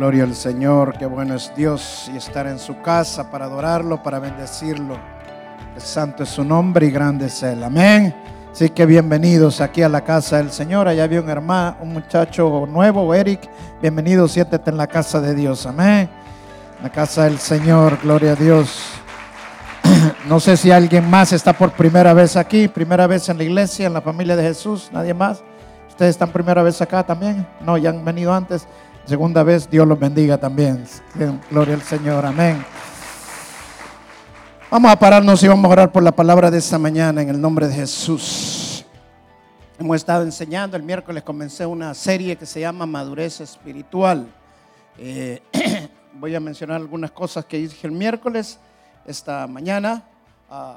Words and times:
Gloria 0.00 0.24
al 0.24 0.34
Señor, 0.34 0.96
qué 0.96 1.04
bueno 1.04 1.34
es 1.34 1.52
Dios 1.54 2.10
y 2.10 2.16
estar 2.16 2.46
en 2.46 2.58
su 2.58 2.80
casa 2.80 3.30
para 3.30 3.44
adorarlo, 3.44 4.02
para 4.02 4.18
bendecirlo. 4.18 4.96
Santo 5.76 6.22
es 6.22 6.30
su 6.30 6.42
nombre 6.42 6.86
y 6.86 6.90
grande 6.90 7.26
es 7.26 7.42
Él. 7.42 7.62
Amén. 7.62 8.14
Así 8.50 8.70
que 8.70 8.86
bienvenidos 8.86 9.60
aquí 9.60 9.82
a 9.82 9.90
la 9.90 10.00
casa 10.00 10.38
del 10.38 10.52
Señor. 10.52 10.88
Allá 10.88 11.04
había 11.04 11.20
un 11.20 11.28
hermano, 11.28 11.76
un 11.82 11.92
muchacho 11.92 12.66
nuevo, 12.66 13.14
Eric. 13.14 13.46
Bienvenido, 13.82 14.26
siéntete 14.26 14.70
en 14.70 14.78
la 14.78 14.86
casa 14.86 15.20
de 15.20 15.34
Dios. 15.34 15.66
Amén. 15.66 16.08
La 16.82 16.88
casa 16.88 17.24
del 17.24 17.38
Señor, 17.38 17.98
gloria 18.02 18.32
a 18.32 18.36
Dios. 18.36 18.82
No 20.26 20.40
sé 20.40 20.56
si 20.56 20.70
alguien 20.70 21.10
más 21.10 21.34
está 21.34 21.52
por 21.52 21.72
primera 21.72 22.14
vez 22.14 22.36
aquí, 22.36 22.68
primera 22.68 23.06
vez 23.06 23.28
en 23.28 23.36
la 23.36 23.44
iglesia, 23.44 23.86
en 23.86 23.92
la 23.92 24.00
familia 24.00 24.34
de 24.34 24.44
Jesús. 24.44 24.88
Nadie 24.94 25.12
más. 25.12 25.42
Ustedes 25.90 26.12
están 26.12 26.30
primera 26.30 26.62
vez 26.62 26.80
acá 26.80 27.02
también. 27.02 27.46
No, 27.60 27.76
ya 27.76 27.90
han 27.90 28.02
venido 28.02 28.32
antes. 28.32 28.66
Segunda 29.06 29.42
vez, 29.42 29.68
Dios 29.68 29.88
los 29.88 29.98
bendiga 29.98 30.38
también. 30.38 30.84
Gloria 31.50 31.74
al 31.74 31.82
Señor, 31.82 32.24
amén. 32.24 32.64
Vamos 34.70 34.92
a 34.92 34.96
pararnos 34.96 35.42
y 35.42 35.48
vamos 35.48 35.64
a 35.64 35.68
orar 35.68 35.90
por 35.90 36.02
la 36.02 36.12
palabra 36.12 36.48
de 36.50 36.58
esta 36.58 36.78
mañana 36.78 37.22
en 37.22 37.28
el 37.28 37.40
nombre 37.40 37.66
de 37.66 37.74
Jesús. 37.74 38.84
Hemos 39.80 39.96
estado 39.96 40.22
enseñando, 40.22 40.76
el 40.76 40.84
miércoles 40.84 41.24
comencé 41.24 41.66
una 41.66 41.92
serie 41.94 42.36
que 42.36 42.46
se 42.46 42.60
llama 42.60 42.86
Madurez 42.86 43.40
Espiritual. 43.40 44.28
Eh, 44.96 45.42
voy 46.14 46.34
a 46.36 46.40
mencionar 46.40 46.76
algunas 46.76 47.10
cosas 47.10 47.44
que 47.46 47.56
dije 47.56 47.86
el 47.86 47.92
miércoles, 47.92 48.60
esta 49.06 49.46
mañana. 49.48 50.04
Uh, 50.48 50.74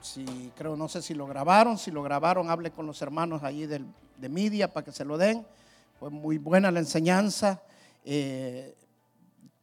si 0.00 0.50
creo, 0.56 0.76
no 0.76 0.88
sé 0.88 1.00
si 1.00 1.14
lo 1.14 1.26
grabaron, 1.26 1.78
si 1.78 1.90
lo 1.92 2.02
grabaron, 2.02 2.50
hable 2.50 2.72
con 2.72 2.86
los 2.86 3.00
hermanos 3.02 3.44
allí 3.44 3.66
de 3.66 4.28
media 4.28 4.72
para 4.72 4.84
que 4.84 4.92
se 4.92 5.04
lo 5.04 5.16
den. 5.16 5.46
Fue 5.98 6.10
muy 6.10 6.38
buena 6.38 6.70
la 6.70 6.80
enseñanza. 6.80 7.62
Eh, 8.04 8.74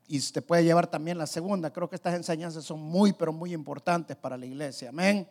y 0.07 0.19
te 0.31 0.41
puede 0.41 0.63
llevar 0.63 0.87
también 0.87 1.17
la 1.17 1.27
segunda. 1.27 1.71
Creo 1.71 1.89
que 1.89 1.95
estas 1.95 2.15
enseñanzas 2.15 2.63
son 2.63 2.79
muy, 2.81 3.13
pero 3.13 3.31
muy 3.31 3.53
importantes 3.53 4.17
para 4.17 4.37
la 4.37 4.45
iglesia. 4.45 4.89
Amén. 4.89 5.27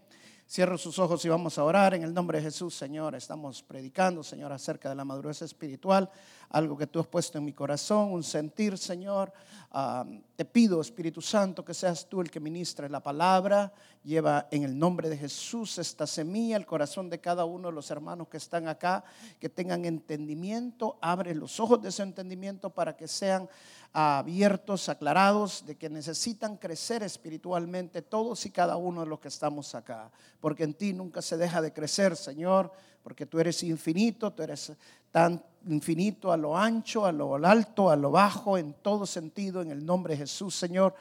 Cierra 0.52 0.76
sus 0.76 0.98
ojos 0.98 1.24
y 1.24 1.30
vamos 1.30 1.56
a 1.56 1.64
orar 1.64 1.94
en 1.94 2.02
el 2.02 2.12
nombre 2.12 2.36
de 2.36 2.44
Jesús, 2.44 2.74
Señor. 2.74 3.14
Estamos 3.14 3.62
predicando, 3.62 4.22
Señor, 4.22 4.52
acerca 4.52 4.90
de 4.90 4.94
la 4.94 5.02
madurez 5.02 5.40
espiritual, 5.40 6.10
algo 6.50 6.76
que 6.76 6.86
tú 6.86 7.00
has 7.00 7.06
puesto 7.06 7.38
en 7.38 7.46
mi 7.46 7.54
corazón, 7.54 8.12
un 8.12 8.22
sentir, 8.22 8.76
Señor. 8.76 9.32
Uh, 9.72 10.20
te 10.36 10.44
pido, 10.44 10.82
Espíritu 10.82 11.22
Santo, 11.22 11.64
que 11.64 11.72
seas 11.72 12.06
tú 12.06 12.20
el 12.20 12.30
que 12.30 12.38
ministre 12.38 12.90
la 12.90 13.02
palabra. 13.02 13.72
Lleva 14.04 14.48
en 14.50 14.64
el 14.64 14.78
nombre 14.78 15.08
de 15.08 15.16
Jesús 15.16 15.78
esta 15.78 16.06
semilla 16.06 16.56
al 16.56 16.66
corazón 16.66 17.08
de 17.08 17.18
cada 17.18 17.46
uno 17.46 17.68
de 17.68 17.74
los 17.74 17.90
hermanos 17.90 18.28
que 18.28 18.36
están 18.36 18.68
acá, 18.68 19.04
que 19.40 19.48
tengan 19.48 19.86
entendimiento. 19.86 20.98
Abre 21.00 21.34
los 21.34 21.60
ojos 21.60 21.80
de 21.80 21.88
ese 21.88 22.02
entendimiento 22.02 22.68
para 22.68 22.94
que 22.94 23.08
sean 23.08 23.48
abiertos, 23.92 24.88
aclarados, 24.88 25.64
de 25.66 25.76
que 25.76 25.90
necesitan 25.90 26.56
crecer 26.56 27.02
espiritualmente 27.02 28.00
todos 28.02 28.46
y 28.46 28.50
cada 28.50 28.76
uno 28.76 29.02
de 29.02 29.06
los 29.06 29.20
que 29.20 29.28
estamos 29.28 29.74
acá. 29.74 30.10
Porque 30.40 30.64
en 30.64 30.74
ti 30.74 30.92
nunca 30.92 31.20
se 31.20 31.36
deja 31.36 31.60
de 31.60 31.72
crecer, 31.72 32.16
Señor, 32.16 32.72
porque 33.02 33.26
tú 33.26 33.38
eres 33.38 33.62
infinito, 33.62 34.32
tú 34.32 34.42
eres 34.42 34.72
tan 35.10 35.42
infinito 35.68 36.32
a 36.32 36.36
lo 36.36 36.56
ancho, 36.56 37.04
a 37.04 37.12
lo 37.12 37.34
alto, 37.36 37.90
a 37.90 37.96
lo 37.96 38.10
bajo, 38.10 38.56
en 38.56 38.74
todo 38.74 39.06
sentido, 39.06 39.60
en 39.60 39.70
el 39.70 39.84
nombre 39.84 40.14
de 40.14 40.18
Jesús, 40.18 40.54
Señor. 40.54 40.94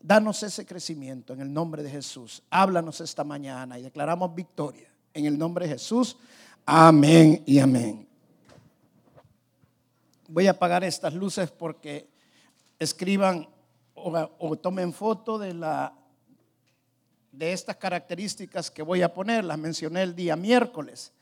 Danos 0.00 0.42
ese 0.42 0.66
crecimiento 0.66 1.32
en 1.32 1.40
el 1.40 1.52
nombre 1.52 1.82
de 1.82 1.90
Jesús. 1.90 2.42
Háblanos 2.50 3.00
esta 3.00 3.24
mañana 3.24 3.78
y 3.78 3.82
declaramos 3.82 4.34
victoria 4.34 4.88
en 5.14 5.24
el 5.24 5.38
nombre 5.38 5.66
de 5.66 5.72
Jesús. 5.72 6.18
Amén 6.66 7.42
y 7.46 7.58
amén. 7.58 8.06
Voy 10.28 10.46
a 10.46 10.50
apagar 10.50 10.84
estas 10.84 11.14
luces 11.14 11.50
porque 11.50 12.13
escriban 12.84 13.48
o, 13.94 14.56
tomen 14.56 14.92
foto 14.92 15.38
de, 15.38 15.54
la, 15.54 15.92
de 17.32 17.52
estas 17.52 17.76
características 17.76 18.70
que 18.70 18.82
voy 18.82 19.02
a 19.02 19.12
poner. 19.12 19.44
Las 19.44 19.58
mencioné 19.58 20.02
el 20.02 20.14
día 20.14 20.36
miércoles. 20.36 21.12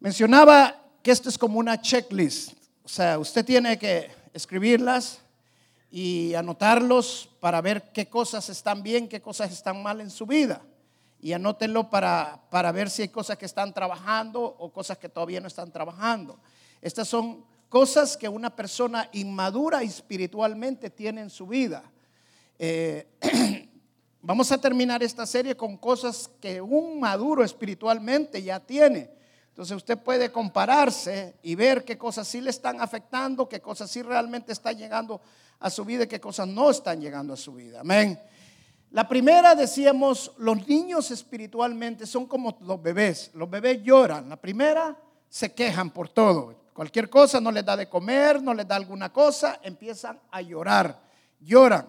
Mencionaba 0.00 0.74
que 1.02 1.10
esto 1.10 1.28
es 1.28 1.38
como 1.38 1.58
una 1.58 1.80
checklist. 1.80 2.52
O 2.84 2.88
sea, 2.88 3.18
usted 3.18 3.44
tiene 3.44 3.78
que 3.78 4.10
escribirlas 4.32 5.20
y 5.90 6.34
anotarlos 6.34 7.30
para 7.40 7.60
ver 7.60 7.90
qué 7.92 8.08
cosas 8.08 8.48
están 8.48 8.82
bien, 8.82 9.08
qué 9.08 9.20
cosas 9.20 9.50
están 9.50 9.82
mal 9.82 10.00
en 10.00 10.10
su 10.10 10.26
vida. 10.26 10.62
Y 11.20 11.32
anótenlo 11.32 11.90
para, 11.90 12.42
para 12.50 12.70
ver 12.70 12.90
si 12.90 13.02
hay 13.02 13.08
cosas 13.08 13.38
que 13.38 13.46
están 13.46 13.72
trabajando 13.72 14.42
o 14.42 14.72
cosas 14.72 14.98
que 14.98 15.08
todavía 15.08 15.40
no 15.40 15.48
están 15.48 15.72
trabajando. 15.72 16.38
Estas 16.80 17.08
son 17.08 17.44
cosas 17.68 18.16
que 18.16 18.28
una 18.28 18.54
persona 18.54 19.08
inmadura 19.12 19.82
espiritualmente 19.82 20.90
tiene 20.90 21.20
en 21.20 21.30
su 21.30 21.46
vida. 21.46 21.82
Eh, 22.58 23.06
vamos 24.22 24.50
a 24.50 24.58
terminar 24.58 25.02
esta 25.02 25.26
serie 25.26 25.56
con 25.56 25.76
cosas 25.76 26.30
que 26.40 26.60
un 26.60 26.98
maduro 26.98 27.44
espiritualmente 27.44 28.42
ya 28.42 28.60
tiene. 28.60 29.10
Entonces 29.48 29.76
usted 29.76 29.98
puede 29.98 30.30
compararse 30.30 31.34
y 31.42 31.54
ver 31.54 31.84
qué 31.84 31.98
cosas 31.98 32.28
sí 32.28 32.40
le 32.40 32.50
están 32.50 32.80
afectando, 32.80 33.48
qué 33.48 33.60
cosas 33.60 33.90
sí 33.90 34.02
realmente 34.02 34.52
están 34.52 34.78
llegando 34.78 35.20
a 35.58 35.68
su 35.68 35.84
vida 35.84 36.04
y 36.04 36.06
qué 36.06 36.20
cosas 36.20 36.46
no 36.46 36.70
están 36.70 37.00
llegando 37.00 37.34
a 37.34 37.36
su 37.36 37.54
vida. 37.54 37.80
Amén. 37.80 38.18
La 38.90 39.06
primera 39.06 39.54
decíamos, 39.54 40.32
los 40.38 40.66
niños 40.66 41.10
espiritualmente 41.10 42.06
son 42.06 42.26
como 42.26 42.56
los 42.62 42.80
bebés. 42.80 43.32
Los 43.34 43.50
bebés 43.50 43.82
lloran. 43.82 44.28
La 44.28 44.36
primera 44.36 44.96
se 45.28 45.52
quejan 45.52 45.90
por 45.90 46.08
todo. 46.08 46.54
Cualquier 46.78 47.10
cosa 47.10 47.40
no 47.40 47.50
les 47.50 47.64
da 47.64 47.76
de 47.76 47.88
comer, 47.88 48.40
no 48.40 48.54
les 48.54 48.64
da 48.64 48.76
alguna 48.76 49.12
cosa, 49.12 49.58
empiezan 49.64 50.16
a 50.30 50.40
llorar. 50.40 51.02
Lloran. 51.40 51.88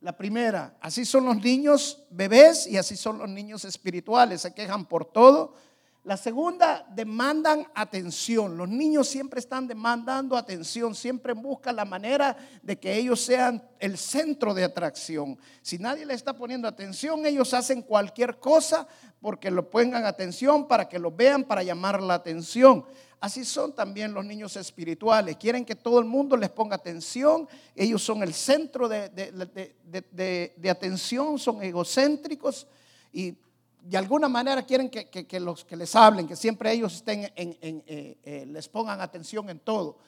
La 0.00 0.16
primera, 0.16 0.74
así 0.80 1.04
son 1.04 1.26
los 1.26 1.36
niños 1.36 2.02
bebés 2.10 2.66
y 2.66 2.76
así 2.76 2.96
son 2.96 3.18
los 3.18 3.28
niños 3.28 3.64
espirituales, 3.64 4.40
se 4.40 4.52
quejan 4.52 4.86
por 4.86 5.04
todo. 5.04 5.54
La 6.02 6.16
segunda, 6.16 6.84
demandan 6.90 7.64
atención. 7.76 8.56
Los 8.56 8.68
niños 8.68 9.06
siempre 9.06 9.38
están 9.38 9.68
demandando 9.68 10.36
atención, 10.36 10.96
siempre 10.96 11.32
buscan 11.32 11.76
la 11.76 11.84
manera 11.84 12.36
de 12.60 12.76
que 12.76 12.92
ellos 12.92 13.20
sean 13.20 13.62
el 13.78 13.96
centro 13.96 14.52
de 14.52 14.64
atracción. 14.64 15.38
Si 15.62 15.78
nadie 15.78 16.04
le 16.04 16.14
está 16.14 16.34
poniendo 16.34 16.66
atención, 16.66 17.24
ellos 17.24 17.54
hacen 17.54 17.82
cualquier 17.82 18.40
cosa 18.40 18.88
porque 19.20 19.52
lo 19.52 19.70
pongan 19.70 20.04
atención, 20.04 20.66
para 20.66 20.88
que 20.88 20.98
lo 20.98 21.12
vean, 21.12 21.44
para 21.44 21.62
llamar 21.62 22.02
la 22.02 22.14
atención. 22.14 22.84
Así 23.20 23.44
son 23.44 23.74
también 23.74 24.12
los 24.12 24.24
niños 24.24 24.56
espirituales. 24.56 25.36
Quieren 25.36 25.64
que 25.64 25.74
todo 25.74 25.98
el 25.98 26.04
mundo 26.04 26.36
les 26.36 26.50
ponga 26.50 26.76
atención. 26.76 27.48
Ellos 27.74 28.02
son 28.02 28.22
el 28.22 28.34
centro 28.34 28.88
de, 28.88 30.68
atención, 30.70 31.38
son 31.38 31.62
egocéntricos 31.62 32.66
y 33.12 33.34
de 33.80 33.96
alguna 33.98 34.28
manera 34.28 34.62
quieren 34.62 34.88
que, 34.88 35.40
los 35.40 35.64
que 35.64 35.76
les 35.76 35.94
hablen, 35.94 36.26
que 36.26 36.36
siempre 36.36 36.72
ellos 36.72 36.96
estén 36.96 37.30
en, 37.36 37.56
eh, 37.86 38.18
eh, 38.24 38.46
les 38.46 38.68
pongan 38.68 39.00
atención 39.00 39.48
en 39.50 39.58
todo. 39.58 39.98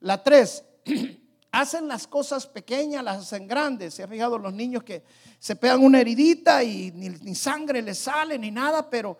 La 0.00 0.22
tres, 0.22 0.64
hacen 1.50 1.88
las 1.88 2.06
cosas 2.06 2.46
pequeñas, 2.46 3.02
las 3.02 3.18
hacen 3.18 3.46
grandes. 3.46 3.94
Se 3.94 4.02
han 4.02 4.10
fijado 4.10 4.38
los 4.38 4.52
niños 4.52 4.82
que 4.84 5.02
se 5.38 5.56
pegan 5.56 5.82
una 5.82 6.00
heridita 6.00 6.62
y 6.62 6.90
ni, 6.92 7.08
ni 7.08 7.34
sangre 7.34 7.82
les 7.82 7.98
sale 7.98 8.38
ni 8.38 8.50
nada, 8.50 8.88
pero 8.88 9.16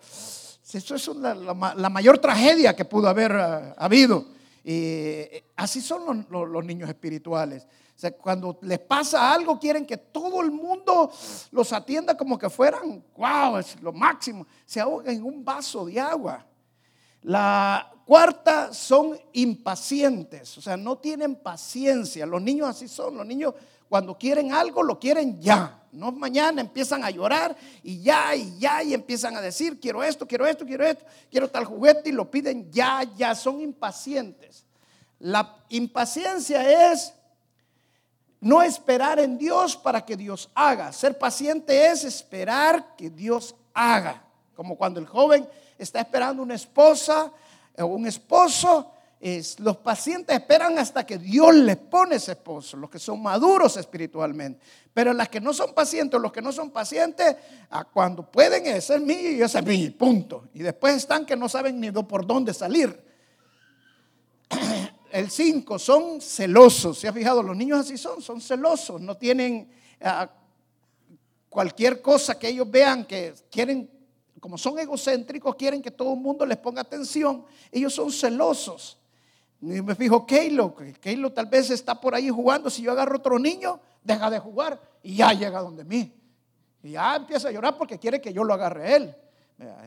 eso 0.73 0.95
es 0.95 1.07
la, 1.07 1.89
mayor 1.89 2.17
tragedia 2.17 2.75
que 2.75 2.85
pudo 2.85 3.07
haber 3.07 3.31
eh, 3.31 3.73
habido. 3.77 4.25
Y 4.63 5.21
así 5.55 5.79
son 5.79 6.25
los, 6.29 6.65
niños 6.65 6.89
espirituales. 6.89 7.63
O 7.63 7.99
sea, 7.99 8.11
cuando 8.11 8.57
les 8.63 8.79
pasa 8.79 9.31
algo, 9.31 9.59
quieren 9.59 9.85
que 9.85 9.97
todo 9.97 10.41
el 10.41 10.51
mundo 10.51 11.11
los 11.51 11.71
atienda 11.71 12.17
como 12.17 12.37
que 12.37 12.49
fueran, 12.49 13.03
wow, 13.15 13.57
es 13.57 13.79
lo 13.81 13.93
máximo. 13.93 14.47
Se 14.65 14.79
ahogan 14.79 15.15
en 15.15 15.23
un 15.23 15.45
vaso 15.45 15.85
de 15.85 15.99
agua. 15.99 16.45
La 17.21 17.91
cuarta 18.05 18.73
son 18.73 19.17
impacientes, 19.33 20.57
o 20.57 20.61
sea, 20.61 20.77
no 20.77 20.97
tienen 20.97 21.35
paciencia. 21.35 22.25
Los 22.25 22.41
niños 22.41 22.67
así 22.67 22.87
son. 22.87 23.17
Los 23.17 23.25
niños 23.25 23.53
cuando 23.89 24.17
quieren 24.17 24.53
algo, 24.53 24.83
lo 24.83 24.99
quieren 24.99 25.39
ya. 25.39 25.81
No 25.91 26.11
mañana 26.11 26.61
empiezan 26.61 27.03
a 27.03 27.09
llorar 27.09 27.55
y 27.81 28.01
ya, 28.01 28.35
y 28.35 28.57
ya, 28.59 28.83
y 28.83 28.93
empiezan 28.93 29.35
a 29.37 29.41
decir, 29.41 29.79
quiero 29.79 30.03
esto, 30.03 30.27
quiero 30.27 30.45
esto, 30.45 30.65
quiero 30.65 30.85
esto, 30.85 31.05
quiero 31.31 31.49
tal 31.49 31.65
juguete 31.65 32.09
y 32.09 32.11
lo 32.11 32.29
piden 32.29 32.69
ya, 32.71 33.03
ya, 33.15 33.33
son 33.33 33.61
impacientes. 33.61 34.65
La 35.19 35.55
impaciencia 35.69 36.91
es 36.91 37.13
no 38.41 38.61
esperar 38.61 39.19
en 39.19 39.37
Dios 39.37 39.77
para 39.77 40.05
que 40.05 40.17
Dios 40.17 40.49
haga. 40.53 40.91
Ser 40.91 41.17
paciente 41.17 41.87
es 41.87 42.03
esperar 42.03 42.95
que 42.97 43.09
Dios 43.09 43.55
haga. 43.73 44.23
Como 44.55 44.77
cuando 44.77 44.99
el 44.99 45.07
joven 45.07 45.47
está 45.77 46.01
esperando 46.01 46.43
una 46.43 46.55
esposa 46.55 47.31
o 47.77 47.85
un 47.85 48.05
esposo 48.05 48.91
los 49.57 49.77
pacientes 49.77 50.35
esperan 50.35 50.77
hasta 50.77 51.03
que 51.03 51.17
Dios 51.17 51.55
les 51.55 51.77
pone 51.77 52.17
ese 52.17 52.33
esposo, 52.33 52.77
los 52.77 52.91
que 52.91 52.99
son 52.99 53.23
maduros 53.23 53.75
espiritualmente. 53.75 54.59
Pero 54.93 55.13
las 55.13 55.29
que 55.29 55.41
no 55.41 55.51
son 55.51 55.73
pacientes, 55.73 56.21
los 56.21 56.31
que 56.31 56.43
no 56.43 56.51
son 56.51 56.69
pacientes, 56.69 57.35
cuando 57.91 58.29
pueden, 58.29 58.67
ese 58.67 58.95
es 58.95 59.01
mío 59.01 59.31
y 59.31 59.41
ese 59.41 59.57
es 59.57 59.65
mío, 59.65 59.91
punto. 59.97 60.49
Y 60.53 60.59
después 60.59 60.95
están 60.95 61.25
que 61.25 61.35
no 61.35 61.49
saben 61.49 61.79
ni 61.79 61.91
por 61.91 62.27
dónde 62.27 62.53
salir. 62.53 63.03
el 65.11 65.31
5, 65.31 65.79
son 65.79 66.21
celosos. 66.21 66.99
¿Se 66.99 67.07
ha 67.07 67.13
fijado? 67.13 67.41
Los 67.41 67.57
niños 67.57 67.79
así 67.79 67.97
son, 67.97 68.21
son 68.21 68.39
celosos. 68.39 69.01
No 69.01 69.17
tienen 69.17 69.67
ah, 70.01 70.29
cualquier 71.49 71.99
cosa 71.99 72.37
que 72.37 72.49
ellos 72.49 72.69
vean 72.69 73.05
que 73.05 73.33
quieren, 73.49 73.89
como 74.39 74.55
son 74.59 74.77
egocéntricos, 74.77 75.55
quieren 75.55 75.81
que 75.81 75.89
todo 75.89 76.13
el 76.13 76.19
mundo 76.19 76.45
les 76.45 76.57
ponga 76.57 76.81
atención. 76.81 77.43
Ellos 77.71 77.91
son 77.91 78.11
celosos. 78.11 78.99
Y 79.65 79.81
me 79.81 79.95
fijo, 79.95 80.27
Keilo, 80.27 80.75
Keilo 81.01 81.33
tal 81.33 81.47
vez 81.47 81.71
está 81.71 81.99
por 81.99 82.13
ahí 82.13 82.29
jugando. 82.29 82.69
Si 82.69 82.83
yo 82.83 82.91
agarro 82.91 83.17
otro 83.17 83.39
niño, 83.39 83.79
deja 84.03 84.29
de 84.29 84.37
jugar 84.37 84.79
y 85.01 85.15
ya 85.15 85.33
llega 85.33 85.59
donde 85.59 85.83
mí. 85.83 86.13
Y 86.83 86.91
ya 86.91 87.15
empieza 87.15 87.47
a 87.47 87.51
llorar 87.51 87.75
porque 87.75 87.97
quiere 87.97 88.21
que 88.21 88.31
yo 88.31 88.43
lo 88.43 88.53
agarre 88.53 88.83
a 88.85 88.95
él. 88.95 89.15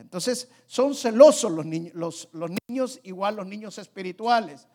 Entonces 0.00 0.48
son 0.66 0.96
celosos 0.96 1.52
los 1.52 1.64
niños, 1.64 1.94
los, 1.94 2.28
los 2.32 2.50
niños 2.66 2.98
igual 3.04 3.36
los 3.36 3.46
niños 3.46 3.78
espirituales. 3.78 4.66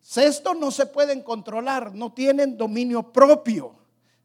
Sexto, 0.00 0.54
no 0.54 0.72
se 0.72 0.86
pueden 0.86 1.22
controlar, 1.22 1.94
no 1.94 2.12
tienen 2.12 2.56
dominio 2.56 3.12
propio. 3.12 3.76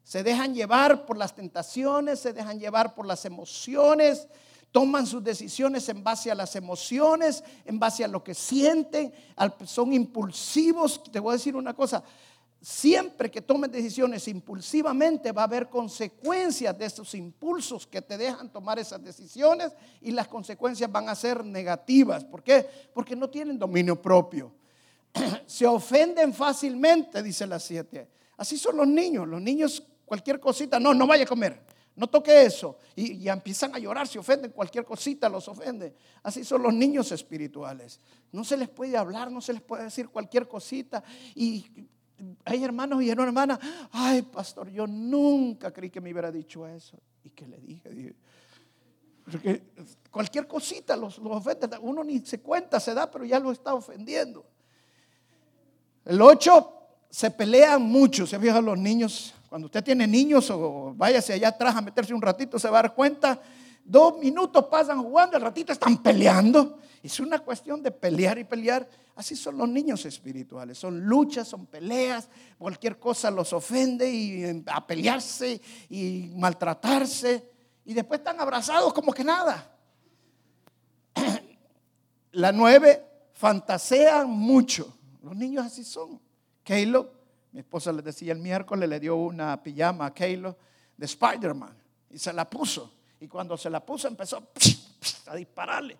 Se 0.02 0.24
dejan 0.24 0.52
llevar 0.52 1.06
por 1.06 1.16
las 1.16 1.32
tentaciones, 1.32 2.18
se 2.18 2.32
dejan 2.32 2.58
llevar 2.58 2.96
por 2.96 3.06
las 3.06 3.24
emociones, 3.24 4.26
toman 4.72 5.06
sus 5.06 5.22
decisiones 5.22 5.88
en 5.90 6.02
base 6.02 6.30
a 6.30 6.34
las 6.34 6.56
emociones, 6.56 7.44
en 7.64 7.78
base 7.78 8.04
a 8.04 8.08
lo 8.08 8.24
que 8.24 8.34
sienten, 8.34 9.12
son 9.66 9.92
impulsivos. 9.92 11.02
Te 11.12 11.20
voy 11.20 11.32
a 11.34 11.36
decir 11.36 11.54
una 11.54 11.74
cosa, 11.74 12.02
siempre 12.60 13.30
que 13.30 13.42
tomen 13.42 13.70
decisiones 13.70 14.26
impulsivamente 14.28 15.30
va 15.30 15.42
a 15.42 15.44
haber 15.44 15.68
consecuencias 15.68 16.76
de 16.78 16.86
esos 16.86 17.14
impulsos 17.14 17.86
que 17.86 18.00
te 18.00 18.16
dejan 18.16 18.50
tomar 18.50 18.78
esas 18.78 19.02
decisiones 19.02 19.72
y 20.00 20.10
las 20.10 20.26
consecuencias 20.26 20.90
van 20.90 21.08
a 21.08 21.14
ser 21.14 21.44
negativas. 21.44 22.24
¿Por 22.24 22.42
qué? 22.42 22.66
Porque 22.94 23.14
no 23.14 23.28
tienen 23.28 23.58
dominio 23.58 24.00
propio. 24.00 24.52
Se 25.46 25.66
ofenden 25.66 26.32
fácilmente, 26.32 27.22
dice 27.22 27.46
la 27.46 27.60
7. 27.60 28.08
Así 28.38 28.56
son 28.56 28.78
los 28.78 28.86
niños. 28.86 29.28
Los 29.28 29.42
niños, 29.42 29.82
cualquier 30.06 30.40
cosita, 30.40 30.80
no, 30.80 30.94
no 30.94 31.06
vaya 31.06 31.24
a 31.24 31.26
comer. 31.26 31.62
No 31.94 32.06
toque 32.06 32.44
eso. 32.44 32.78
Y 32.96 33.28
empiezan 33.28 33.74
a 33.74 33.78
llorar, 33.78 34.08
se 34.08 34.18
ofenden, 34.18 34.50
cualquier 34.50 34.84
cosita 34.84 35.28
los 35.28 35.46
ofende. 35.48 35.94
Así 36.22 36.44
son 36.44 36.62
los 36.62 36.72
niños 36.72 37.12
espirituales. 37.12 38.00
No 38.30 38.44
se 38.44 38.56
les 38.56 38.68
puede 38.68 38.96
hablar, 38.96 39.30
no 39.30 39.40
se 39.40 39.52
les 39.52 39.62
puede 39.62 39.84
decir 39.84 40.08
cualquier 40.08 40.48
cosita. 40.48 41.02
Y 41.34 41.66
hay 42.44 42.64
hermanos 42.64 43.02
y 43.02 43.10
hermanas, 43.10 43.58
ay 43.90 44.22
pastor, 44.22 44.70
yo 44.70 44.86
nunca 44.86 45.72
creí 45.72 45.90
que 45.90 46.00
me 46.00 46.12
hubiera 46.12 46.30
dicho 46.30 46.66
eso. 46.66 46.98
¿Y 47.24 47.30
que 47.30 47.46
le 47.46 47.58
dije? 47.58 48.14
porque 49.24 49.62
cualquier 50.10 50.48
cosita 50.48 50.96
los, 50.96 51.18
ofende, 51.18 51.68
uno 51.80 52.02
ni 52.02 52.20
se 52.20 52.40
cuenta, 52.40 52.80
se 52.80 52.92
da, 52.92 53.10
pero 53.10 53.24
ya 53.24 53.38
lo 53.38 53.52
está 53.52 53.74
ofendiendo. 53.74 54.44
El 56.04 56.20
8, 56.20 56.72
se 57.08 57.30
pelean 57.30 57.82
mucho, 57.82 58.26
se 58.26 58.38
fijan 58.40 58.64
los 58.64 58.78
niños, 58.78 59.32
cuando 59.52 59.66
usted 59.66 59.84
tiene 59.84 60.06
niños 60.06 60.48
o 60.48 60.94
váyase 60.96 61.34
allá 61.34 61.48
atrás 61.48 61.76
a 61.76 61.82
meterse 61.82 62.14
un 62.14 62.22
ratito, 62.22 62.58
se 62.58 62.70
va 62.70 62.78
a 62.78 62.82
dar 62.84 62.94
cuenta, 62.94 63.38
dos 63.84 64.18
minutos 64.18 64.64
pasan 64.70 65.02
jugando, 65.02 65.36
el 65.36 65.42
ratito 65.42 65.74
están 65.74 66.02
peleando. 66.02 66.78
Es 67.02 67.20
una 67.20 67.38
cuestión 67.38 67.82
de 67.82 67.90
pelear 67.90 68.38
y 68.38 68.44
pelear. 68.44 68.88
Así 69.14 69.36
son 69.36 69.58
los 69.58 69.68
niños 69.68 70.06
espirituales. 70.06 70.78
Son 70.78 70.98
luchas, 71.00 71.48
son 71.48 71.66
peleas. 71.66 72.30
Cualquier 72.56 72.98
cosa 72.98 73.30
los 73.30 73.52
ofende 73.52 74.10
y 74.10 74.42
eh, 74.42 74.62
a 74.68 74.86
pelearse 74.86 75.60
y 75.90 76.32
maltratarse. 76.34 77.46
Y 77.84 77.92
después 77.92 78.20
están 78.20 78.40
abrazados 78.40 78.94
como 78.94 79.12
que 79.12 79.22
nada. 79.22 79.70
La 82.32 82.52
nueve, 82.52 83.04
fantasean 83.34 84.30
mucho. 84.30 84.96
Los 85.22 85.36
niños 85.36 85.66
así 85.66 85.84
son. 85.84 86.18
Keilo, 86.64 87.21
mi 87.52 87.60
esposa 87.60 87.92
le 87.92 88.02
decía 88.02 88.32
el 88.32 88.38
miércoles, 88.38 88.88
le 88.88 88.98
dio 88.98 89.16
una 89.16 89.62
pijama 89.62 90.06
a 90.06 90.14
Keilo 90.14 90.56
de 90.96 91.06
Spider-Man 91.06 91.76
y 92.10 92.18
se 92.18 92.32
la 92.32 92.48
puso. 92.48 92.92
Y 93.20 93.28
cuando 93.28 93.56
se 93.56 93.70
la 93.70 93.84
puso 93.84 94.08
empezó 94.08 94.42
a 95.26 95.36
dispararle. 95.36 95.96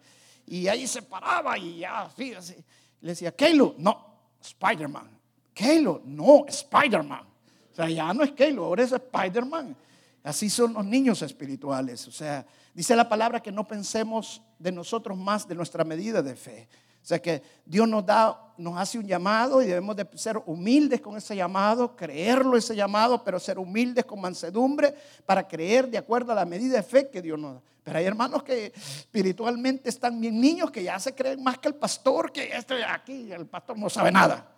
Y 0.47 0.67
ahí 0.67 0.87
se 0.87 1.03
paraba 1.03 1.57
y 1.59 1.79
ya, 1.79 2.09
fíjese. 2.09 2.65
Le 3.01 3.11
decía, 3.11 3.33
Keilo, 3.33 3.75
no, 3.79 4.19
Spider-Man. 4.41 5.11
Keilo, 5.53 6.03
no, 6.05 6.47
Spider-Man. 6.49 7.27
O 7.73 7.75
sea, 7.75 7.89
ya 7.89 8.13
no 8.13 8.25
es 8.25 8.33
Keilo, 8.33 8.65
ahora 8.65 8.85
es 8.85 8.93
Spider-Man. 8.93 9.77
Así 10.25 10.49
son 10.49 10.73
los 10.73 10.85
niños 10.85 11.21
espirituales. 11.23 12.07
O 12.09 12.13
sea, 12.13 12.47
dice 12.75 12.97
la 12.97 13.09
palabra 13.09 13.43
que 13.43 13.53
no 13.53 13.67
pensemos 13.67 14.41
de 14.59 14.73
nosotros 14.73 15.19
más 15.19 15.47
de 15.47 15.55
nuestra 15.55 15.85
medida 15.85 16.23
de 16.23 16.37
fe. 16.37 16.69
O 17.03 17.05
sea 17.05 17.21
que 17.21 17.43
Dios 17.67 17.89
nos 17.89 18.07
da, 18.07 18.55
nos 18.57 18.79
hace 18.79 18.97
un 18.97 19.07
llamado 19.07 19.61
y 19.61 19.67
debemos 19.67 19.97
de 19.97 20.07
ser 20.15 20.41
humildes 20.47 21.01
con 21.01 21.17
ese 21.17 21.35
llamado, 21.35 21.97
creerlo 21.97 22.57
ese 22.57 22.77
llamado, 22.77 23.25
pero 23.25 23.41
ser 23.41 23.59
humildes 23.59 24.05
con 24.05 24.21
mansedumbre 24.21 24.95
para 25.27 25.47
creer 25.49 25.91
de 25.91 25.99
acuerdo 25.99 26.31
a 26.31 26.37
la 26.37 26.45
medida 26.45 26.77
de 26.77 26.83
fe 26.85 27.11
que 27.11 27.21
Dios 27.21 27.39
nos 27.39 27.55
da. 27.55 27.63
Pero 27.83 27.99
hay 27.99 28.05
hermanos 28.05 28.45
que 28.45 28.67
espiritualmente 28.67 29.89
están 29.89 30.21
bien 30.21 30.41
niños 30.41 30.71
que 30.71 30.85
ya 30.85 31.01
se 31.01 31.13
creen 31.13 31.43
más 31.43 31.59
que 31.59 31.67
el 31.67 31.75
pastor, 31.75 32.31
que 32.31 32.57
este 32.57 32.85
aquí, 32.85 33.33
el 33.33 33.47
pastor 33.47 33.77
no 33.77 33.91
sabe 33.91 34.13
nada. 34.13 34.49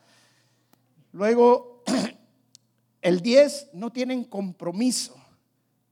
Luego, 1.12 1.82
el 3.00 3.20
10 3.22 3.70
no 3.72 3.90
tienen 3.90 4.24
compromiso. 4.24 5.14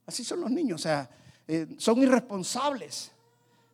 Así 0.04 0.22
son 0.22 0.42
los 0.42 0.50
niños, 0.50 0.80
o 0.80 0.82
sea, 0.82 1.08
eh, 1.48 1.66
son 1.78 2.02
irresponsables. 2.02 3.12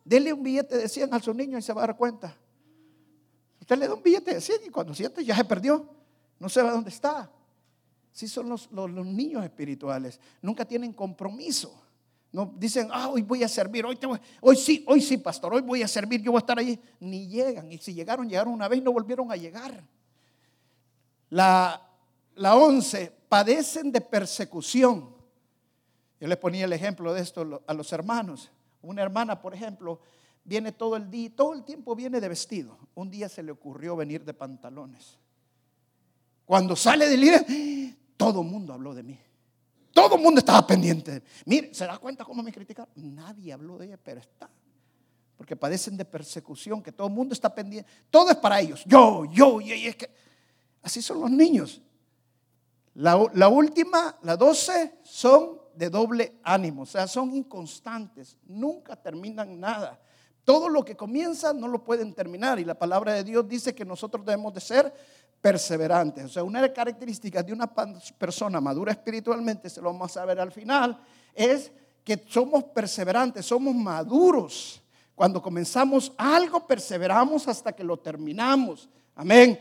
Dele 0.05 0.31
un 0.31 0.43
billete 0.43 0.77
de 0.77 0.87
100 0.87 1.13
a 1.13 1.19
su 1.19 1.33
niño 1.33 1.57
y 1.57 1.61
se 1.61 1.73
va 1.73 1.83
a 1.83 1.87
dar 1.87 1.97
cuenta. 1.97 2.35
Usted 3.69 3.81
le 3.81 3.87
da 3.87 3.93
un 3.93 4.01
billete 4.01 4.33
de 4.33 4.41
100 4.41 4.61
y 4.65 4.69
cuando 4.69 4.95
siente 4.95 5.23
ya 5.23 5.35
se 5.35 5.45
perdió. 5.45 5.87
No 6.39 6.49
sabe 6.49 6.71
dónde 6.71 6.89
está. 6.89 7.29
Sí 8.11 8.27
son 8.27 8.49
los, 8.49 8.67
niños 8.71 9.43
espirituales. 9.43 10.19
Nunca 10.41 10.65
tienen 10.65 10.91
compromiso. 10.91 11.79
No 12.31 12.51
dicen, 12.57 12.89
ah, 12.91 13.09
hoy 13.09 13.21
voy 13.21 13.43
a 13.43 13.47
servir, 13.47 13.85
hoy, 13.85 13.99
hoy 14.41 14.55
sí, 14.55 14.83
hoy 14.87 15.01
sí, 15.01 15.17
pastor, 15.17 15.53
hoy 15.53 15.61
voy 15.61 15.83
a 15.83 15.87
servir, 15.87 16.19
yo 16.19 16.31
voy 16.31 16.39
a 16.39 16.41
estar 16.41 16.57
ahí. 16.57 16.79
Ni 16.99 17.27
llegan. 17.27 17.71
Y 17.71 17.77
si 17.77 17.93
llegaron, 17.93 18.27
llegaron 18.27 18.53
una 18.53 18.67
vez 18.67 18.79
y 18.79 18.81
no 18.81 18.91
volvieron 18.91 19.31
a 19.31 19.35
llegar. 19.35 19.83
La, 21.29 21.79
la 22.37 22.55
11, 22.55 23.13
padecen 23.29 23.91
de 23.91 24.01
persecución. 24.01 25.13
Yo 26.19 26.27
les 26.27 26.39
ponía 26.39 26.65
el 26.65 26.73
ejemplo 26.73 27.13
de 27.13 27.21
esto 27.21 27.61
a 27.67 27.73
los 27.75 27.93
hermanos. 27.93 28.49
Una 28.81 29.03
hermana, 29.03 29.39
por 29.39 29.53
ejemplo, 29.53 29.99
viene 30.43 30.71
todo 30.71 30.95
el 30.95 31.09
día, 31.09 31.29
todo 31.35 31.53
el 31.53 31.63
tiempo 31.63 31.95
viene 31.95 32.19
de 32.19 32.27
vestido. 32.27 32.77
Un 32.95 33.09
día 33.09 33.29
se 33.29 33.43
le 33.43 33.51
ocurrió 33.51 33.95
venir 33.95 34.23
de 34.25 34.33
pantalones. 34.33 35.17
Cuando 36.45 36.75
sale 36.75 37.07
del 37.07 37.21
líder, 37.21 37.45
todo 38.17 38.41
el 38.41 38.47
mundo 38.47 38.73
habló 38.73 38.93
de 38.93 39.03
mí. 39.03 39.19
Todo 39.93 40.15
el 40.15 40.21
mundo 40.21 40.39
estaba 40.39 40.65
pendiente. 40.65 41.23
Mire, 41.45 41.73
¿se 41.73 41.85
da 41.85 41.97
cuenta 41.97 42.23
cómo 42.23 42.41
me 42.41 42.51
criticaron? 42.51 42.91
Nadie 42.95 43.53
habló 43.53 43.77
de 43.77 43.87
ella, 43.87 43.99
pero 44.01 44.19
está. 44.19 44.49
Porque 45.35 45.55
padecen 45.55 45.95
de 45.95 46.05
persecución, 46.05 46.81
que 46.81 46.91
todo 46.91 47.07
el 47.07 47.13
mundo 47.13 47.33
está 47.33 47.53
pendiente. 47.53 47.89
Todo 48.09 48.31
es 48.31 48.37
para 48.37 48.59
ellos. 48.59 48.83
Yo, 48.85 49.25
yo, 49.25 49.61
y 49.61 49.71
es 49.87 49.95
que. 49.95 50.09
Así 50.81 51.01
son 51.01 51.21
los 51.21 51.31
niños. 51.31 51.81
La, 52.95 53.47
última, 53.47 54.17
la 54.23 54.35
doce, 54.35 54.99
son 55.03 55.59
de 55.75 55.89
doble 55.89 56.39
ánimo. 56.43 56.81
O 56.81 56.85
sea, 56.85 57.07
son 57.07 57.33
inconstantes. 57.33 58.37
Nunca 58.47 58.95
terminan 58.95 59.59
nada. 59.59 59.99
Todo 60.49 60.67
lo 60.67 60.83
que 60.83 60.95
comienza 60.95 61.53
no 61.53 61.67
lo 61.67 61.83
pueden 61.83 62.11
terminar 62.11 62.57
y 62.57 62.65
la 62.65 62.73
palabra 62.73 63.13
de 63.13 63.23
Dios 63.23 63.47
dice 63.47 63.75
que 63.75 63.85
nosotros 63.85 64.25
debemos 64.25 64.51
de 64.51 64.59
ser 64.59 64.91
perseverantes. 65.39 66.25
O 66.25 66.27
sea, 66.27 66.43
una 66.43 66.59
de 66.59 66.69
las 66.69 66.75
características 66.75 67.45
de 67.45 67.53
una 67.53 67.71
persona 68.17 68.59
madura 68.59 68.91
espiritualmente, 68.91 69.69
se 69.69 69.79
lo 69.79 69.93
vamos 69.93 70.17
a 70.17 70.25
ver 70.25 70.39
al 70.39 70.51
final, 70.51 70.99
es 71.35 71.71
que 72.03 72.25
somos 72.27 72.63
perseverantes, 72.63 73.45
somos 73.45 73.75
maduros. 73.75 74.81
Cuando 75.13 75.39
comenzamos 75.39 76.13
algo, 76.17 76.65
perseveramos 76.65 77.47
hasta 77.47 77.71
que 77.71 77.83
lo 77.83 77.97
terminamos. 77.97 78.89
Amén. 79.13 79.59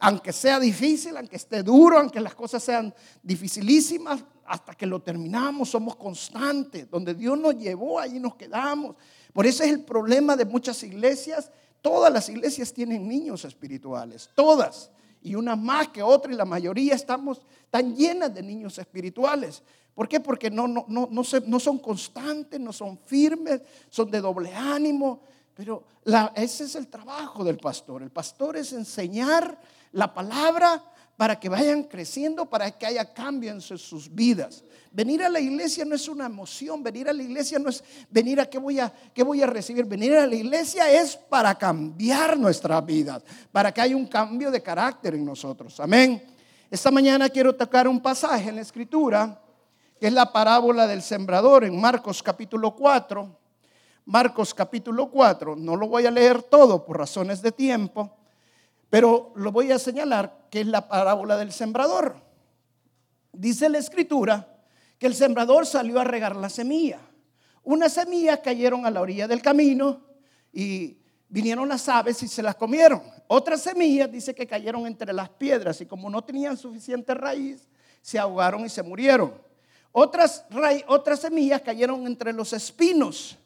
Aunque 0.00 0.32
sea 0.32 0.58
difícil, 0.58 1.18
aunque 1.18 1.36
esté 1.36 1.62
duro, 1.62 1.98
aunque 1.98 2.18
las 2.18 2.34
cosas 2.34 2.62
sean 2.62 2.94
dificilísimas, 3.22 4.24
hasta 4.46 4.72
que 4.72 4.86
lo 4.86 5.02
terminamos, 5.02 5.68
somos 5.68 5.96
constantes. 5.96 6.90
Donde 6.90 7.14
Dios 7.14 7.38
nos 7.38 7.56
llevó, 7.56 8.00
ahí 8.00 8.18
nos 8.18 8.36
quedamos. 8.36 8.96
Por 9.32 9.46
eso 9.46 9.62
es 9.62 9.70
el 9.70 9.84
problema 9.84 10.36
de 10.36 10.44
muchas 10.44 10.82
iglesias. 10.82 11.50
Todas 11.82 12.12
las 12.12 12.28
iglesias 12.28 12.72
tienen 12.72 13.06
niños 13.06 13.44
espirituales, 13.44 14.30
todas. 14.34 14.90
Y 15.22 15.34
una 15.34 15.56
más 15.56 15.88
que 15.88 16.02
otra, 16.02 16.32
y 16.32 16.36
la 16.36 16.44
mayoría 16.44 16.94
estamos 16.94 17.42
tan 17.70 17.94
llenas 17.94 18.34
de 18.34 18.42
niños 18.42 18.78
espirituales. 18.78 19.62
¿Por 19.94 20.08
qué? 20.08 20.20
Porque 20.20 20.50
no, 20.50 20.68
no, 20.68 20.84
no, 20.88 21.08
no, 21.10 21.22
no 21.46 21.60
son 21.60 21.78
constantes, 21.78 22.60
no 22.60 22.72
son 22.72 22.98
firmes, 22.98 23.62
son 23.90 24.10
de 24.10 24.20
doble 24.20 24.54
ánimo. 24.54 25.20
Pero 25.54 25.82
ese 26.36 26.64
es 26.64 26.76
el 26.76 26.86
trabajo 26.86 27.42
del 27.42 27.58
pastor. 27.58 28.02
El 28.02 28.10
pastor 28.10 28.56
es 28.56 28.72
enseñar 28.72 29.58
la 29.90 30.14
palabra 30.14 30.84
para 31.18 31.40
que 31.40 31.48
vayan 31.48 31.82
creciendo, 31.82 32.46
para 32.46 32.70
que 32.70 32.86
haya 32.86 33.12
cambio 33.12 33.50
en 33.50 33.60
sus 33.60 34.14
vidas. 34.14 34.62
Venir 34.92 35.20
a 35.24 35.28
la 35.28 35.40
iglesia 35.40 35.84
no 35.84 35.96
es 35.96 36.06
una 36.06 36.26
emoción, 36.26 36.80
venir 36.80 37.08
a 37.08 37.12
la 37.12 37.24
iglesia 37.24 37.58
no 37.58 37.70
es 37.70 37.82
venir 38.08 38.40
a 38.40 38.48
qué 38.48 38.56
voy 38.56 38.78
a, 38.78 38.92
qué 39.12 39.24
voy 39.24 39.42
a 39.42 39.48
recibir. 39.48 39.84
Venir 39.84 40.14
a 40.14 40.28
la 40.28 40.36
iglesia 40.36 40.88
es 40.92 41.16
para 41.16 41.56
cambiar 41.56 42.38
nuestra 42.38 42.80
vida, 42.80 43.20
para 43.50 43.74
que 43.74 43.80
haya 43.80 43.96
un 43.96 44.06
cambio 44.06 44.48
de 44.52 44.62
carácter 44.62 45.16
en 45.16 45.24
nosotros. 45.24 45.80
Amén. 45.80 46.22
Esta 46.70 46.92
mañana 46.92 47.28
quiero 47.28 47.52
tocar 47.52 47.88
un 47.88 48.00
pasaje 48.00 48.50
en 48.50 48.54
la 48.54 48.62
escritura, 48.62 49.42
que 49.98 50.06
es 50.06 50.12
la 50.12 50.32
parábola 50.32 50.86
del 50.86 51.02
sembrador 51.02 51.64
en 51.64 51.80
Marcos 51.80 52.22
capítulo 52.22 52.76
4. 52.76 53.36
Marcos 54.04 54.54
capítulo 54.54 55.10
4, 55.10 55.56
no 55.56 55.74
lo 55.74 55.88
voy 55.88 56.06
a 56.06 56.12
leer 56.12 56.44
todo 56.44 56.84
por 56.84 56.96
razones 56.96 57.42
de 57.42 57.50
tiempo, 57.50 58.17
pero 58.90 59.32
lo 59.36 59.52
voy 59.52 59.70
a 59.72 59.78
señalar 59.78 60.46
que 60.50 60.60
es 60.60 60.66
la 60.66 60.88
parábola 60.88 61.36
del 61.36 61.52
sembrador. 61.52 62.16
Dice 63.32 63.68
la 63.68 63.78
escritura 63.78 64.58
que 64.98 65.06
el 65.06 65.14
sembrador 65.14 65.66
salió 65.66 66.00
a 66.00 66.04
regar 66.04 66.36
la 66.36 66.48
semilla. 66.48 67.00
Unas 67.62 67.92
semillas 67.92 68.40
cayeron 68.42 68.86
a 68.86 68.90
la 68.90 69.00
orilla 69.00 69.28
del 69.28 69.42
camino 69.42 70.02
y 70.52 70.98
vinieron 71.28 71.68
las 71.68 71.88
aves 71.88 72.22
y 72.22 72.28
se 72.28 72.42
las 72.42 72.54
comieron. 72.54 73.02
Otras 73.26 73.62
semillas 73.62 74.10
dice 74.10 74.34
que 74.34 74.46
cayeron 74.46 74.86
entre 74.86 75.12
las 75.12 75.28
piedras 75.28 75.80
y 75.80 75.86
como 75.86 76.08
no 76.08 76.24
tenían 76.24 76.56
suficiente 76.56 77.14
raíz, 77.14 77.68
se 78.00 78.18
ahogaron 78.18 78.64
y 78.64 78.70
se 78.70 78.82
murieron. 78.82 79.34
Otras, 79.92 80.46
otras 80.86 81.20
semillas 81.20 81.60
cayeron 81.60 82.06
entre 82.06 82.32
los 82.32 82.52
espinos 82.52 83.38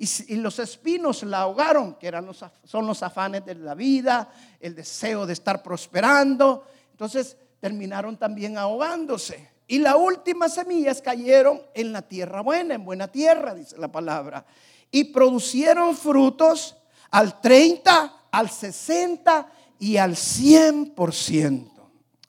y, 0.00 0.36
los 0.36 0.58
espinos 0.58 1.22
la 1.24 1.42
ahogaron, 1.42 1.94
que 1.96 2.08
eran 2.08 2.24
los, 2.24 2.42
son 2.64 2.86
los 2.86 3.02
afanes 3.02 3.44
de 3.44 3.54
la 3.54 3.74
vida, 3.74 4.32
el 4.58 4.74
deseo 4.74 5.26
de 5.26 5.34
estar 5.34 5.62
prosperando. 5.62 6.64
Entonces 6.92 7.36
terminaron 7.60 8.16
también 8.16 8.56
ahogándose. 8.56 9.50
Y 9.66 9.78
las 9.78 9.96
últimas 9.96 10.54
semillas 10.54 11.02
cayeron 11.02 11.60
en 11.74 11.92
la 11.92 12.00
tierra 12.00 12.40
buena, 12.40 12.74
en 12.74 12.84
buena 12.84 13.08
tierra, 13.08 13.54
dice 13.54 13.76
la 13.76 13.92
palabra. 13.92 14.46
Y 14.90 15.04
producieron 15.04 15.94
frutos 15.94 16.76
al 17.10 17.38
30, 17.38 18.24
al 18.32 18.48
60 18.48 19.52
y 19.80 19.98
al 19.98 20.12
100%. 20.12 21.70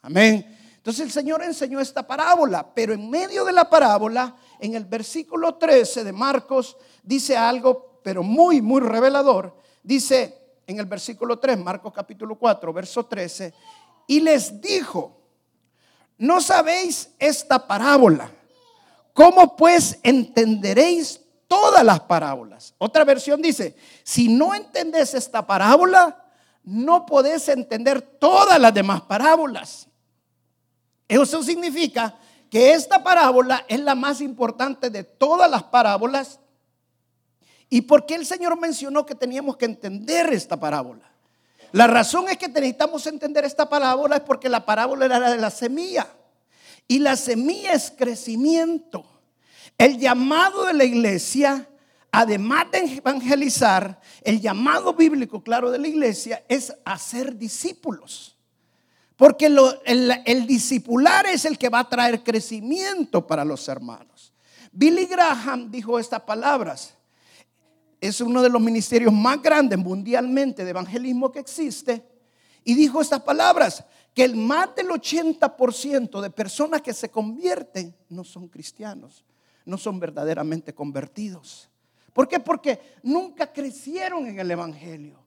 Amén. 0.02 0.58
Entonces 0.76 1.06
el 1.06 1.12
Señor 1.12 1.42
enseñó 1.42 1.80
esta 1.80 2.06
parábola, 2.06 2.74
pero 2.76 2.94
en 2.94 3.10
medio 3.10 3.46
de 3.46 3.54
la 3.54 3.70
parábola, 3.70 4.36
en 4.62 4.76
el 4.76 4.86
versículo 4.86 5.56
13 5.56 6.04
de 6.04 6.14
Marcos, 6.14 6.78
dice 7.04 7.36
algo, 7.36 8.00
pero 8.04 8.24
muy, 8.24 8.62
muy 8.62 8.80
revelador. 8.80 9.58
Dice 9.84 10.38
en 10.68 10.80
el 10.80 10.86
versículo 10.86 11.40
3, 11.40 11.58
Marcos 11.58 11.92
capítulo 11.92 12.38
4, 12.38 12.72
verso 12.72 13.06
13, 13.06 13.54
y 14.08 14.20
les 14.20 14.62
dijo, 14.62 15.20
no 16.18 16.40
sabéis 16.40 17.10
esta 17.18 17.68
parábola. 17.68 18.32
¿Cómo 19.14 19.56
pues 19.56 20.00
entenderéis 20.04 21.20
todas 21.48 21.84
las 21.84 22.02
parábolas? 22.02 22.76
Otra 22.78 23.04
versión 23.04 23.42
dice, 23.42 23.76
si 24.04 24.30
no 24.30 24.54
entendés 24.54 25.16
esta 25.16 25.46
parábola, 25.46 26.24
no 26.64 27.06
podés 27.08 27.50
entender 27.50 28.00
todas 28.00 28.60
las 28.60 28.74
demás 28.74 29.02
parábolas. 29.02 29.88
Eso 31.08 31.42
significa 31.42 32.16
que 32.52 32.74
esta 32.74 33.02
parábola 33.02 33.66
es 33.70 33.80
la 33.80 33.96
más 33.96 34.20
importante 34.20 34.90
de 34.90 35.06
todas 35.06 35.50
las 35.50 35.64
parábolas. 35.64 36.42
¿Y 37.70 37.84
por 37.84 38.06
qué 38.06 38.16
el 38.16 38.26
Señor 38.26 38.60
mencionó 38.60 39.06
que 39.06 39.16
teníamos 39.16 39.56
que 39.56 39.64
entender 39.64 40.34
esta 40.34 40.60
parábola? 40.60 41.10
La 41.72 41.88
razón 41.88 42.28
es 42.28 42.38
que 42.38 42.50
necesitamos 42.50 43.08
entender 43.08 43.46
esta 43.46 43.70
parábola 43.70 44.18
es 44.18 44.24
porque 44.24 44.50
la 44.50 44.66
parábola 44.66 45.06
era 45.06 45.18
la 45.18 45.32
de 45.32 45.38
la 45.38 45.50
semilla. 45.50 46.08
Y 46.90 47.00
la 47.00 47.16
semilla 47.16 47.72
es 47.72 47.90
crecimiento. 47.90 49.06
El 49.78 49.98
llamado 49.98 50.66
de 50.66 50.74
la 50.74 50.84
iglesia, 50.84 51.70
además 52.12 52.70
de 52.72 52.98
evangelizar, 52.98 54.02
el 54.24 54.42
llamado 54.42 54.94
bíblico 54.94 55.42
claro 55.42 55.72
de 55.72 55.80
la 55.80 55.88
iglesia 55.88 56.44
es 56.50 56.76
hacer 56.84 57.38
discípulos. 57.38 58.36
Porque 59.22 59.46
el, 59.46 60.12
el 60.26 60.48
discipular 60.48 61.28
es 61.28 61.46
el 61.46 61.60
que 61.60 61.70
va 61.70 61.82
a 61.82 61.88
traer 61.88 62.24
crecimiento 62.24 63.28
para 63.28 63.46
los 63.46 63.68
hermanos. 63.68 64.34
Billy 64.72 65.06
Graham 65.06 65.70
dijo 65.70 66.00
estas 66.00 66.22
palabras 66.22 66.96
es 68.00 68.20
uno 68.20 68.42
de 68.42 68.50
los 68.50 68.60
ministerios 68.60 69.14
más 69.14 69.40
grandes 69.40 69.78
mundialmente 69.78 70.64
de 70.64 70.72
evangelismo 70.72 71.32
que 71.32 71.38
existe, 71.38 72.04
y 72.64 72.74
dijo 72.74 73.00
estas 73.00 73.22
palabras, 73.22 73.86
que 74.16 74.24
el 74.24 74.36
más 74.36 74.74
del 74.76 74.88
80% 74.88 76.20
de 76.20 76.30
personas 76.32 76.82
que 76.82 76.92
se 76.92 77.12
convierten 77.12 77.96
no 78.10 78.24
son 78.24 78.48
cristianos, 78.48 79.24
no 79.66 79.78
son 79.78 80.00
verdaderamente 80.00 80.74
convertidos. 80.74 81.70
¿Por 82.12 82.28
qué? 82.28 82.40
Porque 82.40 82.98
nunca 83.04 83.54
crecieron 83.54 84.26
en 84.26 84.40
el 84.40 84.50
Evangelio. 84.50 85.20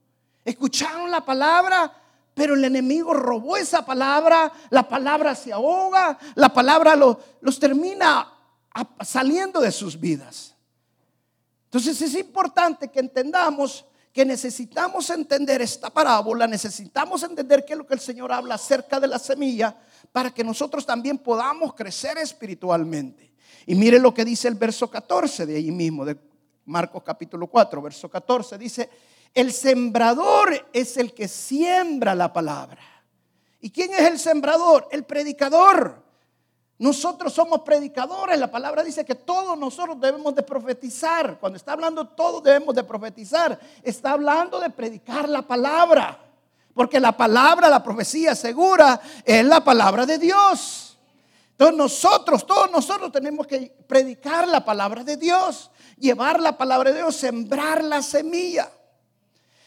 Escucharon 0.44 1.12
la 1.12 1.24
palabra, 1.24 2.03
pero 2.34 2.54
el 2.54 2.64
enemigo 2.64 3.14
robó 3.14 3.56
esa 3.56 3.86
palabra, 3.86 4.52
la 4.70 4.88
palabra 4.88 5.34
se 5.34 5.52
ahoga, 5.52 6.18
la 6.34 6.52
palabra 6.52 6.96
los 6.96 7.60
termina 7.60 8.32
saliendo 9.00 9.60
de 9.60 9.70
sus 9.70 9.98
vidas. 9.98 10.54
Entonces 11.66 12.00
es 12.02 12.14
importante 12.14 12.88
que 12.88 13.00
entendamos 13.00 13.84
que 14.12 14.24
necesitamos 14.24 15.10
entender 15.10 15.60
esta 15.60 15.90
parábola, 15.90 16.46
necesitamos 16.46 17.24
entender 17.24 17.64
qué 17.64 17.72
es 17.72 17.78
lo 17.78 17.86
que 17.86 17.94
el 17.94 18.00
Señor 18.00 18.30
habla 18.30 18.54
acerca 18.54 19.00
de 19.00 19.08
la 19.08 19.18
semilla 19.18 19.76
para 20.12 20.32
que 20.32 20.44
nosotros 20.44 20.86
también 20.86 21.18
podamos 21.18 21.74
crecer 21.74 22.18
espiritualmente. 22.18 23.32
Y 23.66 23.74
mire 23.74 23.98
lo 23.98 24.14
que 24.14 24.24
dice 24.24 24.46
el 24.46 24.54
verso 24.54 24.88
14 24.88 25.46
de 25.46 25.56
ahí 25.56 25.72
mismo, 25.72 26.04
de 26.04 26.16
Marcos 26.66 27.02
capítulo 27.02 27.48
4, 27.48 27.82
verso 27.82 28.08
14, 28.08 28.56
dice, 28.56 28.88
el 29.34 29.52
sembrador 29.52 30.68
es 30.72 30.96
el 30.96 31.12
que 31.12 31.26
siembra 31.26 32.14
la 32.14 32.32
palabra. 32.32 32.80
¿Y 33.60 33.70
quién 33.70 33.92
es 33.92 34.02
el 34.02 34.18
sembrador? 34.18 34.88
El 34.92 35.04
predicador. 35.04 36.02
Nosotros 36.78 37.32
somos 37.32 37.60
predicadores. 37.60 38.38
La 38.38 38.50
palabra 38.50 38.84
dice 38.84 39.04
que 39.04 39.14
todos 39.14 39.58
nosotros 39.58 40.00
debemos 40.00 40.34
de 40.34 40.42
profetizar. 40.42 41.38
Cuando 41.40 41.56
está 41.56 41.72
hablando 41.72 42.06
todos 42.06 42.42
debemos 42.42 42.74
de 42.74 42.84
profetizar. 42.84 43.58
Está 43.82 44.12
hablando 44.12 44.60
de 44.60 44.70
predicar 44.70 45.28
la 45.28 45.42
palabra. 45.42 46.20
Porque 46.72 47.00
la 47.00 47.12
palabra, 47.16 47.68
la 47.68 47.82
profecía 47.82 48.34
segura 48.34 49.00
es 49.24 49.44
la 49.44 49.64
palabra 49.64 50.06
de 50.06 50.18
Dios. 50.18 50.98
Entonces 51.52 51.76
nosotros, 51.76 52.46
todos 52.46 52.70
nosotros 52.70 53.10
tenemos 53.10 53.46
que 53.46 53.72
predicar 53.86 54.46
la 54.46 54.64
palabra 54.64 55.02
de 55.02 55.16
Dios. 55.16 55.70
Llevar 55.98 56.40
la 56.40 56.58
palabra 56.58 56.90
de 56.90 56.98
Dios, 56.98 57.16
sembrar 57.16 57.82
la 57.82 58.02
semilla. 58.02 58.68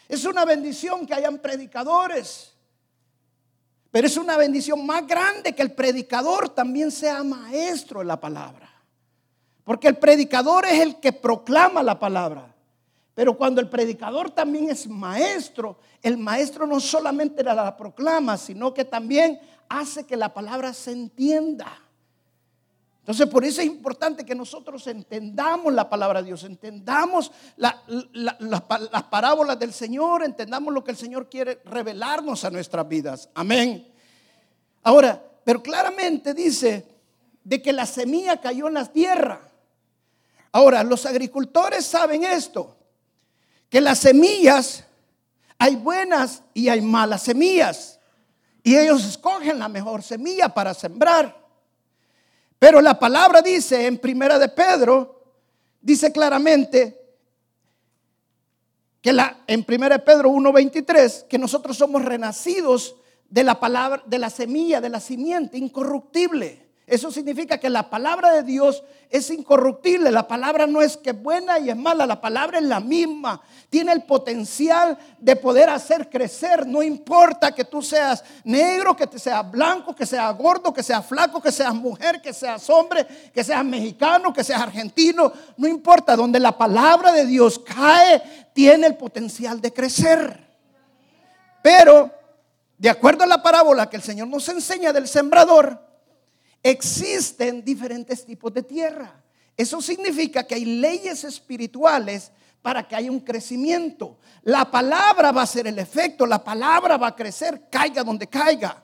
Es 0.08 0.24
una 0.24 0.44
bendición 0.44 1.06
que 1.06 1.14
hayan 1.14 1.38
predicadores. 1.38 2.54
Pero 3.90 4.06
es 4.06 4.16
una 4.16 4.36
bendición 4.36 4.84
más 4.84 5.06
grande 5.06 5.54
que 5.54 5.62
el 5.62 5.72
predicador 5.72 6.48
también 6.48 6.90
sea 6.90 7.22
maestro 7.22 8.00
de 8.00 8.06
la 8.06 8.18
palabra. 8.18 8.70
Porque 9.64 9.88
el 9.88 9.96
predicador 9.96 10.64
es 10.64 10.80
el 10.80 10.96
que 10.98 11.12
proclama 11.12 11.82
la 11.82 11.98
palabra. 11.98 12.54
Pero 13.14 13.36
cuando 13.36 13.60
el 13.60 13.68
predicador 13.68 14.30
también 14.30 14.70
es 14.70 14.86
maestro, 14.86 15.78
el 16.02 16.16
maestro 16.16 16.66
no 16.66 16.78
solamente 16.78 17.42
la, 17.42 17.76
proclama, 17.76 18.36
sino 18.36 18.72
que 18.72 18.84
también 18.84 19.40
hace 19.68 20.06
que 20.06 20.16
la 20.16 20.32
palabra 20.32 20.72
se 20.72 20.92
entienda. 20.92 21.66
Entonces, 23.08 23.26
por 23.28 23.42
eso 23.42 23.62
es 23.62 23.66
importante 23.66 24.22
que 24.22 24.34
nosotros 24.34 24.86
entendamos 24.86 25.72
la 25.72 25.88
palabra 25.88 26.20
de 26.20 26.26
Dios, 26.26 26.44
entendamos 26.44 27.32
las 27.56 29.02
parábolas 29.04 29.58
del 29.58 29.72
Señor, 29.72 30.22
entendamos 30.22 30.74
lo 30.74 30.84
que 30.84 30.90
el 30.90 30.96
Señor 30.98 31.30
quiere 31.30 31.62
revelarnos 31.64 32.44
a 32.44 32.50
nuestras 32.50 32.86
vidas. 32.86 33.30
Amén. 33.32 33.90
Ahora, 34.82 35.24
pero 35.42 35.62
claramente 35.62 36.34
dice 36.34 36.86
de 37.42 37.62
que 37.62 37.72
la 37.72 37.86
semilla 37.86 38.42
cayó 38.42 38.68
en 38.68 38.74
la 38.74 38.84
tierra. 38.84 39.40
Ahora, 40.52 40.84
los 40.84 41.06
agricultores 41.06 41.86
saben 41.86 42.24
esto, 42.24 42.76
que 43.70 43.80
las 43.80 44.00
semillas, 44.00 44.84
hay 45.56 45.76
buenas 45.76 46.42
y 46.52 46.68
hay 46.68 46.82
malas 46.82 47.22
semillas. 47.22 48.00
Y 48.62 48.76
ellos 48.76 49.02
escogen 49.06 49.58
la 49.58 49.68
mejor 49.68 50.02
semilla 50.02 50.50
para 50.50 50.74
sembrar. 50.74 51.47
Pero 52.58 52.80
la 52.80 52.98
palabra 52.98 53.40
dice 53.40 53.86
en 53.86 53.98
Primera 53.98 54.38
de 54.38 54.48
Pedro, 54.48 55.22
dice 55.80 56.12
claramente 56.12 57.00
que 59.00 59.12
la, 59.12 59.44
en 59.46 59.64
Primera 59.64 59.98
de 59.98 60.04
Pedro 60.04 60.30
1.23, 60.30 61.28
que 61.28 61.38
nosotros 61.38 61.76
somos 61.76 62.04
renacidos 62.04 62.96
de 63.28 63.44
la 63.44 63.60
palabra, 63.60 64.02
de 64.06 64.18
la 64.18 64.30
semilla, 64.30 64.80
de 64.80 64.88
la 64.88 65.00
simiente 65.00 65.56
incorruptible. 65.56 66.67
Eso 66.88 67.10
significa 67.10 67.58
que 67.58 67.68
la 67.68 67.90
palabra 67.90 68.32
de 68.32 68.42
Dios 68.42 68.82
es 69.10 69.28
incorruptible. 69.30 70.10
La 70.10 70.26
palabra 70.26 70.66
no 70.66 70.80
es 70.80 70.96
que 70.96 71.10
es 71.10 71.22
buena 71.22 71.58
y 71.58 71.68
es 71.68 71.76
mala. 71.76 72.06
La 72.06 72.18
palabra 72.18 72.58
es 72.58 72.64
la 72.64 72.80
misma. 72.80 73.42
Tiene 73.68 73.92
el 73.92 74.04
potencial 74.04 74.96
de 75.18 75.36
poder 75.36 75.68
hacer 75.68 76.08
crecer. 76.08 76.66
No 76.66 76.82
importa 76.82 77.52
que 77.52 77.66
tú 77.66 77.82
seas 77.82 78.24
negro, 78.42 78.96
que 78.96 79.06
te 79.06 79.18
seas 79.18 79.50
blanco, 79.50 79.94
que 79.94 80.06
seas 80.06 80.34
gordo, 80.34 80.72
que 80.72 80.82
seas 80.82 81.04
flaco, 81.04 81.42
que 81.42 81.52
seas 81.52 81.74
mujer, 81.74 82.22
que 82.22 82.32
seas 82.32 82.70
hombre, 82.70 83.06
que 83.34 83.44
seas 83.44 83.62
mexicano, 83.66 84.32
que 84.32 84.42
seas 84.42 84.62
argentino. 84.62 85.30
No 85.58 85.68
importa. 85.68 86.16
Donde 86.16 86.40
la 86.40 86.56
palabra 86.56 87.12
de 87.12 87.26
Dios 87.26 87.58
cae, 87.58 88.22
tiene 88.54 88.86
el 88.86 88.96
potencial 88.96 89.60
de 89.60 89.74
crecer. 89.74 90.48
Pero, 91.62 92.10
de 92.78 92.88
acuerdo 92.88 93.24
a 93.24 93.26
la 93.26 93.42
parábola 93.42 93.90
que 93.90 93.96
el 93.96 94.02
Señor 94.02 94.28
nos 94.28 94.48
enseña 94.48 94.90
del 94.90 95.06
sembrador, 95.06 95.87
existen 96.62 97.64
diferentes 97.64 98.24
tipos 98.24 98.52
de 98.52 98.62
tierra. 98.62 99.22
Eso 99.56 99.82
significa 99.82 100.46
que 100.46 100.54
hay 100.54 100.64
leyes 100.64 101.24
espirituales 101.24 102.30
para 102.62 102.86
que 102.86 102.94
haya 102.96 103.10
un 103.10 103.20
crecimiento. 103.20 104.18
La 104.42 104.70
palabra 104.70 105.32
va 105.32 105.42
a 105.42 105.46
ser 105.46 105.66
el 105.66 105.78
efecto, 105.78 106.26
la 106.26 106.42
palabra 106.42 106.96
va 106.96 107.08
a 107.08 107.16
crecer, 107.16 107.68
caiga 107.70 108.04
donde 108.04 108.26
caiga. 108.26 108.82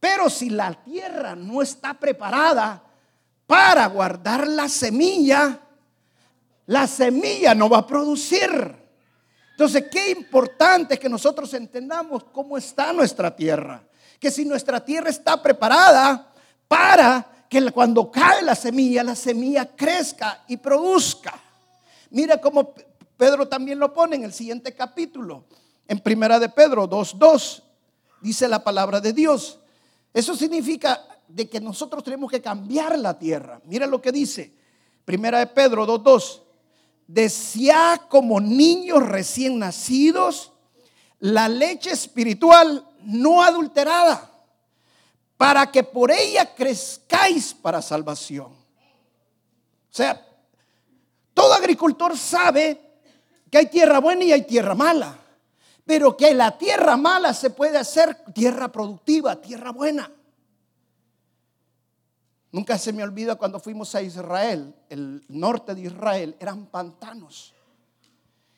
Pero 0.00 0.28
si 0.28 0.50
la 0.50 0.74
tierra 0.84 1.34
no 1.34 1.62
está 1.62 1.94
preparada 1.94 2.82
para 3.46 3.86
guardar 3.86 4.46
la 4.46 4.68
semilla, 4.68 5.60
la 6.66 6.86
semilla 6.86 7.54
no 7.54 7.68
va 7.68 7.78
a 7.78 7.86
producir. 7.86 8.84
Entonces, 9.52 9.84
qué 9.90 10.10
importante 10.10 10.98
que 10.98 11.08
nosotros 11.08 11.54
entendamos 11.54 12.24
cómo 12.24 12.58
está 12.58 12.92
nuestra 12.92 13.34
tierra. 13.34 13.82
Que 14.18 14.30
si 14.30 14.44
nuestra 14.44 14.84
tierra 14.84 15.10
está 15.10 15.40
preparada, 15.40 16.33
para 16.68 17.46
que 17.48 17.70
cuando 17.70 18.10
cae 18.10 18.42
la 18.42 18.54
semilla, 18.54 19.04
la 19.04 19.14
semilla 19.14 19.76
crezca 19.76 20.44
y 20.48 20.56
produzca. 20.56 21.40
Mira 22.10 22.40
cómo 22.40 22.74
Pedro 23.16 23.46
también 23.46 23.78
lo 23.78 23.92
pone 23.92 24.16
en 24.16 24.24
el 24.24 24.32
siguiente 24.32 24.74
capítulo, 24.74 25.44
en 25.86 26.00
Primera 26.00 26.38
de 26.38 26.48
Pedro 26.48 26.88
2.2, 26.88 27.62
dice 28.20 28.48
la 28.48 28.64
palabra 28.64 29.00
de 29.00 29.12
Dios. 29.12 29.60
Eso 30.12 30.34
significa 30.34 31.00
de 31.28 31.48
que 31.48 31.60
nosotros 31.60 32.02
tenemos 32.02 32.30
que 32.30 32.42
cambiar 32.42 32.98
la 32.98 33.18
tierra. 33.18 33.60
Mira 33.64 33.86
lo 33.86 34.00
que 34.00 34.12
dice, 34.12 34.52
Primera 35.04 35.38
de 35.38 35.46
Pedro 35.46 35.86
2.2, 35.86 36.42
decía 37.06 38.00
como 38.08 38.40
niños 38.40 39.02
recién 39.06 39.58
nacidos 39.58 40.52
la 41.20 41.48
leche 41.48 41.90
espiritual 41.90 42.86
no 43.02 43.42
adulterada 43.42 44.33
para 45.36 45.70
que 45.70 45.82
por 45.82 46.10
ella 46.10 46.54
crezcáis 46.54 47.54
para 47.54 47.82
salvación. 47.82 48.52
O 48.52 49.96
sea, 49.96 50.24
todo 51.32 51.54
agricultor 51.54 52.16
sabe 52.16 52.80
que 53.50 53.58
hay 53.58 53.66
tierra 53.66 54.00
buena 54.00 54.24
y 54.24 54.32
hay 54.32 54.42
tierra 54.42 54.74
mala, 54.74 55.16
pero 55.84 56.16
que 56.16 56.34
la 56.34 56.58
tierra 56.58 56.96
mala 56.96 57.32
se 57.32 57.50
puede 57.50 57.78
hacer 57.78 58.24
tierra 58.32 58.70
productiva, 58.70 59.40
tierra 59.40 59.70
buena. 59.70 60.10
Nunca 62.50 62.78
se 62.78 62.92
me 62.92 63.02
olvida 63.02 63.34
cuando 63.34 63.58
fuimos 63.58 63.94
a 63.94 64.02
Israel, 64.02 64.74
el 64.88 65.24
norte 65.28 65.74
de 65.74 65.82
Israel, 65.82 66.36
eran 66.38 66.66
pantanos. 66.66 67.53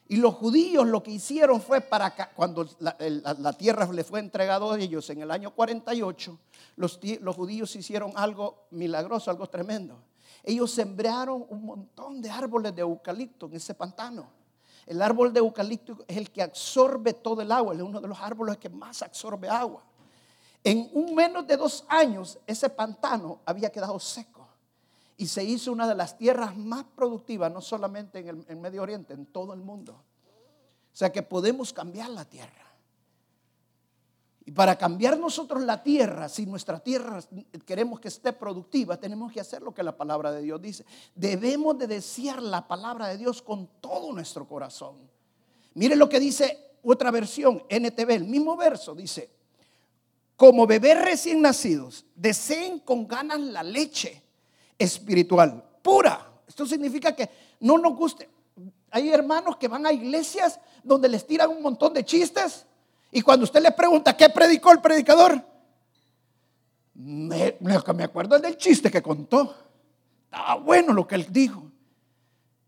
Y 0.08 0.16
los 0.16 0.34
judíos 0.34 0.86
lo 0.86 1.02
que 1.02 1.10
hicieron 1.10 1.60
fue 1.60 1.80
para 1.80 2.14
cuando 2.34 2.68
la, 2.78 3.52
tierra 3.54 3.90
le 3.92 4.04
fue 4.04 4.20
entregado 4.20 4.72
a 4.72 4.78
ellos 4.78 5.10
en 5.10 5.22
el 5.22 5.30
año 5.30 5.50
48, 5.50 6.38
los, 6.76 7.00
los 7.20 7.34
judíos 7.34 7.74
hicieron 7.74 8.12
algo 8.14 8.66
milagroso, 8.70 9.30
algo 9.30 9.48
tremendo. 9.48 9.98
Ellos 10.44 10.70
sembraron 10.70 11.44
un 11.48 11.64
montón 11.64 12.22
de 12.22 12.30
árboles 12.30 12.74
de 12.74 12.82
eucalipto 12.82 13.46
en 13.46 13.54
ese 13.54 13.74
pantano. 13.74 14.28
El 14.86 15.02
árbol 15.02 15.32
de 15.32 15.40
eucalipto 15.40 16.04
es 16.06 16.16
el 16.16 16.30
que 16.30 16.40
absorbe 16.40 17.14
todo 17.14 17.42
el 17.42 17.50
agua, 17.50 17.74
es 17.74 17.80
uno 17.80 18.00
de 18.00 18.06
los 18.06 18.20
árboles 18.20 18.58
que 18.58 18.68
más 18.68 19.02
absorbe 19.02 19.48
agua. 19.48 19.82
En 20.62 20.88
un 20.92 21.16
menos 21.16 21.46
de 21.48 21.56
dos 21.56 21.84
años, 21.88 22.38
ese 22.46 22.70
pantano 22.70 23.40
había 23.44 23.70
quedado 23.70 23.98
seco 23.98 24.35
y 25.16 25.26
se 25.26 25.44
hizo 25.44 25.72
una 25.72 25.88
de 25.88 25.94
las 25.94 26.18
tierras 26.18 26.56
más 26.56 26.84
productivas, 26.84 27.50
no 27.52 27.60
solamente 27.60 28.18
en 28.18 28.44
el 28.48 28.56
Medio 28.56 28.82
Oriente, 28.82 29.14
en 29.14 29.26
todo 29.26 29.54
el 29.54 29.60
mundo. 29.60 29.92
O 29.92 30.96
sea 30.96 31.10
que 31.10 31.22
podemos 31.22 31.72
cambiar 31.72 32.10
la 32.10 32.24
tierra. 32.24 32.66
Y 34.44 34.52
para 34.52 34.76
cambiar 34.76 35.18
nosotros 35.18 35.62
la 35.62 35.82
tierra, 35.82 36.28
si 36.28 36.46
nuestra 36.46 36.78
tierra 36.78 37.20
queremos 37.64 37.98
que 37.98 38.08
esté 38.08 38.32
productiva, 38.32 38.96
tenemos 38.96 39.32
que 39.32 39.40
hacer 39.40 39.60
lo 39.60 39.74
que 39.74 39.82
la 39.82 39.96
palabra 39.96 40.30
de 40.30 40.42
Dios 40.42 40.62
dice. 40.62 40.84
Debemos 41.14 41.76
de 41.78 41.88
desear 41.88 42.40
la 42.40 42.68
palabra 42.68 43.08
de 43.08 43.16
Dios 43.16 43.42
con 43.42 43.68
todo 43.80 44.12
nuestro 44.12 44.46
corazón. 44.46 44.96
Mire 45.74 45.96
lo 45.96 46.08
que 46.08 46.20
dice 46.20 46.76
otra 46.84 47.10
versión, 47.10 47.64
NTV, 47.68 48.10
el 48.12 48.24
mismo 48.24 48.56
verso, 48.56 48.94
dice, 48.94 49.30
como 50.36 50.66
bebés 50.66 51.02
recién 51.02 51.42
nacidos, 51.42 52.06
deseen 52.14 52.78
con 52.78 53.08
ganas 53.08 53.40
la 53.40 53.64
leche 53.64 54.22
espiritual, 54.78 55.62
pura. 55.82 56.32
Esto 56.46 56.66
significa 56.66 57.14
que 57.14 57.28
no 57.60 57.78
nos 57.78 57.94
guste. 57.96 58.28
Hay 58.90 59.10
hermanos 59.10 59.56
que 59.56 59.68
van 59.68 59.86
a 59.86 59.92
iglesias 59.92 60.60
donde 60.82 61.08
les 61.08 61.26
tiran 61.26 61.50
un 61.50 61.62
montón 61.62 61.92
de 61.92 62.04
chistes 62.04 62.66
y 63.10 63.22
cuando 63.22 63.44
usted 63.44 63.62
le 63.62 63.72
pregunta 63.72 64.16
qué 64.16 64.28
predicó 64.28 64.72
el 64.72 64.80
predicador, 64.80 65.42
me, 66.94 67.56
me 67.60 68.04
acuerdo 68.04 68.38
del 68.38 68.56
chiste 68.56 68.90
que 68.90 69.02
contó. 69.02 69.54
Estaba 70.24 70.56
bueno 70.56 70.92
lo 70.92 71.06
que 71.06 71.14
él 71.14 71.26
dijo. 71.30 71.70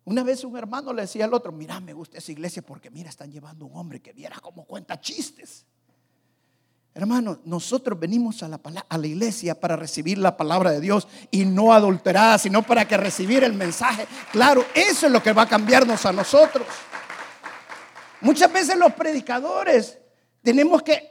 Una 0.04 0.22
vez 0.22 0.42
un 0.44 0.56
hermano 0.56 0.92
le 0.92 1.02
decía 1.02 1.26
al 1.26 1.34
otro, 1.34 1.52
mira, 1.52 1.80
me 1.80 1.92
gusta 1.92 2.18
esa 2.18 2.32
iglesia 2.32 2.62
porque 2.62 2.90
mira, 2.90 3.10
están 3.10 3.30
llevando 3.30 3.66
un 3.66 3.76
hombre 3.76 4.00
que 4.00 4.12
viera 4.12 4.38
cómo 4.40 4.64
cuenta 4.64 4.98
chistes. 5.00 5.66
Hermano, 6.98 7.38
nosotros 7.44 7.96
venimos 7.96 8.42
a 8.42 8.48
la, 8.48 8.60
a 8.88 8.98
la 8.98 9.06
iglesia 9.06 9.54
para 9.54 9.76
recibir 9.76 10.18
la 10.18 10.36
palabra 10.36 10.72
de 10.72 10.80
Dios 10.80 11.06
y 11.30 11.44
no 11.44 11.72
adulterada, 11.72 12.38
sino 12.38 12.64
para 12.64 12.88
que 12.88 12.96
recibir 12.96 13.44
el 13.44 13.52
mensaje. 13.52 14.04
Claro, 14.32 14.64
eso 14.74 15.06
es 15.06 15.12
lo 15.12 15.22
que 15.22 15.32
va 15.32 15.42
a 15.42 15.48
cambiarnos 15.48 16.04
a 16.06 16.12
nosotros. 16.12 16.66
Muchas 18.20 18.52
veces 18.52 18.76
los 18.76 18.94
predicadores 18.94 19.96
tenemos 20.42 20.82
que, 20.82 21.08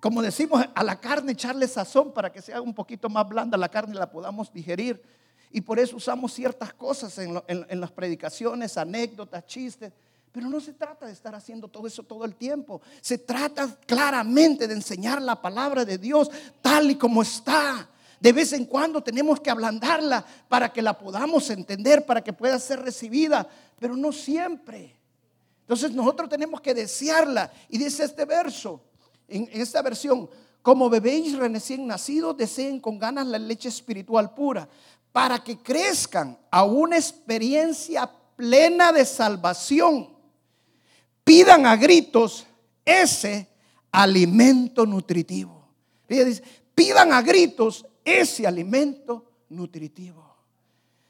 como 0.00 0.22
decimos, 0.22 0.64
a 0.74 0.82
la 0.82 0.98
carne 0.98 1.32
echarle 1.32 1.68
sazón 1.68 2.14
para 2.14 2.32
que 2.32 2.40
sea 2.40 2.62
un 2.62 2.72
poquito 2.72 3.10
más 3.10 3.28
blanda 3.28 3.58
la 3.58 3.68
carne 3.68 3.94
y 3.94 3.98
la 3.98 4.10
podamos 4.10 4.50
digerir. 4.50 5.02
Y 5.50 5.60
por 5.60 5.78
eso 5.78 5.96
usamos 5.96 6.32
ciertas 6.32 6.72
cosas 6.72 7.18
en 7.18 7.80
las 7.82 7.92
predicaciones, 7.92 8.78
anécdotas, 8.78 9.44
chistes. 9.44 9.92
Pero 10.32 10.48
no 10.48 10.60
se 10.60 10.72
trata 10.72 11.04
de 11.06 11.12
estar 11.12 11.34
haciendo 11.34 11.68
todo 11.68 11.86
eso 11.86 12.02
todo 12.02 12.24
el 12.24 12.34
tiempo. 12.34 12.80
Se 13.02 13.18
trata 13.18 13.76
claramente 13.86 14.66
de 14.66 14.74
enseñar 14.74 15.20
la 15.20 15.40
palabra 15.40 15.84
de 15.84 15.98
Dios 15.98 16.30
tal 16.62 16.90
y 16.90 16.96
como 16.96 17.20
está. 17.20 17.86
De 18.18 18.32
vez 18.32 18.54
en 18.54 18.64
cuando 18.64 19.02
tenemos 19.02 19.40
que 19.40 19.50
ablandarla 19.50 20.24
para 20.48 20.72
que 20.72 20.80
la 20.80 20.96
podamos 20.96 21.50
entender, 21.50 22.06
para 22.06 22.22
que 22.24 22.32
pueda 22.32 22.58
ser 22.58 22.80
recibida, 22.80 23.46
pero 23.78 23.94
no 23.94 24.10
siempre. 24.10 24.96
Entonces 25.60 25.92
nosotros 25.92 26.30
tenemos 26.30 26.60
que 26.62 26.72
desearla. 26.72 27.52
Y 27.68 27.76
dice 27.76 28.04
este 28.04 28.24
verso, 28.24 28.80
en 29.28 29.48
esta 29.52 29.82
versión, 29.82 30.30
como 30.62 30.88
bebéis 30.88 31.36
recién 31.36 31.86
nacidos, 31.86 32.36
deseen 32.36 32.80
con 32.80 32.98
ganas 32.98 33.26
la 33.26 33.38
leche 33.38 33.68
espiritual 33.68 34.32
pura, 34.32 34.66
para 35.10 35.42
que 35.44 35.58
crezcan 35.58 36.38
a 36.50 36.64
una 36.64 36.96
experiencia 36.96 38.10
plena 38.36 38.92
de 38.92 39.04
salvación 39.04 40.21
pidan 41.24 41.66
a 41.66 41.76
gritos 41.76 42.46
ese 42.84 43.48
alimento 43.90 44.86
nutritivo. 44.86 45.68
dice, 46.08 46.42
pidan 46.74 47.12
a 47.12 47.22
gritos 47.22 47.86
ese 48.04 48.46
alimento 48.46 49.24
nutritivo. 49.48 50.32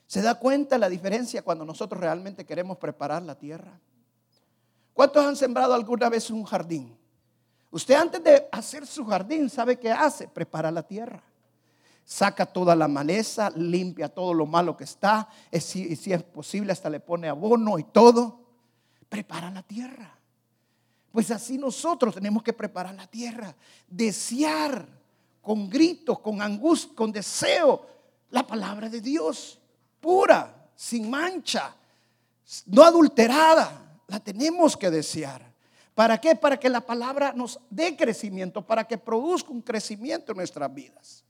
¿Se 0.06 0.20
da 0.20 0.34
cuenta 0.34 0.76
la 0.76 0.88
diferencia 0.88 1.42
cuando 1.42 1.64
nosotros 1.64 2.00
realmente 2.00 2.44
queremos 2.44 2.76
preparar 2.76 3.22
la 3.22 3.38
tierra? 3.38 3.80
¿Cuántos 4.92 5.24
han 5.24 5.36
sembrado 5.36 5.72
alguna 5.72 6.10
vez 6.10 6.28
un 6.30 6.44
jardín? 6.44 6.94
Usted 7.70 7.94
antes 7.94 8.22
de 8.22 8.46
hacer 8.52 8.86
su 8.86 9.06
jardín, 9.06 9.48
¿sabe 9.48 9.78
qué 9.78 9.90
hace? 9.90 10.28
Prepara 10.28 10.70
la 10.70 10.82
tierra. 10.82 11.22
Saca 12.04 12.44
toda 12.44 12.76
la 12.76 12.88
maleza, 12.88 13.50
limpia 13.56 14.10
todo 14.10 14.34
lo 14.34 14.44
malo 14.44 14.76
que 14.76 14.84
está. 14.84 15.28
Y 15.50 15.60
si, 15.60 15.96
si 15.96 16.12
es 16.12 16.22
posible, 16.22 16.72
hasta 16.72 16.90
le 16.90 17.00
pone 17.00 17.28
abono 17.28 17.78
y 17.78 17.84
todo 17.84 18.41
prepara 19.12 19.50
la 19.50 19.62
tierra. 19.62 20.10
Pues 21.12 21.30
así 21.30 21.58
nosotros 21.58 22.14
tenemos 22.14 22.42
que 22.42 22.54
preparar 22.54 22.94
la 22.94 23.06
tierra, 23.06 23.54
desear 23.86 24.88
con 25.42 25.68
gritos, 25.68 26.18
con 26.20 26.40
angustia, 26.40 26.96
con 26.96 27.12
deseo 27.12 27.86
la 28.30 28.46
palabra 28.46 28.88
de 28.88 29.02
Dios, 29.02 29.60
pura, 30.00 30.70
sin 30.74 31.10
mancha, 31.10 31.76
no 32.64 32.82
adulterada. 32.82 33.98
La 34.08 34.18
tenemos 34.18 34.78
que 34.78 34.90
desear. 34.90 35.52
¿Para 35.94 36.18
qué? 36.18 36.34
Para 36.34 36.58
que 36.58 36.70
la 36.70 36.80
palabra 36.80 37.34
nos 37.34 37.60
dé 37.68 37.94
crecimiento, 37.94 38.66
para 38.66 38.84
que 38.84 38.96
produzca 38.96 39.50
un 39.50 39.60
crecimiento 39.60 40.32
en 40.32 40.38
nuestras 40.38 40.72
vidas. 40.72 41.22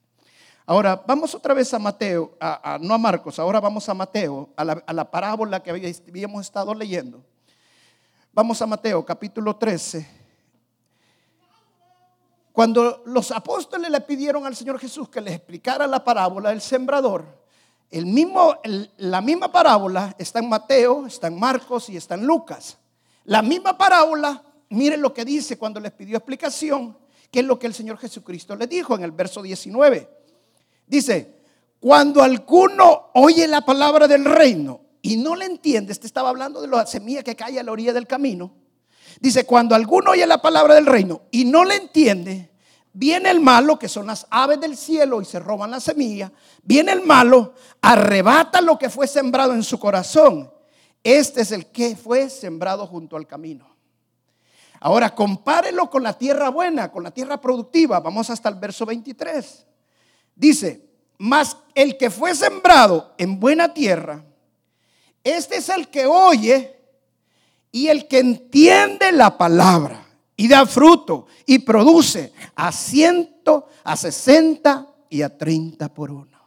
Ahora, 0.64 1.02
vamos 1.04 1.34
otra 1.34 1.52
vez 1.52 1.74
a 1.74 1.80
Mateo, 1.80 2.38
no 2.80 2.94
a 2.94 2.98
Marcos, 2.98 3.40
ahora 3.40 3.58
vamos 3.58 3.88
a 3.88 3.94
Mateo, 3.94 4.50
a 4.54 4.64
la, 4.64 4.84
a 4.86 4.92
la 4.92 5.10
parábola 5.10 5.60
que 5.60 5.72
habíamos 5.72 6.46
estado 6.46 6.72
leyendo. 6.72 7.24
Vamos 8.34 8.62
a 8.62 8.66
Mateo 8.66 9.04
capítulo 9.04 9.56
13. 9.56 10.08
Cuando 12.50 13.02
los 13.04 13.30
apóstoles 13.30 13.90
le 13.90 14.00
pidieron 14.00 14.46
al 14.46 14.56
Señor 14.56 14.78
Jesús 14.78 15.10
que 15.10 15.20
les 15.20 15.34
explicara 15.34 15.86
la 15.86 16.02
parábola 16.02 16.48
del 16.48 16.62
sembrador, 16.62 17.26
la 17.90 19.20
misma 19.20 19.52
parábola 19.52 20.16
está 20.18 20.38
en 20.38 20.48
Mateo, 20.48 21.06
está 21.06 21.26
en 21.26 21.38
Marcos 21.38 21.90
y 21.90 21.98
está 21.98 22.14
en 22.14 22.24
Lucas. 22.24 22.78
La 23.24 23.42
misma 23.42 23.76
parábola, 23.76 24.42
miren 24.70 25.02
lo 25.02 25.12
que 25.12 25.26
dice 25.26 25.58
cuando 25.58 25.78
les 25.78 25.92
pidió 25.92 26.16
explicación, 26.16 26.96
que 27.30 27.40
es 27.40 27.44
lo 27.44 27.58
que 27.58 27.66
el 27.66 27.74
Señor 27.74 27.98
Jesucristo 27.98 28.56
le 28.56 28.66
dijo 28.66 28.94
en 28.94 29.02
el 29.02 29.12
verso 29.12 29.42
19. 29.42 30.08
Dice, 30.86 31.36
cuando 31.78 32.22
alguno 32.22 33.10
oye 33.12 33.46
la 33.46 33.60
palabra 33.60 34.08
del 34.08 34.24
reino 34.24 34.81
y 35.02 35.16
no 35.16 35.34
le 35.34 35.46
entiende, 35.46 35.92
este 35.92 36.06
estaba 36.06 36.28
hablando 36.30 36.62
de 36.62 36.68
la 36.68 36.86
semilla 36.86 37.24
que 37.24 37.34
cae 37.34 37.58
a 37.58 37.62
la 37.64 37.72
orilla 37.72 37.92
del 37.92 38.06
camino. 38.06 38.52
Dice, 39.20 39.44
cuando 39.44 39.74
alguno 39.74 40.12
oye 40.12 40.26
la 40.26 40.40
palabra 40.40 40.76
del 40.76 40.86
reino 40.86 41.22
y 41.32 41.44
no 41.44 41.64
le 41.64 41.74
entiende, 41.74 42.52
viene 42.92 43.30
el 43.30 43.40
malo, 43.40 43.78
que 43.78 43.88
son 43.88 44.06
las 44.06 44.26
aves 44.30 44.60
del 44.60 44.76
cielo 44.76 45.20
y 45.20 45.24
se 45.24 45.40
roban 45.40 45.72
la 45.72 45.80
semilla. 45.80 46.32
Viene 46.62 46.92
el 46.92 47.02
malo, 47.02 47.54
arrebata 47.80 48.60
lo 48.60 48.78
que 48.78 48.88
fue 48.88 49.08
sembrado 49.08 49.54
en 49.54 49.64
su 49.64 49.78
corazón. 49.78 50.52
Este 51.02 51.42
es 51.42 51.50
el 51.50 51.66
que 51.66 51.96
fue 51.96 52.30
sembrado 52.30 52.86
junto 52.86 53.16
al 53.16 53.26
camino. 53.26 53.76
Ahora, 54.80 55.14
compárelo 55.14 55.90
con 55.90 56.02
la 56.02 56.16
tierra 56.16 56.48
buena, 56.48 56.90
con 56.90 57.02
la 57.02 57.10
tierra 57.10 57.40
productiva. 57.40 58.00
Vamos 58.00 58.30
hasta 58.30 58.48
el 58.48 58.56
verso 58.56 58.86
23. 58.86 59.66
Dice, 60.34 60.88
mas 61.18 61.56
el 61.74 61.96
que 61.96 62.10
fue 62.10 62.34
sembrado 62.34 63.14
en 63.18 63.38
buena 63.38 63.72
tierra, 63.74 64.24
este 65.24 65.56
es 65.56 65.68
el 65.68 65.88
que 65.88 66.06
oye 66.06 66.76
y 67.70 67.88
el 67.88 68.06
que 68.08 68.18
entiende 68.18 69.12
la 69.12 69.36
palabra 69.38 70.04
y 70.36 70.48
da 70.48 70.66
fruto 70.66 71.26
y 71.46 71.60
produce 71.60 72.32
a 72.54 72.72
ciento, 72.72 73.68
a 73.84 73.96
sesenta 73.96 74.86
y 75.08 75.22
a 75.22 75.36
treinta 75.36 75.88
por 75.92 76.10
uno. 76.10 76.38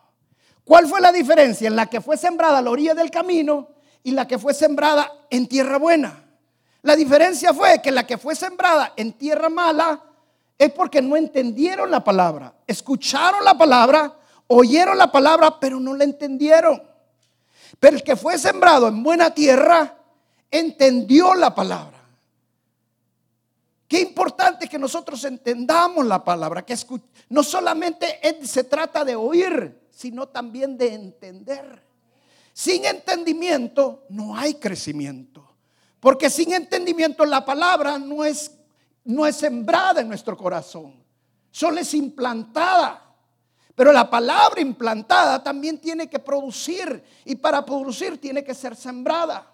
¿Cuál 0.64 0.88
fue 0.88 1.00
la 1.00 1.12
diferencia 1.12 1.68
en 1.68 1.76
la 1.76 1.86
que 1.86 2.02
fue 2.02 2.18
sembrada 2.18 2.58
a 2.58 2.62
la 2.62 2.72
orilla 2.72 2.94
del 2.94 3.12
camino 3.12 3.70
y 4.04 4.12
la 4.12 4.28
que 4.28 4.40
fue 4.40 4.54
sembrada 4.54 5.12
en 5.30 5.48
tierra 5.48 5.78
buena? 5.78 6.24
La 6.82 6.96
diferencia 6.96 7.54
fue 7.54 7.82
que 7.82 7.92
la 7.92 8.06
que 8.06 8.18
fue 8.18 8.36
sembrada 8.36 8.94
en 8.96 9.14
tierra 9.14 9.50
mala 9.50 10.04
es 10.58 10.72
porque 10.72 11.02
no 11.02 11.16
entendieron 11.16 11.90
la 11.92 12.04
palabra. 12.04 12.54
Escucharon 12.68 13.44
la 13.44 13.58
palabra, 13.58 14.16
oyeron 14.48 14.98
la 14.98 15.12
palabra, 15.12 15.60
pero 15.60 15.80
no 15.80 15.96
la 15.96 16.04
entendieron. 16.04 16.82
Pero 17.80 17.98
el 17.98 18.04
que 18.04 18.16
fue 18.16 18.38
sembrado 18.38 18.88
en 18.88 19.04
buena 19.04 19.34
tierra 19.34 19.98
entendió 20.50 21.34
la 21.36 21.54
palabra. 21.54 21.96
Qué 23.88 24.02
importante 24.02 24.68
que 24.68 24.80
nosotros 24.80 25.24
entendamos 25.26 26.06
la 26.06 26.24
palabra, 26.24 26.66
que 26.66 26.76
no 27.30 27.44
solamente 27.44 28.20
se 28.44 28.64
trata 28.64 29.06
de 29.06 29.16
oír, 29.16 29.80
sino 29.92 30.28
también 30.28 30.78
de 30.78 30.94
entender. 30.94 31.84
Sin 32.52 32.86
entendimiento 32.86 34.06
no 34.10 34.36
hay 34.36 34.56
crecimiento, 34.56 35.56
porque 36.00 36.30
sin 36.30 36.54
entendimiento 36.54 37.26
la 37.26 37.46
palabra 37.46 38.00
no 38.00 38.26
es, 38.26 38.52
no 39.04 39.28
es 39.28 39.36
sembrada 39.36 40.02
en 40.02 40.08
nuestro 40.08 40.36
corazón, 40.36 41.04
solo 41.52 41.80
es 41.80 41.94
implantada. 41.94 43.05
Pero 43.76 43.92
la 43.92 44.10
palabra 44.10 44.62
implantada 44.62 45.44
también 45.44 45.78
tiene 45.78 46.10
que 46.10 46.18
producir 46.18 47.04
y 47.26 47.36
para 47.36 47.66
producir 47.66 48.20
tiene 48.20 48.44
que 48.44 48.54
ser 48.54 48.76
sembrada. 48.76 49.52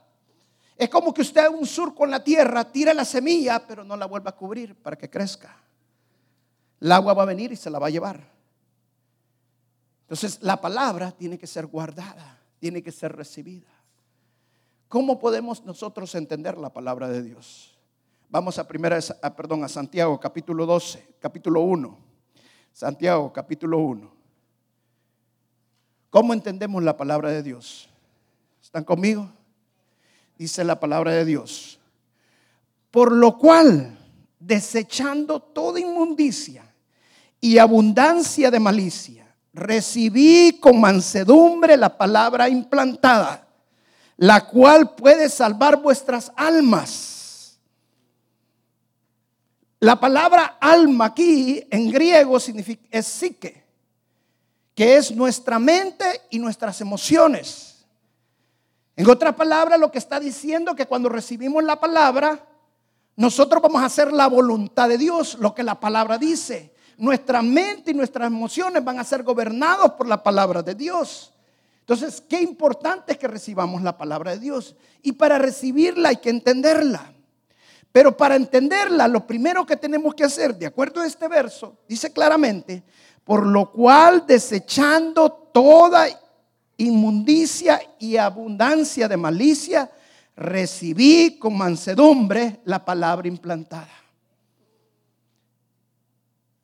Es 0.77 0.89
como 0.89 1.13
que 1.13 1.21
usted 1.21 1.49
un 1.49 1.65
surco 1.65 2.05
en 2.05 2.11
la 2.11 2.23
tierra, 2.23 2.71
tira 2.71 2.93
la 2.93 3.05
semilla, 3.05 3.65
pero 3.67 3.83
no 3.83 3.97
la 3.97 4.05
vuelva 4.05 4.29
a 4.29 4.35
cubrir 4.35 4.75
para 4.75 4.95
que 4.95 5.09
crezca. 5.09 5.57
El 6.79 6.91
agua 6.91 7.13
va 7.13 7.23
a 7.23 7.27
venir 7.27 7.51
y 7.51 7.55
se 7.55 7.69
la 7.69 7.79
va 7.79 7.87
a 7.87 7.91
llevar. 7.91 8.19
Entonces 10.03 10.39
la 10.41 10.59
palabra 10.61 11.11
tiene 11.11 11.39
que 11.39 11.47
ser 11.47 11.65
guardada, 11.65 12.39
tiene 12.59 12.83
que 12.83 12.91
ser 12.91 13.15
recibida. 13.15 13.69
¿Cómo 14.87 15.19
podemos 15.19 15.63
nosotros 15.65 16.13
entender 16.15 16.57
la 16.57 16.73
palabra 16.73 17.07
de 17.07 17.23
Dios? 17.23 17.77
Vamos 18.29 18.59
a 18.59 18.67
primera, 18.67 18.99
perdón, 19.35 19.63
a 19.63 19.67
Santiago 19.67 20.19
capítulo 20.19 20.65
12, 20.65 21.15
capítulo 21.19 21.61
1. 21.61 22.10
Santiago 22.73 23.31
capítulo 23.31 23.77
1. 23.79 24.11
¿Cómo 26.09 26.33
entendemos 26.33 26.83
la 26.83 26.97
palabra 26.97 27.29
de 27.29 27.43
Dios? 27.43 27.89
¿Están 28.61 28.83
conmigo? 28.83 29.29
Dice 30.37 30.63
la 30.63 30.79
palabra 30.79 31.11
de 31.11 31.25
Dios. 31.25 31.79
Por 32.89 33.11
lo 33.11 33.37
cual, 33.37 33.97
desechando 34.39 35.39
toda 35.39 35.79
inmundicia 35.79 36.63
y 37.39 37.57
abundancia 37.57 38.51
de 38.51 38.59
malicia, 38.59 39.35
recibí 39.53 40.59
con 40.59 40.79
mansedumbre 40.79 41.77
la 41.77 41.97
palabra 41.97 42.49
implantada, 42.49 43.47
la 44.17 44.47
cual 44.47 44.95
puede 44.95 45.29
salvar 45.29 45.81
vuestras 45.81 46.31
almas 46.35 47.20
la 49.81 49.99
palabra 49.99 50.57
alma 50.61 51.05
aquí 51.05 51.65
en 51.71 51.89
griego 51.89 52.39
significa 52.39 52.83
es 52.91 53.07
psique, 53.07 53.65
que 54.75 54.95
es 54.95 55.11
nuestra 55.11 55.57
mente 55.57 56.21
y 56.29 56.37
nuestras 56.37 56.79
emociones. 56.81 57.83
En 58.95 59.09
otras 59.09 59.33
palabras, 59.33 59.79
lo 59.79 59.91
que 59.91 59.97
está 59.97 60.19
diciendo 60.19 60.75
que 60.75 60.85
cuando 60.85 61.09
recibimos 61.09 61.63
la 61.63 61.79
palabra, 61.79 62.45
nosotros 63.15 63.59
vamos 63.59 63.81
a 63.81 63.85
hacer 63.85 64.13
la 64.13 64.27
voluntad 64.27 64.87
de 64.87 64.99
Dios, 64.99 65.37
lo 65.39 65.55
que 65.55 65.63
la 65.63 65.79
palabra 65.79 66.19
dice. 66.19 66.75
Nuestra 66.97 67.41
mente 67.41 67.89
y 67.89 67.95
nuestras 67.95 68.27
emociones 68.27 68.83
van 68.83 68.99
a 68.99 69.03
ser 69.03 69.23
gobernados 69.23 69.93
por 69.93 70.07
la 70.07 70.21
palabra 70.21 70.61
de 70.61 70.75
Dios. 70.75 71.33
Entonces, 71.79 72.21
qué 72.21 72.39
importante 72.39 73.13
es 73.13 73.17
que 73.17 73.27
recibamos 73.27 73.81
la 73.81 73.97
palabra 73.97 74.31
de 74.31 74.39
Dios. 74.39 74.75
Y 75.01 75.13
para 75.13 75.39
recibirla 75.39 76.09
hay 76.09 76.17
que 76.17 76.29
entenderla. 76.29 77.15
Pero 77.91 78.15
para 78.15 78.35
entenderla, 78.35 79.07
lo 79.07 79.27
primero 79.27 79.65
que 79.65 79.75
tenemos 79.75 80.15
que 80.15 80.23
hacer, 80.23 80.55
de 80.55 80.65
acuerdo 80.65 81.01
a 81.01 81.07
este 81.07 81.27
verso, 81.27 81.77
dice 81.87 82.11
claramente, 82.11 82.83
por 83.23 83.45
lo 83.45 83.69
cual 83.71 84.25
desechando 84.25 85.31
toda 85.31 86.07
inmundicia 86.77 87.81
y 87.99 88.15
abundancia 88.15 89.07
de 89.07 89.17
malicia, 89.17 89.91
recibí 90.35 91.37
con 91.37 91.57
mansedumbre 91.57 92.61
la 92.63 92.83
palabra 92.83 93.27
implantada. 93.27 93.89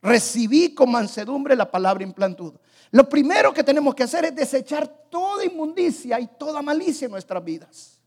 Recibí 0.02 0.74
con 0.74 0.92
mansedumbre 0.92 1.56
la 1.56 1.70
palabra 1.70 2.04
implantada. 2.04 2.54
Lo 2.92 3.10
primero 3.10 3.54
que 3.54 3.64
tenemos 3.64 3.94
que 3.94 4.04
hacer 4.04 4.24
es 4.26 4.36
desechar 4.36 4.88
toda 5.10 5.44
inmundicia 5.44 6.20
y 6.22 6.28
toda 6.28 6.62
malicia 6.62 7.06
en 7.06 7.12
nuestras 7.12 7.44
vidas. 7.44 8.00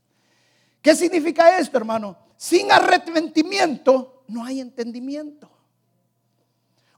¿Qué 0.81 0.95
significa 0.95 1.59
esto, 1.59 1.77
hermano? 1.77 2.17
Sin 2.41 2.71
arrepentimiento 2.71 4.23
no 4.29 4.43
hay 4.43 4.61
entendimiento. 4.61 5.47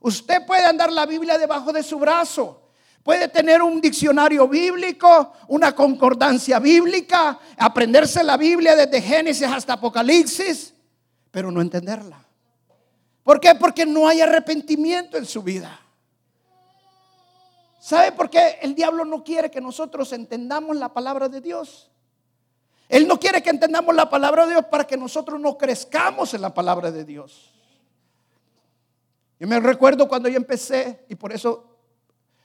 Usted 0.00 0.46
puede 0.46 0.64
andar 0.64 0.90
la 0.90 1.04
Biblia 1.04 1.36
debajo 1.36 1.70
de 1.70 1.82
su 1.82 1.98
brazo. 1.98 2.70
Puede 3.02 3.28
tener 3.28 3.60
un 3.60 3.78
diccionario 3.78 4.48
bíblico, 4.48 5.34
una 5.48 5.74
concordancia 5.74 6.58
bíblica, 6.60 7.38
aprenderse 7.58 8.24
la 8.24 8.38
Biblia 8.38 8.74
desde 8.74 9.02
Génesis 9.02 9.46
hasta 9.46 9.74
Apocalipsis, 9.74 10.72
pero 11.30 11.50
no 11.50 11.60
entenderla. 11.60 12.24
¿Por 13.22 13.38
qué? 13.38 13.54
Porque 13.54 13.84
no 13.84 14.08
hay 14.08 14.22
arrepentimiento 14.22 15.18
en 15.18 15.26
su 15.26 15.42
vida. 15.42 15.78
¿Sabe 17.80 18.12
por 18.12 18.30
qué 18.30 18.60
el 18.62 18.74
diablo 18.74 19.04
no 19.04 19.22
quiere 19.22 19.50
que 19.50 19.60
nosotros 19.60 20.10
entendamos 20.14 20.74
la 20.74 20.94
palabra 20.94 21.28
de 21.28 21.42
Dios? 21.42 21.90
Él 22.88 23.08
no 23.08 23.18
quiere 23.18 23.42
que 23.42 23.50
entendamos 23.50 23.94
la 23.94 24.08
palabra 24.08 24.46
de 24.46 24.52
Dios 24.52 24.64
para 24.66 24.86
que 24.86 24.96
nosotros 24.96 25.40
no 25.40 25.56
crezcamos 25.56 26.34
en 26.34 26.42
la 26.42 26.52
palabra 26.52 26.90
de 26.90 27.04
Dios. 27.04 27.52
Yo 29.38 29.48
me 29.48 29.58
recuerdo 29.60 30.08
cuando 30.08 30.28
yo 30.28 30.36
empecé, 30.36 31.04
y 31.08 31.14
por 31.14 31.32
eso 31.32 31.78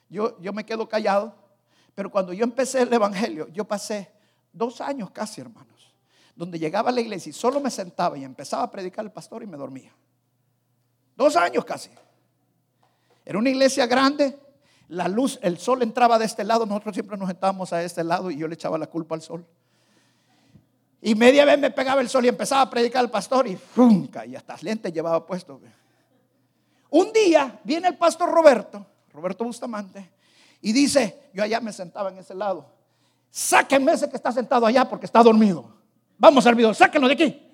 yo, 0.10 0.39
yo 0.39 0.54
me 0.54 0.65
quedo 0.65 0.88
callado, 0.88 1.36
pero 1.93 2.10
cuando 2.10 2.34
yo 2.34 2.43
empecé 2.43 2.82
el 2.82 2.93
Evangelio, 2.93 3.47
yo 3.49 3.65
pasé 3.65 4.12
dos 4.52 4.82
años 4.82 5.12
casi, 5.12 5.41
hermanos, 5.41 5.93
donde 6.36 6.58
llegaba 6.58 6.89
a 6.89 6.93
la 6.93 7.02
iglesia 7.02 7.30
y 7.30 7.34
solo 7.34 7.60
me 7.60 7.69
sentaba 7.69 8.17
y 8.17 8.23
empezaba 8.23 8.63
a 8.63 8.71
predicar 8.71 9.06
el 9.06 9.12
pastor 9.12 9.43
y 9.43 9.47
me 9.47 9.58
dormía. 9.58 9.93
Dos 11.15 11.36
años 11.36 11.65
casi. 11.65 11.89
Era 13.25 13.38
una 13.38 13.49
iglesia 13.49 13.86
grande, 13.86 14.39
la 14.88 15.08
luz, 15.08 15.38
el 15.43 15.60
sol 15.60 15.84
entraba 15.84 16.17
de 16.17 16.25
este 16.25 16.43
lado, 16.43 16.65
nosotros 16.65 16.95
siempre 16.95 17.17
nos 17.17 17.28
sentábamos 17.28 17.71
a 17.73 17.84
este 17.84 18.04
lado 18.04 18.32
y 18.32 18.38
yo 18.38 18.47
le 18.47 18.56
echaba 18.56 18.78
la 18.78 18.88
culpa 18.88 19.15
al 19.15 19.21
sol. 19.21 19.45
Y 21.01 21.15
media 21.15 21.45
vez 21.45 21.57
me 21.57 21.71
pegaba 21.71 22.01
el 22.01 22.09
sol 22.09 22.25
y 22.25 22.27
empezaba 22.27 22.62
a 22.62 22.69
predicar 22.69 22.99
al 22.99 23.09
pastor 23.09 23.47
y 23.47 23.55
¡funca! 23.55 24.25
Y 24.25 24.35
hasta 24.35 24.57
lentes 24.62 24.91
llevaba 24.91 25.25
puesto. 25.25 25.62
Un 26.89 27.13
día 27.13 27.59
viene 27.63 27.88
el 27.88 27.97
pastor 27.97 28.29
Roberto, 28.29 28.85
Roberto 29.13 29.43
Bustamante, 29.45 30.12
Y 30.62 30.73
dice, 30.73 31.29
yo 31.33 31.43
allá 31.43 31.62
me 31.62 31.71
sentaba 31.71 32.09
en 32.09 32.17
ese 32.17 32.35
lado. 32.35 32.65
Sáquenme 33.31 33.93
ese 33.93 34.09
que 34.09 34.17
está 34.17 34.31
sentado 34.31 34.65
allá 34.65 34.89
porque 34.89 35.05
está 35.05 35.23
dormido. 35.23 35.71
Vamos, 36.17 36.43
servidor, 36.43 36.75
sáquenlo 36.75 37.07
de 37.07 37.13
aquí. 37.13 37.45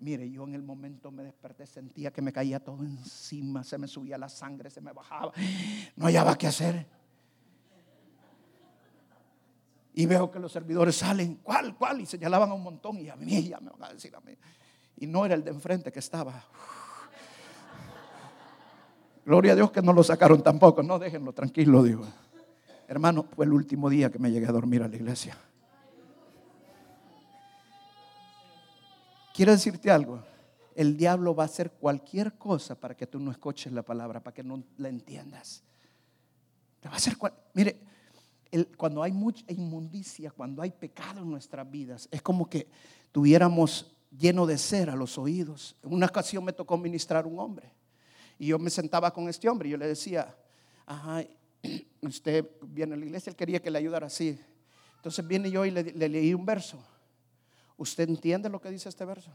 Mire, 0.00 0.30
yo 0.30 0.44
en 0.44 0.54
el 0.54 0.62
momento 0.62 1.10
me 1.10 1.24
desperté, 1.24 1.66
sentía 1.66 2.12
que 2.12 2.22
me 2.22 2.32
caía 2.32 2.60
todo 2.60 2.84
encima, 2.84 3.64
se 3.64 3.78
me 3.78 3.88
subía 3.88 4.16
la 4.16 4.28
sangre, 4.28 4.70
se 4.70 4.80
me 4.80 4.92
bajaba, 4.92 5.32
no 5.96 6.06
hallaba 6.06 6.38
qué 6.38 6.46
hacer. 6.46 6.86
Y 9.98 10.06
veo 10.06 10.30
que 10.30 10.38
los 10.38 10.52
servidores 10.52 10.94
salen, 10.94 11.40
¿cuál, 11.42 11.74
cuál? 11.74 12.00
Y 12.00 12.06
señalaban 12.06 12.48
a 12.52 12.54
un 12.54 12.62
montón 12.62 13.00
y 13.00 13.08
a 13.08 13.16
mí 13.16 13.48
ya 13.48 13.58
me 13.58 13.70
van 13.70 13.90
a 13.90 13.94
decir 13.94 14.14
a 14.14 14.20
mí. 14.20 14.32
Y 14.98 15.08
no 15.08 15.26
era 15.26 15.34
el 15.34 15.42
de 15.42 15.50
enfrente 15.50 15.90
que 15.90 15.98
estaba. 15.98 16.40
Gloria 19.26 19.54
a 19.54 19.56
Dios 19.56 19.72
que 19.72 19.82
no 19.82 19.92
lo 19.92 20.04
sacaron 20.04 20.40
tampoco, 20.40 20.84
no 20.84 21.00
déjenlo 21.00 21.32
tranquilo, 21.32 21.82
digo. 21.82 22.06
Hermano, 22.86 23.26
fue 23.34 23.44
el 23.44 23.52
último 23.52 23.90
día 23.90 24.08
que 24.08 24.20
me 24.20 24.30
llegué 24.30 24.46
a 24.46 24.52
dormir 24.52 24.84
a 24.84 24.88
la 24.88 24.94
iglesia. 24.94 25.36
Quiero 29.34 29.50
decirte 29.50 29.90
algo. 29.90 30.22
El 30.76 30.96
diablo 30.96 31.34
va 31.34 31.42
a 31.42 31.46
hacer 31.46 31.72
cualquier 31.72 32.34
cosa 32.34 32.76
para 32.76 32.96
que 32.96 33.08
tú 33.08 33.18
no 33.18 33.32
escuches 33.32 33.72
la 33.72 33.82
palabra, 33.82 34.22
para 34.22 34.32
que 34.32 34.44
no 34.44 34.62
la 34.76 34.90
entiendas. 34.90 35.64
Te 36.78 36.88
va 36.88 36.94
a 36.94 36.98
hacer 36.98 37.16
Mire, 37.52 37.80
cuando 38.76 39.02
hay 39.02 39.12
mucha 39.12 39.44
inmundicia, 39.48 40.30
cuando 40.30 40.62
hay 40.62 40.70
pecado 40.70 41.20
en 41.20 41.30
nuestras 41.30 41.70
vidas, 41.70 42.08
es 42.10 42.22
como 42.22 42.48
que 42.48 42.68
tuviéramos 43.12 43.94
lleno 44.10 44.46
de 44.46 44.58
cera 44.58 44.96
los 44.96 45.18
oídos. 45.18 45.76
En 45.82 45.92
una 45.92 46.06
ocasión 46.06 46.44
me 46.44 46.52
tocó 46.52 46.78
ministrar 46.78 47.26
un 47.26 47.38
hombre. 47.38 47.72
Y 48.38 48.46
yo 48.46 48.58
me 48.58 48.70
sentaba 48.70 49.12
con 49.12 49.28
este 49.28 49.48
hombre 49.48 49.68
y 49.68 49.72
yo 49.72 49.76
le 49.76 49.86
decía, 49.86 50.34
ajá, 50.86 51.24
usted 52.02 52.48
viene 52.62 52.94
a 52.94 52.96
la 52.96 53.04
iglesia, 53.04 53.30
él 53.30 53.36
quería 53.36 53.60
que 53.60 53.70
le 53.70 53.78
ayudara 53.78 54.06
así. 54.06 54.38
Entonces 54.96 55.26
viene 55.26 55.50
yo 55.50 55.64
y 55.64 55.70
le, 55.70 55.82
le 55.84 56.08
leí 56.08 56.32
un 56.34 56.46
verso. 56.46 56.78
¿Usted 57.76 58.08
entiende 58.08 58.48
lo 58.48 58.60
que 58.60 58.70
dice 58.70 58.88
este 58.88 59.04
verso? 59.04 59.30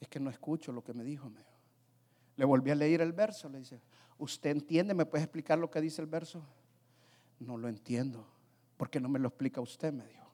Es 0.00 0.08
que 0.08 0.18
no 0.18 0.30
escucho 0.30 0.72
lo 0.72 0.82
que 0.82 0.92
me 0.92 1.04
dijo. 1.04 1.30
Le 2.36 2.44
volví 2.44 2.70
a 2.70 2.74
leer 2.74 3.00
el 3.02 3.12
verso. 3.12 3.48
Le 3.48 3.58
dice, 3.58 3.80
¿usted 4.18 4.50
entiende? 4.50 4.94
¿Me 4.94 5.06
puede 5.06 5.24
explicar 5.24 5.58
lo 5.58 5.70
que 5.70 5.80
dice 5.80 6.02
el 6.02 6.08
verso? 6.08 6.42
No 7.46 7.56
lo 7.56 7.68
entiendo. 7.68 8.26
¿Por 8.76 8.90
qué 8.90 9.00
no 9.00 9.08
me 9.08 9.18
lo 9.18 9.28
explica 9.28 9.60
usted? 9.60 9.92
Me 9.92 10.06
dijo. 10.06 10.30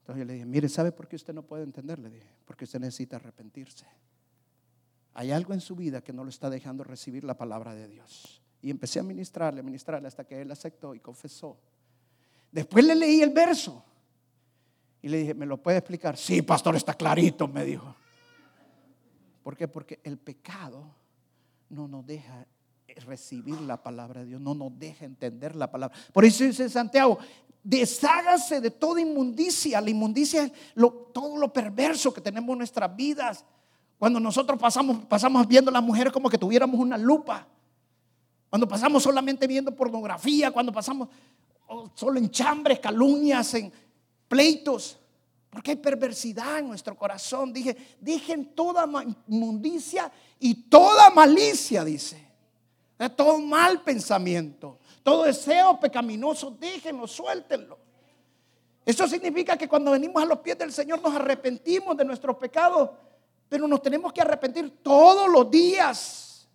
Entonces 0.00 0.20
yo 0.20 0.24
le 0.24 0.32
dije, 0.34 0.46
mire, 0.46 0.68
¿sabe 0.68 0.92
por 0.92 1.06
qué 1.06 1.16
usted 1.16 1.34
no 1.34 1.42
puede 1.42 1.64
entender? 1.64 1.98
Le 1.98 2.10
dije, 2.10 2.28
porque 2.44 2.64
usted 2.64 2.80
necesita 2.80 3.16
arrepentirse. 3.16 3.86
Hay 5.14 5.32
algo 5.32 5.52
en 5.52 5.60
su 5.60 5.76
vida 5.76 6.02
que 6.02 6.12
no 6.12 6.24
lo 6.24 6.30
está 6.30 6.48
dejando 6.48 6.84
recibir 6.84 7.24
la 7.24 7.36
palabra 7.36 7.74
de 7.74 7.88
Dios. 7.88 8.42
Y 8.62 8.70
empecé 8.70 9.00
a 9.00 9.02
ministrarle, 9.02 9.62
ministrarle 9.62 10.08
hasta 10.08 10.24
que 10.24 10.40
él 10.40 10.50
aceptó 10.50 10.94
y 10.94 11.00
confesó. 11.00 11.60
Después 12.50 12.84
le 12.84 12.94
leí 12.94 13.20
el 13.20 13.30
verso. 13.30 13.84
Y 15.02 15.08
le 15.08 15.18
dije, 15.18 15.34
¿me 15.34 15.46
lo 15.46 15.62
puede 15.62 15.78
explicar? 15.78 16.16
Sí, 16.16 16.42
pastor, 16.42 16.74
está 16.76 16.94
clarito, 16.94 17.46
me 17.46 17.64
dijo. 17.64 17.94
¿Por 19.42 19.56
qué? 19.56 19.68
Porque 19.68 20.00
el 20.04 20.18
pecado 20.18 20.94
no 21.68 21.86
nos 21.86 22.06
deja 22.06 22.46
recibir 23.04 23.60
la 23.60 23.82
palabra 23.82 24.20
de 24.20 24.26
Dios, 24.26 24.40
no 24.40 24.54
nos 24.54 24.78
deja 24.78 25.04
entender 25.04 25.56
la 25.56 25.70
palabra. 25.70 25.96
Por 26.12 26.24
eso 26.24 26.44
dice 26.44 26.68
Santiago, 26.68 27.18
deshágase 27.62 28.60
de 28.60 28.70
toda 28.70 29.00
inmundicia. 29.00 29.80
La 29.80 29.90
inmundicia 29.90 30.44
es 30.44 30.52
todo 31.12 31.36
lo 31.36 31.52
perverso 31.52 32.12
que 32.12 32.20
tenemos 32.20 32.52
en 32.52 32.58
nuestras 32.58 32.94
vidas. 32.94 33.44
Cuando 33.98 34.20
nosotros 34.20 34.58
pasamos, 34.58 35.04
pasamos 35.06 35.46
viendo 35.46 35.70
a 35.70 35.74
las 35.74 35.82
mujeres 35.82 36.12
como 36.12 36.30
que 36.30 36.38
tuviéramos 36.38 36.78
una 36.78 36.96
lupa. 36.96 37.46
Cuando 38.48 38.66
pasamos 38.66 39.02
solamente 39.02 39.46
viendo 39.46 39.74
pornografía, 39.74 40.50
cuando 40.50 40.72
pasamos 40.72 41.08
oh, 41.66 41.90
solo 41.94 42.18
en 42.18 42.30
chambres, 42.30 42.80
calumnias, 42.80 43.52
en, 43.54 43.72
pleitos, 44.28 44.98
porque 45.50 45.72
hay 45.72 45.76
perversidad 45.76 46.58
en 46.58 46.68
nuestro 46.68 46.96
corazón. 46.96 47.52
Dije, 47.52 47.76
dejen 48.00 48.54
toda 48.54 48.86
inmundicia 49.26 50.12
y 50.38 50.54
toda 50.68 51.10
malicia, 51.10 51.84
dice. 51.84 52.27
Todo 53.16 53.38
mal 53.38 53.82
pensamiento, 53.82 54.78
todo 55.04 55.22
deseo 55.24 55.78
pecaminoso, 55.78 56.50
déjenlo, 56.50 57.06
suéltenlo. 57.06 57.78
Eso 58.84 59.06
significa 59.06 59.56
que 59.56 59.68
cuando 59.68 59.90
venimos 59.92 60.22
a 60.22 60.26
los 60.26 60.38
pies 60.38 60.58
del 60.58 60.72
Señor 60.72 61.00
nos 61.02 61.14
arrepentimos 61.14 61.96
de 61.96 62.04
nuestros 62.04 62.36
pecados, 62.36 62.90
pero 63.48 63.68
nos 63.68 63.82
tenemos 63.82 64.12
que 64.12 64.20
arrepentir 64.20 64.82
todos 64.82 65.28
los 65.28 65.50
días. 65.50 66.48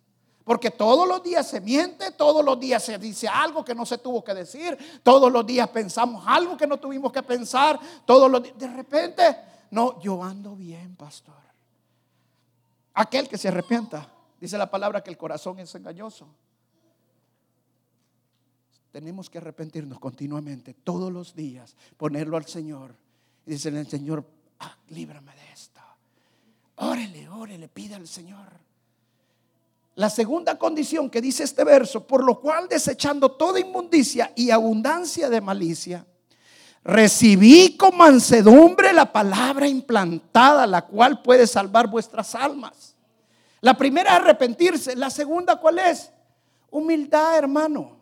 Porque 0.44 0.70
todos 0.70 1.08
los 1.08 1.22
días 1.22 1.48
se 1.48 1.60
miente, 1.60 2.10
todos 2.10 2.44
los 2.44 2.60
días 2.60 2.84
se 2.84 2.98
dice 2.98 3.26
algo 3.26 3.64
que 3.64 3.74
no 3.74 3.86
se 3.86 3.96
tuvo 3.96 4.22
que 4.22 4.34
decir, 4.34 4.76
todos 5.02 5.32
los 5.32 5.46
días 5.46 5.68
pensamos 5.68 6.22
algo 6.26 6.56
que 6.56 6.66
no 6.66 6.76
tuvimos 6.76 7.10
que 7.10 7.22
pensar, 7.22 7.80
todos 8.04 8.30
los 8.30 8.42
días, 8.42 8.58
de 8.58 8.66
repente, 8.68 9.36
no, 9.70 9.98
yo 10.02 10.22
ando 10.22 10.54
bien, 10.54 10.96
pastor. 10.96 11.34
Aquel 12.92 13.26
que 13.26 13.38
se 13.38 13.48
arrepienta, 13.48 14.06
dice 14.40 14.58
la 14.58 14.70
palabra 14.70 15.02
que 15.02 15.10
el 15.10 15.16
corazón 15.16 15.58
es 15.58 15.74
engañoso. 15.74 16.28
Tenemos 18.92 19.28
que 19.28 19.38
arrepentirnos 19.38 19.98
continuamente, 19.98 20.72
todos 20.72 21.12
los 21.12 21.34
días, 21.34 21.76
ponerlo 21.96 22.36
al 22.36 22.46
Señor. 22.46 22.94
Y 23.44 23.52
dice 23.52 23.70
el 23.70 23.88
Señor, 23.88 24.24
ah, 24.60 24.76
líbrame 24.88 25.34
de 25.34 25.52
esto. 25.52 25.80
Órele, 26.76 27.28
órele, 27.28 27.68
pide 27.68 27.94
al 27.96 28.06
Señor. 28.06 28.64
La 29.96 30.10
segunda 30.10 30.58
condición 30.58 31.08
que 31.08 31.20
dice 31.20 31.44
este 31.44 31.62
verso, 31.62 32.06
por 32.06 32.24
lo 32.24 32.40
cual 32.40 32.68
desechando 32.68 33.32
toda 33.32 33.60
inmundicia 33.60 34.32
y 34.34 34.50
abundancia 34.50 35.30
de 35.30 35.40
malicia, 35.40 36.04
recibí 36.82 37.76
con 37.76 37.96
mansedumbre 37.96 38.92
la 38.92 39.12
palabra 39.12 39.68
implantada, 39.68 40.66
la 40.66 40.82
cual 40.82 41.22
puede 41.22 41.46
salvar 41.46 41.88
vuestras 41.88 42.34
almas. 42.34 42.93
La 43.64 43.72
primera 43.72 44.10
es 44.10 44.16
arrepentirse, 44.20 44.94
la 44.94 45.08
segunda 45.08 45.56
¿cuál 45.56 45.78
es? 45.78 46.12
Humildad, 46.70 47.38
hermano. 47.38 47.96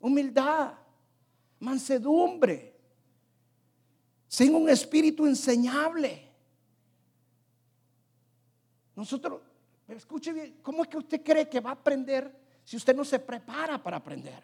Humildad, 0.00 0.72
mansedumbre, 1.60 2.74
sin 4.26 4.54
un 4.54 4.70
espíritu 4.70 5.26
enseñable. 5.26 6.32
Nosotros 8.96 9.42
escuche 9.86 10.32
bien, 10.32 10.58
¿cómo 10.62 10.84
es 10.84 10.88
que 10.88 10.96
usted 10.96 11.22
cree 11.22 11.46
que 11.46 11.60
va 11.60 11.68
a 11.68 11.74
aprender 11.74 12.34
si 12.64 12.78
usted 12.78 12.96
no 12.96 13.04
se 13.04 13.18
prepara 13.18 13.82
para 13.82 13.98
aprender? 13.98 14.42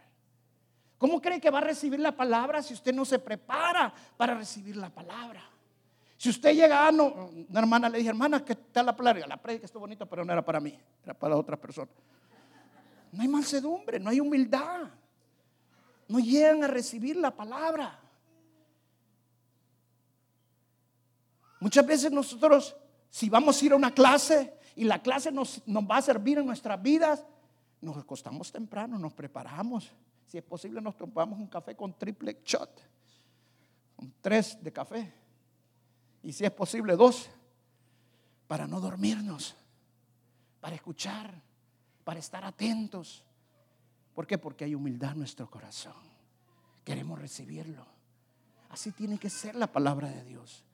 ¿Cómo 0.98 1.18
cree 1.18 1.40
que 1.40 1.48
va 1.48 1.60
a 1.60 1.62
recibir 1.62 1.98
la 1.98 2.14
palabra 2.14 2.62
si 2.62 2.74
usted 2.74 2.92
no 2.92 3.06
se 3.06 3.18
prepara 3.18 3.94
para 4.18 4.34
recibir 4.34 4.76
la 4.76 4.90
palabra? 4.90 5.42
Si 6.20 6.28
usted 6.28 6.52
llega 6.52 6.86
ah, 6.86 6.92
no, 6.92 7.30
una 7.48 7.60
hermana 7.60 7.88
le 7.88 7.96
dije, 7.96 8.10
hermana, 8.10 8.44
¿qué 8.44 8.54
tal 8.54 8.84
la 8.84 8.94
palabra? 8.94 9.26
La 9.26 9.38
predica 9.38 9.64
está 9.64 9.78
bonita, 9.78 10.04
pero 10.04 10.22
no 10.22 10.30
era 10.30 10.44
para 10.44 10.60
mí, 10.60 10.78
era 11.02 11.14
para 11.14 11.34
otra 11.34 11.56
persona. 11.58 11.90
No 13.10 13.22
hay 13.22 13.28
mansedumbre, 13.28 13.98
no 13.98 14.10
hay 14.10 14.20
humildad. 14.20 14.90
No 16.08 16.18
llegan 16.18 16.62
a 16.62 16.66
recibir 16.66 17.16
la 17.16 17.34
palabra. 17.34 17.98
Muchas 21.58 21.86
veces 21.86 22.12
nosotros, 22.12 22.76
si 23.08 23.30
vamos 23.30 23.62
a 23.62 23.64
ir 23.64 23.72
a 23.72 23.76
una 23.76 23.94
clase, 23.94 24.58
y 24.76 24.84
la 24.84 25.00
clase 25.00 25.32
nos, 25.32 25.62
va 25.66 25.96
a 25.96 26.02
servir 26.02 26.36
en 26.36 26.44
nuestras 26.44 26.82
vidas, 26.82 27.24
nos 27.80 27.96
acostamos 27.96 28.52
temprano, 28.52 28.98
nos 28.98 29.14
preparamos. 29.14 29.90
Si 30.26 30.36
es 30.36 30.44
posible, 30.44 30.82
nos 30.82 30.98
tomamos 30.98 31.38
un 31.38 31.46
café 31.46 31.74
con 31.74 31.94
triple 31.94 32.42
shot, 32.44 32.78
con 33.96 34.12
tres 34.20 34.62
de 34.62 34.70
café. 34.70 35.19
Y 36.22 36.32
si 36.32 36.44
es 36.44 36.50
posible, 36.50 36.96
dos, 36.96 37.30
para 38.46 38.66
no 38.66 38.80
dormirnos, 38.80 39.56
para 40.60 40.74
escuchar, 40.74 41.32
para 42.04 42.20
estar 42.20 42.44
atentos. 42.44 43.24
¿Por 44.14 44.26
qué? 44.26 44.38
Porque 44.38 44.64
hay 44.64 44.74
humildad 44.74 45.12
en 45.12 45.20
nuestro 45.20 45.48
corazón. 45.48 45.94
Queremos 46.84 47.18
recibirlo. 47.18 47.86
Así 48.70 48.92
tiene 48.92 49.18
que 49.18 49.30
ser 49.30 49.56
la 49.56 49.66
palabra 49.66 50.08
de 50.08 50.24
Dios. 50.24 50.64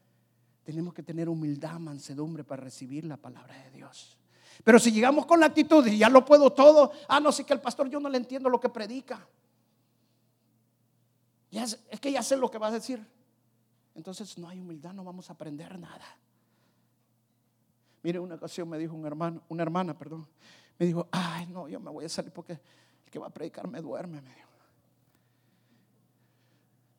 Tenemos 0.65 0.95
que 0.95 1.03
tener 1.03 1.29
humildad, 1.29 1.79
mansedumbre 1.79 2.45
para 2.45 2.63
recibir 2.63 3.05
la 3.05 3.17
palabra 3.17 3.57
de 3.63 3.71
Dios. 3.71 4.19
Pero 4.65 4.79
si 4.79 4.91
llegamos 4.91 5.27
con 5.27 5.41
la 5.41 5.47
actitud 5.47 5.87
y 5.87 5.99
ya 5.99 6.09
lo 6.09 6.25
puedo 6.25 6.51
todo, 6.53 6.93
ah, 7.09 7.21
no, 7.21 7.31
sí 7.31 7.45
que 7.45 7.53
el 7.53 7.61
pastor 7.61 7.89
yo 7.89 8.01
no 8.01 8.09
le 8.09 8.19
entiendo 8.19 8.49
lo 8.49 8.59
que 8.59 8.69
predica. 8.69 9.27
es, 11.51 11.79
que 12.01 12.13
ya 12.13 12.23
sé 12.23 12.37
lo 12.37 12.51
que 12.51 12.59
va 12.59 12.69
a 12.69 12.73
decir. 12.73 13.05
Entonces 13.97 14.37
no 14.37 14.49
hay 14.49 14.61
humildad, 14.61 14.93
no 14.93 15.03
vamos 15.03 15.31
a 15.31 15.33
aprender 15.33 15.79
nada. 15.79 16.05
Mire, 18.03 18.21
una 18.21 18.35
ocasión 18.35 18.69
me 18.69 18.79
dijo 18.79 18.95
un 18.95 19.07
hermano, 19.07 19.43
una 19.49 19.63
hermana, 19.63 19.97
perdón, 19.97 20.29
me 20.79 20.87
dijo, 20.87 21.09
ay, 21.11 21.47
no, 21.47 21.67
yo 21.67 21.81
me 21.81 21.91
voy 21.91 22.05
a 22.05 22.09
salir 22.09 22.31
porque 22.31 22.53
el 22.53 23.11
que 23.11 23.19
va 23.19 23.29
a 23.29 23.31
predicar 23.31 23.67
me 23.67 23.81
duerme. 23.81 24.21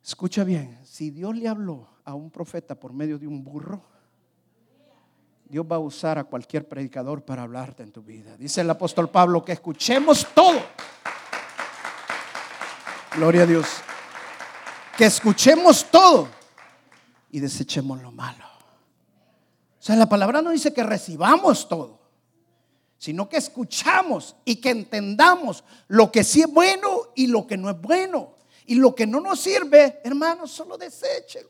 Escucha 0.03 0.43
bien, 0.43 0.79
si 0.83 1.11
Dios 1.11 1.35
le 1.35 1.47
habló 1.47 1.87
a 2.03 2.15
un 2.15 2.31
profeta 2.31 2.75
por 2.75 2.93
medio 2.93 3.19
de 3.19 3.27
un 3.27 3.43
burro, 3.43 3.81
Dios 5.45 5.65
va 5.69 5.75
a 5.75 5.79
usar 5.79 6.17
a 6.17 6.23
cualquier 6.23 6.67
predicador 6.67 7.23
para 7.23 7.43
hablarte 7.43 7.83
en 7.83 7.91
tu 7.91 8.01
vida. 8.01 8.35
Dice 8.37 8.61
el 8.61 8.69
apóstol 8.69 9.09
Pablo 9.09 9.45
que 9.45 9.51
escuchemos 9.51 10.27
todo. 10.33 10.59
Gloria 13.15 13.43
a 13.43 13.45
Dios. 13.45 13.67
Que 14.97 15.05
escuchemos 15.05 15.85
todo 15.89 16.36
y 17.29 17.39
desechemos 17.39 18.01
lo 18.01 18.11
malo. 18.11 18.45
O 19.79 19.83
sea, 19.87 19.95
la 19.95 20.09
palabra 20.09 20.41
no 20.41 20.51
dice 20.51 20.73
que 20.73 20.83
recibamos 20.83 21.67
todo, 21.67 21.99
sino 22.97 23.29
que 23.29 23.37
escuchamos 23.37 24.35
y 24.43 24.57
que 24.57 24.71
entendamos 24.71 25.63
lo 25.87 26.11
que 26.11 26.23
sí 26.23 26.41
es 26.41 26.51
bueno 26.51 27.11
y 27.15 27.27
lo 27.27 27.45
que 27.45 27.57
no 27.57 27.69
es 27.69 27.79
bueno. 27.79 28.35
Y 28.65 28.75
lo 28.75 28.93
que 28.93 29.07
no 29.07 29.21
nos 29.21 29.39
sirve, 29.39 30.01
hermanos, 30.03 30.51
solo 30.51 30.77
deséchelo. 30.77 31.49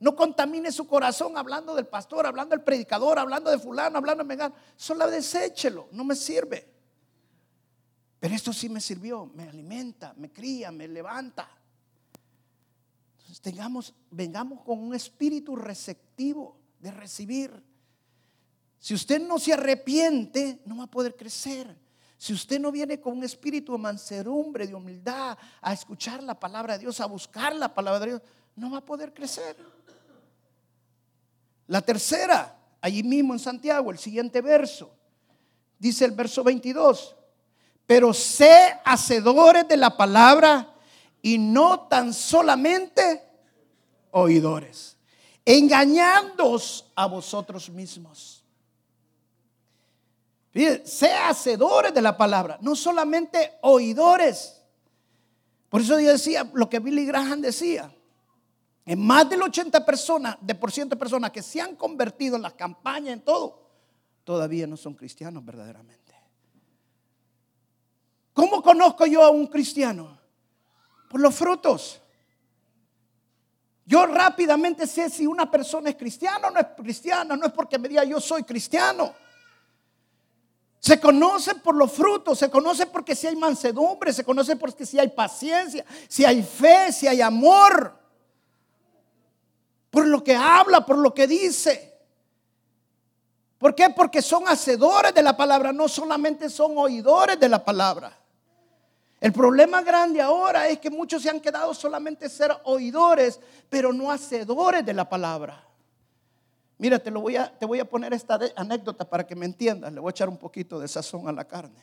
No 0.00 0.14
contamine 0.14 0.70
su 0.70 0.86
corazón 0.86 1.38
hablando 1.38 1.74
del 1.74 1.86
pastor, 1.86 2.26
hablando 2.26 2.54
del 2.54 2.62
predicador, 2.62 3.18
hablando 3.18 3.50
de 3.50 3.58
fulano, 3.58 3.96
hablando 3.96 4.22
de 4.22 4.28
megano. 4.28 4.54
Solo 4.76 5.10
deséchelo, 5.10 5.88
no 5.92 6.04
me 6.04 6.14
sirve. 6.14 6.68
Pero 8.20 8.34
esto 8.34 8.52
sí 8.52 8.68
me 8.68 8.80
sirvió, 8.80 9.24
me 9.34 9.48
alimenta, 9.48 10.12
me 10.18 10.30
cría, 10.30 10.70
me 10.70 10.88
levanta. 10.88 11.48
Tengamos, 13.40 13.94
vengamos 14.10 14.62
con 14.62 14.78
un 14.78 14.94
espíritu 14.94 15.56
receptivo 15.56 16.56
de 16.78 16.90
recibir. 16.90 17.62
Si 18.78 18.94
usted 18.94 19.20
no 19.20 19.38
se 19.38 19.52
arrepiente, 19.52 20.60
no 20.66 20.76
va 20.76 20.84
a 20.84 20.90
poder 20.90 21.16
crecer. 21.16 21.74
Si 22.16 22.32
usted 22.32 22.60
no 22.60 22.70
viene 22.70 23.00
con 23.00 23.18
un 23.18 23.24
espíritu 23.24 23.72
de 23.72 23.78
mansedumbre, 23.78 24.66
de 24.66 24.74
humildad, 24.74 25.36
a 25.60 25.72
escuchar 25.72 26.22
la 26.22 26.38
palabra 26.38 26.74
de 26.74 26.80
Dios, 26.80 27.00
a 27.00 27.06
buscar 27.06 27.54
la 27.54 27.72
palabra 27.72 28.00
de 28.00 28.06
Dios, 28.06 28.22
no 28.56 28.70
va 28.70 28.78
a 28.78 28.84
poder 28.84 29.12
crecer. 29.12 29.56
La 31.66 31.80
tercera, 31.80 32.56
allí 32.80 33.02
mismo 33.02 33.32
en 33.32 33.38
Santiago, 33.40 33.90
el 33.90 33.98
siguiente 33.98 34.40
verso, 34.40 34.94
dice 35.78 36.04
el 36.04 36.12
verso 36.12 36.44
22, 36.44 37.16
pero 37.86 38.12
sé 38.12 38.78
hacedores 38.84 39.66
de 39.66 39.76
la 39.76 39.96
palabra 39.96 40.74
y 41.20 41.38
no 41.38 41.88
tan 41.88 42.12
solamente 42.12 43.23
oidores, 44.16 44.96
engañándoos 45.44 46.90
a 46.94 47.06
vosotros 47.06 47.68
mismos. 47.68 48.44
sé 50.84 51.12
hacedores 51.12 51.92
de 51.92 52.00
la 52.00 52.16
palabra, 52.16 52.58
no 52.60 52.76
solamente 52.76 53.58
oidores. 53.62 54.62
Por 55.68 55.80
eso 55.80 55.98
yo 55.98 56.12
decía 56.12 56.48
lo 56.54 56.70
que 56.70 56.78
Billy 56.78 57.04
Graham 57.04 57.40
decía. 57.40 57.92
En 58.86 59.04
más 59.04 59.28
del 59.28 59.42
80 59.42 59.84
personas, 59.84 60.36
de 60.40 60.54
por 60.54 60.70
ciento 60.70 60.94
de 60.94 61.00
personas 61.00 61.32
que 61.32 61.42
se 61.42 61.60
han 61.60 61.74
convertido 61.74 62.36
en 62.36 62.42
las 62.42 62.52
campañas, 62.52 63.14
en 63.14 63.22
todo, 63.22 63.66
todavía 64.22 64.66
no 64.66 64.76
son 64.76 64.94
cristianos 64.94 65.44
verdaderamente. 65.44 66.14
¿Cómo 68.32 68.62
conozco 68.62 69.06
yo 69.06 69.24
a 69.24 69.30
un 69.30 69.48
cristiano? 69.48 70.20
Por 71.08 71.20
los 71.20 71.34
frutos. 71.34 72.00
Yo 73.86 74.06
rápidamente 74.06 74.86
sé 74.86 75.10
si 75.10 75.26
una 75.26 75.50
persona 75.50 75.90
es 75.90 75.96
cristiana 75.96 76.48
o 76.48 76.50
no 76.50 76.60
es 76.60 76.66
cristiana. 76.76 77.36
No 77.36 77.46
es 77.46 77.52
porque 77.52 77.78
me 77.78 77.88
diga 77.88 78.04
yo 78.04 78.20
soy 78.20 78.44
cristiano. 78.44 79.12
Se 80.80 81.00
conoce 81.00 81.54
por 81.56 81.74
los 81.74 81.92
frutos, 81.92 82.38
se 82.38 82.50
conoce 82.50 82.86
porque 82.86 83.14
si 83.14 83.26
hay 83.26 83.36
mansedumbre, 83.36 84.12
se 84.12 84.22
conoce 84.22 84.56
porque 84.56 84.84
si 84.84 84.98
hay 84.98 85.08
paciencia, 85.08 85.84
si 86.08 86.24
hay 86.24 86.42
fe, 86.42 86.92
si 86.92 87.06
hay 87.06 87.22
amor 87.22 87.98
por 89.94 90.06
lo 90.06 90.22
que 90.24 90.34
habla, 90.34 90.84
por 90.84 90.98
lo 90.98 91.14
que 91.14 91.26
dice. 91.26 91.94
¿Por 93.58 93.74
qué? 93.74 93.88
Porque 93.90 94.20
son 94.20 94.46
hacedores 94.48 95.14
de 95.14 95.22
la 95.22 95.36
palabra, 95.36 95.72
no 95.72 95.88
solamente 95.88 96.50
son 96.50 96.76
oidores 96.76 97.38
de 97.38 97.48
la 97.48 97.64
palabra. 97.64 98.23
El 99.24 99.32
problema 99.32 99.80
grande 99.80 100.20
ahora 100.20 100.68
es 100.68 100.78
que 100.78 100.90
muchos 100.90 101.22
se 101.22 101.30
han 101.30 101.40
quedado 101.40 101.72
solamente 101.72 102.28
ser 102.28 102.54
oidores, 102.64 103.40
pero 103.70 103.90
no 103.90 104.10
hacedores 104.12 104.84
de 104.84 104.92
la 104.92 105.08
palabra. 105.08 105.66
Mira, 106.76 106.98
te, 106.98 107.10
voy 107.10 107.36
a, 107.36 107.50
te 107.50 107.64
voy 107.64 107.80
a 107.80 107.86
poner 107.86 108.12
esta 108.12 108.38
anécdota 108.54 109.08
para 109.08 109.26
que 109.26 109.34
me 109.34 109.46
entiendas. 109.46 109.90
Le 109.94 109.98
voy 109.98 110.10
a 110.10 110.10
echar 110.10 110.28
un 110.28 110.36
poquito 110.36 110.78
de 110.78 110.86
sazón 110.88 111.26
a 111.26 111.32
la 111.32 111.46
carne, 111.46 111.82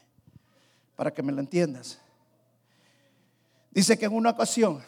para 0.95 1.12
que 1.12 1.23
me 1.23 1.32
lo 1.32 1.39
entiendas. 1.39 1.99
Dice 3.71 3.97
que 3.97 4.06
en 4.06 4.13
una 4.13 4.30
ocasión, 4.30 4.84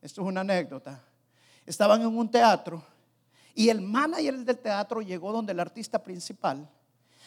esto 0.00 0.22
es 0.22 0.26
una 0.26 0.40
anécdota, 0.40 1.04
estaban 1.66 2.00
en 2.00 2.06
un 2.06 2.30
teatro 2.30 2.82
y 3.54 3.68
el 3.68 3.82
manager 3.82 4.38
del 4.38 4.58
teatro 4.58 5.02
llegó 5.02 5.30
donde 5.30 5.52
el 5.52 5.60
artista 5.60 6.02
principal 6.02 6.70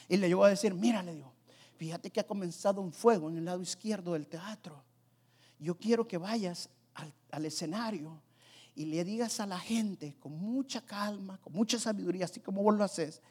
y 0.07 0.17
le 0.17 0.27
llegó 0.27 0.43
a 0.43 0.49
decir, 0.49 0.73
mira, 0.73 1.03
le 1.03 1.13
dijo, 1.13 1.31
fíjate 1.79 2.11
que 2.11 2.19
ha 2.19 2.27
comenzado 2.27 2.81
un 2.81 2.91
fuego 2.91 3.29
en 3.29 3.37
el 3.37 3.45
lado 3.45 3.61
izquierdo 3.61 4.11
del 4.11 4.27
teatro. 4.27 4.83
Yo 5.57 5.77
quiero 5.77 6.05
que 6.05 6.17
vayas 6.17 6.69
al, 7.31 7.45
escenario 7.45 8.21
y 8.75 8.85
le 8.85 9.05
digas 9.05 9.39
a 9.39 9.45
la 9.45 9.57
gente 9.57 10.17
con 10.19 10.33
mucha 10.33 10.81
calma, 10.85 11.37
con 11.37 11.53
mucha 11.53 11.79
sabiduría, 11.79 12.25
así 12.25 12.41
como 12.41 12.61
vos 12.61 12.75
lo 12.75 12.83
haces, 12.83 13.21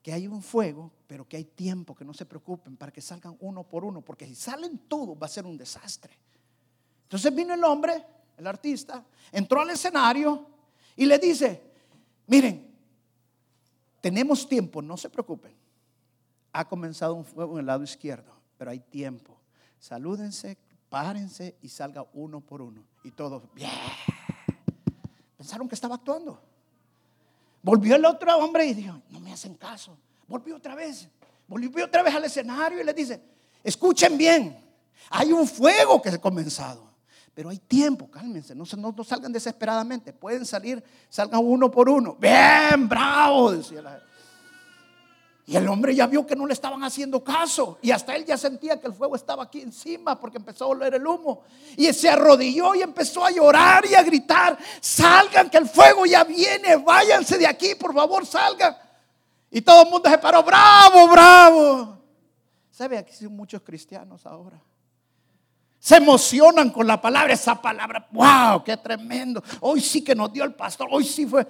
que 0.00 0.12
hay 0.12 0.28
un 0.28 0.42
fuego, 0.42 0.92
pero 1.08 1.28
que 1.28 1.36
hay 1.36 1.44
tiempo, 1.44 1.92
que 1.92 2.04
no 2.04 2.14
se 2.14 2.24
preocupen 2.24 2.76
para 2.76 2.92
que 2.92 3.00
salgan 3.00 3.36
uno 3.40 3.64
por 3.64 3.84
uno, 3.84 4.00
porque 4.00 4.26
si 4.26 4.36
salen 4.36 4.78
todos 4.86 5.20
va 5.20 5.26
a 5.26 5.28
ser 5.28 5.44
un 5.44 5.56
desastre. 5.56 6.16
Entonces 7.02 7.34
vino 7.34 7.52
el 7.52 7.64
hombre 7.64 8.06
el 8.36 8.46
artista, 8.46 9.04
entró 9.32 9.60
al 9.60 9.70
escenario 9.70 10.46
y 10.96 11.04
le 11.06 11.18
dice, 11.18 11.60
miren, 12.28 12.72
tenemos 14.00 14.48
tiempo, 14.48 14.80
no 14.80 14.96
se 14.96 15.10
preocupen. 15.10 15.61
Ha 16.52 16.68
comenzado 16.68 17.14
un 17.14 17.24
fuego 17.24 17.54
en 17.54 17.60
el 17.60 17.66
lado 17.66 17.82
izquierdo, 17.82 18.32
pero 18.58 18.70
hay 18.70 18.80
tiempo. 18.80 19.38
Salúdense, 19.78 20.58
párense 20.88 21.56
y 21.62 21.68
salga 21.68 22.04
uno 22.12 22.40
por 22.40 22.60
uno. 22.60 22.84
Y 23.02 23.10
todos, 23.10 23.42
bien. 23.54 23.70
Pensaron 25.36 25.68
que 25.68 25.74
estaba 25.74 25.94
actuando. 25.94 26.40
Volvió 27.62 27.96
el 27.96 28.04
otro 28.04 28.36
hombre 28.36 28.66
y 28.66 28.74
dijo, 28.74 29.00
no 29.10 29.20
me 29.20 29.32
hacen 29.32 29.54
caso. 29.54 29.96
Volvió 30.28 30.56
otra 30.56 30.74
vez. 30.74 31.08
Volvió 31.48 31.84
otra 31.84 32.02
vez 32.02 32.14
al 32.14 32.24
escenario 32.24 32.80
y 32.80 32.84
le 32.84 32.94
dice, 32.94 33.22
escuchen 33.62 34.16
bien, 34.16 34.56
hay 35.10 35.32
un 35.32 35.46
fuego 35.46 36.00
que 36.00 36.10
ha 36.10 36.20
comenzado. 36.20 36.92
Pero 37.34 37.48
hay 37.48 37.58
tiempo, 37.58 38.10
cálmense, 38.10 38.54
no, 38.54 38.66
salgan 39.04 39.32
desesperadamente. 39.32 40.12
Pueden 40.12 40.44
salir, 40.44 40.84
salgan 41.08 41.40
uno 41.42 41.70
por 41.70 41.88
uno. 41.88 42.14
Bien, 42.14 42.88
bravo, 42.88 43.52
decía 43.52 43.80
la 43.80 44.02
Y 45.44 45.56
el 45.56 45.66
hombre 45.68 45.94
ya 45.94 46.06
vio 46.06 46.24
que 46.24 46.36
no 46.36 46.46
le 46.46 46.52
estaban 46.52 46.84
haciendo 46.84 47.22
caso. 47.22 47.78
Y 47.82 47.90
hasta 47.90 48.14
él 48.14 48.24
ya 48.24 48.36
sentía 48.36 48.80
que 48.80 48.86
el 48.86 48.92
fuego 48.92 49.16
estaba 49.16 49.42
aquí 49.42 49.60
encima 49.60 50.18
porque 50.18 50.38
empezó 50.38 50.64
a 50.64 50.68
oler 50.68 50.94
el 50.94 51.06
humo. 51.06 51.42
Y 51.76 51.92
se 51.92 52.08
arrodilló 52.08 52.74
y 52.74 52.82
empezó 52.82 53.24
a 53.24 53.30
llorar 53.30 53.84
y 53.86 53.94
a 53.94 54.02
gritar, 54.02 54.56
salgan 54.80 55.50
que 55.50 55.58
el 55.58 55.68
fuego 55.68 56.06
ya 56.06 56.24
viene, 56.24 56.76
váyanse 56.76 57.38
de 57.38 57.46
aquí, 57.46 57.74
por 57.74 57.92
favor, 57.92 58.24
salgan. 58.24 58.76
Y 59.50 59.60
todo 59.62 59.82
el 59.82 59.90
mundo 59.90 60.08
se 60.08 60.18
paró, 60.18 60.42
bravo, 60.42 61.08
bravo. 61.08 61.98
¿Sabe? 62.70 62.98
Aquí 62.98 63.12
son 63.12 63.36
muchos 63.36 63.62
cristianos 63.62 64.24
ahora 64.24 64.60
se 65.82 65.96
emocionan 65.96 66.70
con 66.70 66.86
la 66.86 67.00
palabra, 67.00 67.34
esa 67.34 67.60
palabra, 67.60 68.06
wow, 68.12 68.62
qué 68.62 68.76
tremendo. 68.76 69.42
Hoy 69.58 69.80
sí 69.80 70.04
que 70.04 70.14
nos 70.14 70.32
dio 70.32 70.44
el 70.44 70.54
pastor, 70.54 70.86
hoy 70.88 71.02
sí 71.02 71.26
fue. 71.26 71.44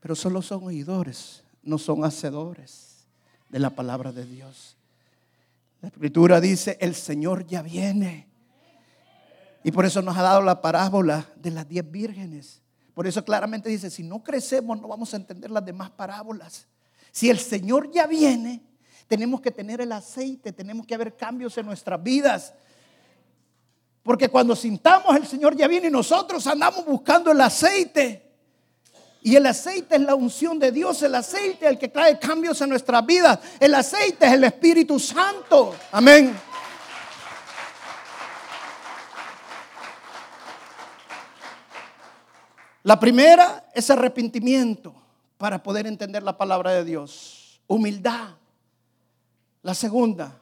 Pero 0.00 0.14
solo 0.14 0.42
son 0.42 0.64
oidores, 0.64 1.42
no 1.62 1.78
son 1.78 2.04
hacedores 2.04 3.06
de 3.48 3.58
la 3.58 3.70
palabra 3.70 4.12
de 4.12 4.24
Dios. 4.24 4.76
La 5.80 5.88
escritura 5.88 6.40
dice, 6.40 6.78
el 6.80 6.94
Señor 6.94 7.46
ya 7.46 7.62
viene. 7.62 8.28
Y 9.64 9.70
por 9.70 9.84
eso 9.84 10.02
nos 10.02 10.16
ha 10.16 10.22
dado 10.22 10.40
la 10.42 10.60
parábola 10.60 11.26
de 11.36 11.50
las 11.50 11.68
diez 11.68 11.88
vírgenes. 11.88 12.62
Por 12.94 13.06
eso 13.06 13.24
claramente 13.24 13.68
dice, 13.68 13.90
si 13.90 14.02
no 14.02 14.22
crecemos 14.22 14.80
no 14.80 14.88
vamos 14.88 15.12
a 15.14 15.16
entender 15.16 15.50
las 15.50 15.64
demás 15.64 15.90
parábolas. 15.90 16.66
Si 17.10 17.30
el 17.30 17.38
Señor 17.38 17.90
ya 17.92 18.06
viene, 18.06 18.62
tenemos 19.06 19.40
que 19.40 19.50
tener 19.50 19.80
el 19.80 19.92
aceite, 19.92 20.52
tenemos 20.52 20.86
que 20.86 20.94
haber 20.94 21.16
cambios 21.16 21.56
en 21.58 21.66
nuestras 21.66 22.02
vidas. 22.02 22.54
Porque 24.02 24.28
cuando 24.28 24.56
sintamos 24.56 25.14
el 25.16 25.26
Señor 25.26 25.56
ya 25.56 25.68
viene 25.68 25.88
y 25.88 25.90
nosotros 25.90 26.46
andamos 26.46 26.84
buscando 26.84 27.30
el 27.30 27.40
aceite. 27.40 28.31
Y 29.22 29.36
el 29.36 29.46
aceite 29.46 29.94
es 29.96 30.02
la 30.02 30.16
unción 30.16 30.58
de 30.58 30.72
Dios, 30.72 31.00
el 31.02 31.14
aceite 31.14 31.66
es 31.66 31.72
el 31.72 31.78
que 31.78 31.88
trae 31.88 32.18
cambios 32.18 32.60
en 32.60 32.70
nuestra 32.70 33.00
vida. 33.02 33.40
El 33.60 33.74
aceite 33.74 34.26
es 34.26 34.32
el 34.32 34.44
Espíritu 34.44 34.98
Santo. 34.98 35.76
Amén. 35.92 36.36
La 42.82 42.98
primera 42.98 43.68
es 43.72 43.88
arrepentimiento 43.90 44.92
para 45.38 45.62
poder 45.62 45.86
entender 45.86 46.24
la 46.24 46.36
palabra 46.36 46.72
de 46.72 46.84
Dios. 46.84 47.60
Humildad. 47.68 48.30
La 49.62 49.74
segunda, 49.74 50.36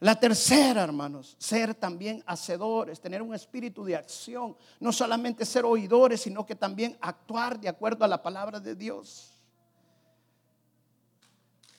la 0.00 0.14
tercera, 0.14 0.84
hermanos, 0.84 1.34
ser 1.38 1.74
también 1.74 2.22
hacedores, 2.24 3.00
tener 3.00 3.20
un 3.20 3.34
espíritu 3.34 3.84
de 3.84 3.96
acción, 3.96 4.56
no 4.78 4.92
solamente 4.92 5.44
ser 5.44 5.64
oidores, 5.64 6.20
sino 6.20 6.46
que 6.46 6.54
también 6.54 6.96
actuar 7.00 7.58
de 7.58 7.68
acuerdo 7.68 8.04
a 8.04 8.08
la 8.08 8.22
palabra 8.22 8.60
de 8.60 8.76
Dios. 8.76 9.32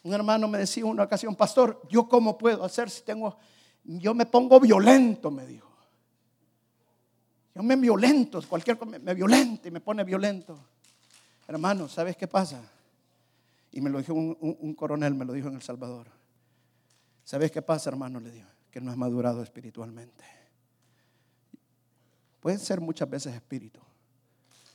Un 0.04 0.14
hermano 0.14 0.50
me 0.50 0.58
decía 0.58 0.86
una 0.86 1.04
ocasión, 1.04 1.34
pastor, 1.34 1.82
¿yo 1.90 2.10
cómo 2.10 2.38
puedo 2.38 2.66
hacer 2.66 2.90
si 2.90 3.04
tengo, 3.04 3.38
yo 3.86 4.14
me 4.14 4.26
pongo 4.26 4.60
violento, 4.60 5.32
me 5.32 5.46
dijo. 5.46 5.70
Yo 7.56 7.64
me 7.64 7.78
violento, 7.78 8.42
cualquier 8.50 8.78
cosa 8.78 9.00
me 9.00 9.14
violenta 9.14 9.70
y 9.70 9.72
me 9.72 9.80
pone 9.80 10.04
violento. 10.04 10.60
Hermano, 11.48 11.88
¿sabes 11.88 12.18
qué 12.18 12.28
pasa? 12.28 12.62
Y 13.72 13.80
me 13.80 13.90
lo 13.90 14.00
dijo 14.00 14.14
un, 14.14 14.38
un 14.42 14.74
coronel, 14.74 15.16
me 15.16 15.24
lo 15.24 15.32
dijo 15.32 15.48
en 15.48 15.56
El 15.56 15.62
Salvador. 15.62 16.19
¿Sabes 17.30 17.52
qué 17.52 17.62
pasa, 17.62 17.92
hermano? 17.92 18.20
Le 18.20 18.32
dijo, 18.32 18.50
que 18.72 18.82
no 18.82 18.90
has 18.90 18.98
madurado 18.98 19.44
espiritualmente. 19.44 20.26
Pueden 22.40 22.58
ser 22.58 22.82
muchas 22.82 23.08
veces 23.08 23.36
espíritu, 23.36 23.80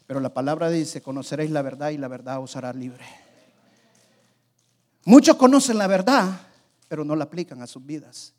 pero 0.07 0.21
la 0.21 0.33
palabra 0.33 0.71
dice, 0.71 1.03
conoceréis 1.03 1.51
la 1.51 1.63
verdad 1.63 1.91
y 1.91 1.99
la 1.99 2.07
verdad 2.07 2.39
os 2.39 2.55
hará 2.55 2.73
libre. 2.73 3.05
Muchos 5.05 5.37
conocen 5.37 5.79
la 5.79 5.89
verdad, 5.89 6.43
pero 6.87 7.05
no 7.05 7.17
la 7.17 7.25
aplican 7.25 7.61
a 7.61 7.67
sus 7.67 7.85
vidas. 7.85 8.33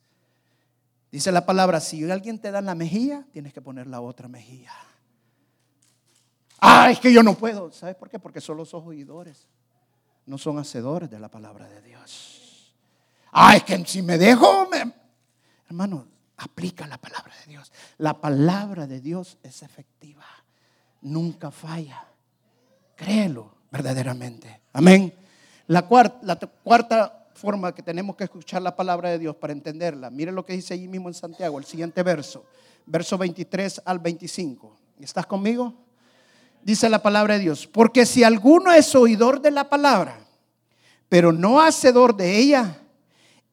Dice 1.12 1.30
la 1.34 1.46
palabra, 1.46 1.82
si 1.82 2.10
alguien 2.10 2.40
te 2.40 2.52
da 2.52 2.62
la 2.62 2.74
mejilla, 2.74 3.26
tienes 3.34 3.52
que 3.52 3.62
poner 3.62 3.86
la 3.86 4.00
otra 4.00 4.30
mejilla. 4.30 4.72
Ah, 6.62 6.90
es 6.90 7.02
que 7.02 7.12
yo 7.12 7.22
no 7.22 7.36
puedo. 7.36 7.70
¿Sabes 7.74 7.98
por 7.98 8.10
qué? 8.10 8.18
Porque 8.18 8.40
son 8.40 8.56
los 8.56 8.74
oidores, 8.74 9.46
no 10.26 10.38
son 10.38 10.58
hacedores 10.58 11.10
de 11.10 11.20
la 11.20 11.28
palabra 11.28 11.68
de 11.68 11.82
Dios. 11.82 12.35
Es 13.54 13.64
que 13.64 13.86
si 13.86 14.02
me 14.02 14.18
dejo, 14.18 14.70
hermano, 15.68 16.08
aplica 16.38 16.88
la 16.88 16.98
palabra 16.98 17.34
de 17.46 17.52
Dios. 17.52 17.72
La 17.98 18.20
palabra 18.22 18.88
de 18.88 19.02
Dios 19.02 19.38
es 19.44 19.62
efectiva, 19.62 20.26
nunca 21.02 21.52
falla. 21.52 22.06
Créelo 22.96 23.54
verdaderamente. 23.72 24.62
Amén. 24.72 25.14
La 25.68 25.82
cuarta, 25.82 26.20
la 26.22 26.36
cuarta 26.38 27.28
forma 27.34 27.76
que 27.76 27.84
tenemos 27.84 28.16
que 28.16 28.24
escuchar 28.24 28.62
la 28.62 28.76
palabra 28.76 29.10
de 29.10 29.20
Dios 29.20 29.36
para 29.36 29.52
entenderla. 29.52 30.10
Mire 30.10 30.32
lo 30.32 30.46
que 30.46 30.54
dice 30.54 30.74
allí 30.74 30.88
mismo 30.88 31.10
en 31.10 31.14
Santiago, 31.14 31.60
el 31.60 31.66
siguiente 31.66 32.04
verso, 32.04 32.46
verso 32.86 33.18
23 33.18 33.82
al 33.84 34.00
25. 34.00 34.78
¿Estás 35.02 35.26
conmigo? 35.26 35.74
Dice 36.64 36.90
la 36.90 37.04
palabra 37.04 37.36
de 37.36 37.42
Dios, 37.42 37.68
porque 37.68 38.06
si 38.06 38.24
alguno 38.24 38.72
es 38.72 38.96
oidor 38.96 39.42
de 39.42 39.52
la 39.52 39.70
palabra, 39.70 40.18
pero 41.10 41.32
no 41.32 41.62
hacedor 41.62 42.16
de 42.16 42.38
ella, 42.38 42.82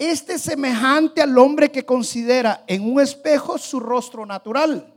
este 0.04 0.34
es 0.34 0.42
semejante 0.42 1.22
al 1.22 1.36
hombre 1.38 1.70
que 1.70 1.84
considera 1.84 2.64
en 2.66 2.90
un 2.90 3.00
espejo 3.00 3.58
su 3.58 3.80
rostro 3.80 4.26
natural, 4.26 4.92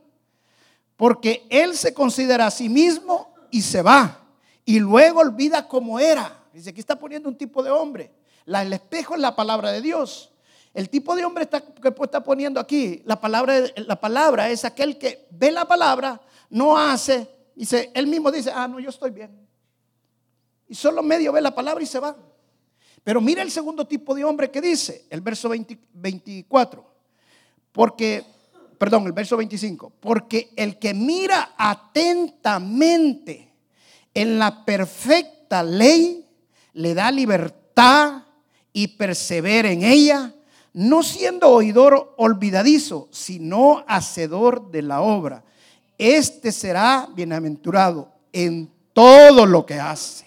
porque 0.95 1.45
él 1.49 1.75
se 1.75 1.93
considera 1.93 2.47
a 2.47 2.51
sí 2.51 2.69
mismo 2.69 3.33
y 3.51 3.61
se 3.61 3.81
va, 3.81 4.19
y 4.63 4.79
luego 4.79 5.19
olvida 5.19 5.67
cómo 5.67 5.99
era. 5.99 6.43
Dice, 6.53 6.69
aquí 6.69 6.79
está 6.79 6.97
poniendo 6.97 7.27
un 7.29 7.37
tipo 7.37 7.61
de 7.61 7.69
hombre. 7.69 8.11
el 8.45 8.73
espejo 8.73 9.15
es 9.15 9.19
la 9.19 9.35
palabra 9.35 9.71
de 9.71 9.81
Dios. 9.81 10.31
El 10.73 10.89
tipo 10.89 11.15
de 11.15 11.23
hombre 11.23 11.43
está, 11.43 11.61
que 11.61 11.93
está 12.03 12.23
poniendo 12.23 12.59
aquí, 12.59 13.01
la 13.05 13.19
palabra, 13.19 13.61
la 13.77 13.99
palabra 13.99 14.49
es 14.49 14.65
aquel 14.65 14.97
que 14.97 15.25
ve 15.31 15.51
la 15.51 15.65
palabra, 15.65 16.19
no 16.49 16.77
hace, 16.77 17.29
dice, 17.55 17.91
él 17.93 18.07
mismo 18.07 18.31
dice, 18.31 18.51
ah, 18.53 18.67
no, 18.67 18.79
yo 18.79 18.89
estoy 18.89 19.11
bien. 19.11 19.47
Y 20.67 20.75
solo 20.75 21.01
medio 21.03 21.31
ve 21.31 21.41
la 21.41 21.53
palabra 21.53 21.83
y 21.83 21.87
se 21.87 21.99
va. 21.99 22.15
Pero 23.05 23.21
mira 23.21 23.43
el 23.43 23.51
segundo 23.51 23.85
tipo 23.85 24.15
de 24.15 24.23
hombre 24.23 24.49
que 24.49 24.59
dice, 24.59 25.05
el 25.11 25.21
verso 25.21 25.47
24, 25.47 26.83
porque, 27.71 28.25
perdón, 28.79 29.05
el 29.05 29.11
verso 29.11 29.37
25, 29.37 29.93
porque 29.99 30.49
el 30.55 30.79
que 30.79 30.95
mira 30.95 31.53
atentamente 31.55 33.53
en 34.11 34.39
la 34.39 34.65
perfecta 34.65 35.61
ley, 35.61 36.25
le 36.73 36.95
da 36.95 37.11
libertad 37.11 38.23
y 38.73 38.87
persevera 38.87 39.69
en 39.69 39.83
ella, 39.83 40.33
no 40.73 41.03
siendo 41.03 41.49
oidor 41.49 42.15
olvidadizo, 42.17 43.07
sino 43.11 43.83
hacedor 43.87 44.71
de 44.71 44.81
la 44.81 45.01
obra. 45.01 45.43
Este 45.99 46.51
será 46.51 47.07
bienaventurado 47.13 48.11
en 48.33 48.71
todo 48.93 49.45
lo 49.45 49.63
que 49.63 49.75
hace. 49.75 50.25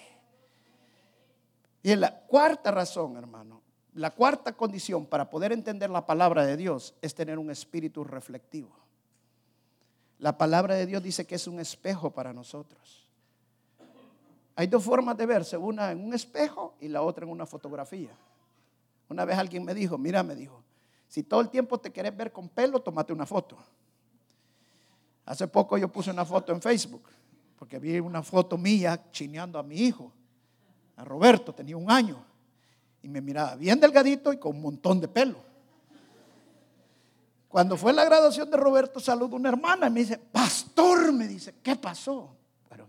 Y 1.83 1.97
la 1.97 2.18
cuarta 2.29 2.71
razón, 2.71 3.17
hermano, 3.17 3.63
la 3.95 4.13
cuarta 4.13 4.53
condición 4.53 5.07
para 5.07 5.29
poder 5.29 5.51
entender 5.51 5.91
la 5.91 6.07
palabra 6.07 6.47
de 6.47 6.57
Dios 6.57 6.95
es 7.03 7.15
tener 7.15 7.39
un 7.39 7.51
espíritu 7.51 8.05
reflectivo. 8.05 8.71
La 10.19 10.39
palabra 10.39 10.75
de 10.75 10.87
Dios 10.87 11.03
dice 11.03 11.27
que 11.27 11.35
es 11.35 11.49
un 11.49 11.59
espejo 11.59 12.13
para 12.13 12.33
nosotros. 12.33 13.09
Hay 14.55 14.67
dos 14.67 14.85
formas 14.85 15.17
de 15.17 15.27
verse, 15.27 15.57
una 15.57 15.91
en 15.91 16.05
un 16.05 16.15
espejo 16.15 16.75
y 16.81 16.89
la 16.89 17.03
otra 17.03 17.25
en 17.25 17.31
una 17.31 17.47
fotografía. 17.47 18.11
Una 19.09 19.25
vez 19.25 19.39
alguien 19.39 19.65
me 19.65 19.75
dijo, 19.75 19.97
mira, 19.97 20.23
me 20.23 20.35
dijo, 20.35 20.63
si 21.09 21.23
todo 21.23 21.41
el 21.41 21.49
tiempo 21.49 21.79
te 21.79 21.91
quieres 21.91 22.17
ver 22.17 22.33
con 22.33 22.49
pelo, 22.49 22.81
tómate 22.81 23.13
una 23.13 23.25
foto. 23.25 23.57
Hace 25.25 25.49
poco 25.49 25.79
yo 25.79 25.89
puse 25.89 26.11
una 26.11 26.25
foto 26.25 26.53
en 26.53 26.61
Facebook, 26.61 27.09
porque 27.59 27.79
vi 27.79 27.99
una 28.01 28.23
foto 28.23 28.59
mía 28.59 29.11
chineando 29.11 29.59
a 29.59 29.63
mi 29.63 29.77
hijo, 29.77 30.13
a 30.99 31.05
Roberto, 31.05 31.55
tenía 31.55 31.77
un 31.77 31.91
año, 31.91 32.25
y 33.03 33.09
me 33.09 33.21
miraba 33.21 33.55
bien 33.55 33.79
delgadito 33.79 34.33
y 34.33 34.39
con 34.39 34.57
un 34.57 34.63
montón 34.63 35.01
de 35.01 35.07
pelo. 35.07 35.39
Cuando 37.49 37.77
fue 37.77 37.93
la 37.93 38.05
graduación 38.05 38.51
de 38.51 38.57
Roberto, 38.57 39.01
saludo 39.01 39.37
una 39.37 39.49
hermana 39.49 39.87
y 39.87 39.91
me 39.91 40.01
dice, 40.01 40.19
pastor, 40.19 41.13
me 41.13 41.27
dice, 41.27 41.55
¿qué 41.63 41.77
pasó? 41.77 42.35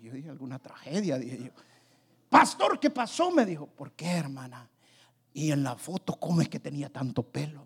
yo 0.01 0.14
dije, 0.14 0.30
alguna 0.30 0.60
tragedia, 0.60 1.18
dije 1.18 1.38
yo. 1.43 1.51
Pastor, 2.30 2.80
¿qué 2.80 2.89
pasó? 2.89 3.32
Me 3.32 3.45
dijo, 3.45 3.68
¿por 3.68 3.91
qué, 3.91 4.12
hermana? 4.12 4.70
Y 5.34 5.51
en 5.51 5.64
la 5.64 5.76
foto, 5.76 6.16
¿cómo 6.16 6.41
es 6.41 6.49
que 6.49 6.60
tenía 6.60 6.89
tanto 6.89 7.24
pelo? 7.24 7.66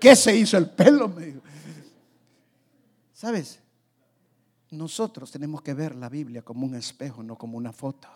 ¿Qué 0.00 0.16
se 0.16 0.34
hizo 0.34 0.56
el 0.56 0.70
pelo? 0.70 1.08
Me 1.08 1.26
dijo. 1.26 1.40
¿Sabes? 3.12 3.60
Nosotros 4.70 5.30
tenemos 5.30 5.62
que 5.62 5.74
ver 5.74 5.94
la 5.94 6.08
Biblia 6.08 6.42
como 6.42 6.66
un 6.66 6.74
espejo, 6.74 7.22
no 7.22 7.36
como 7.36 7.58
una 7.58 7.72
foto. 7.72 8.08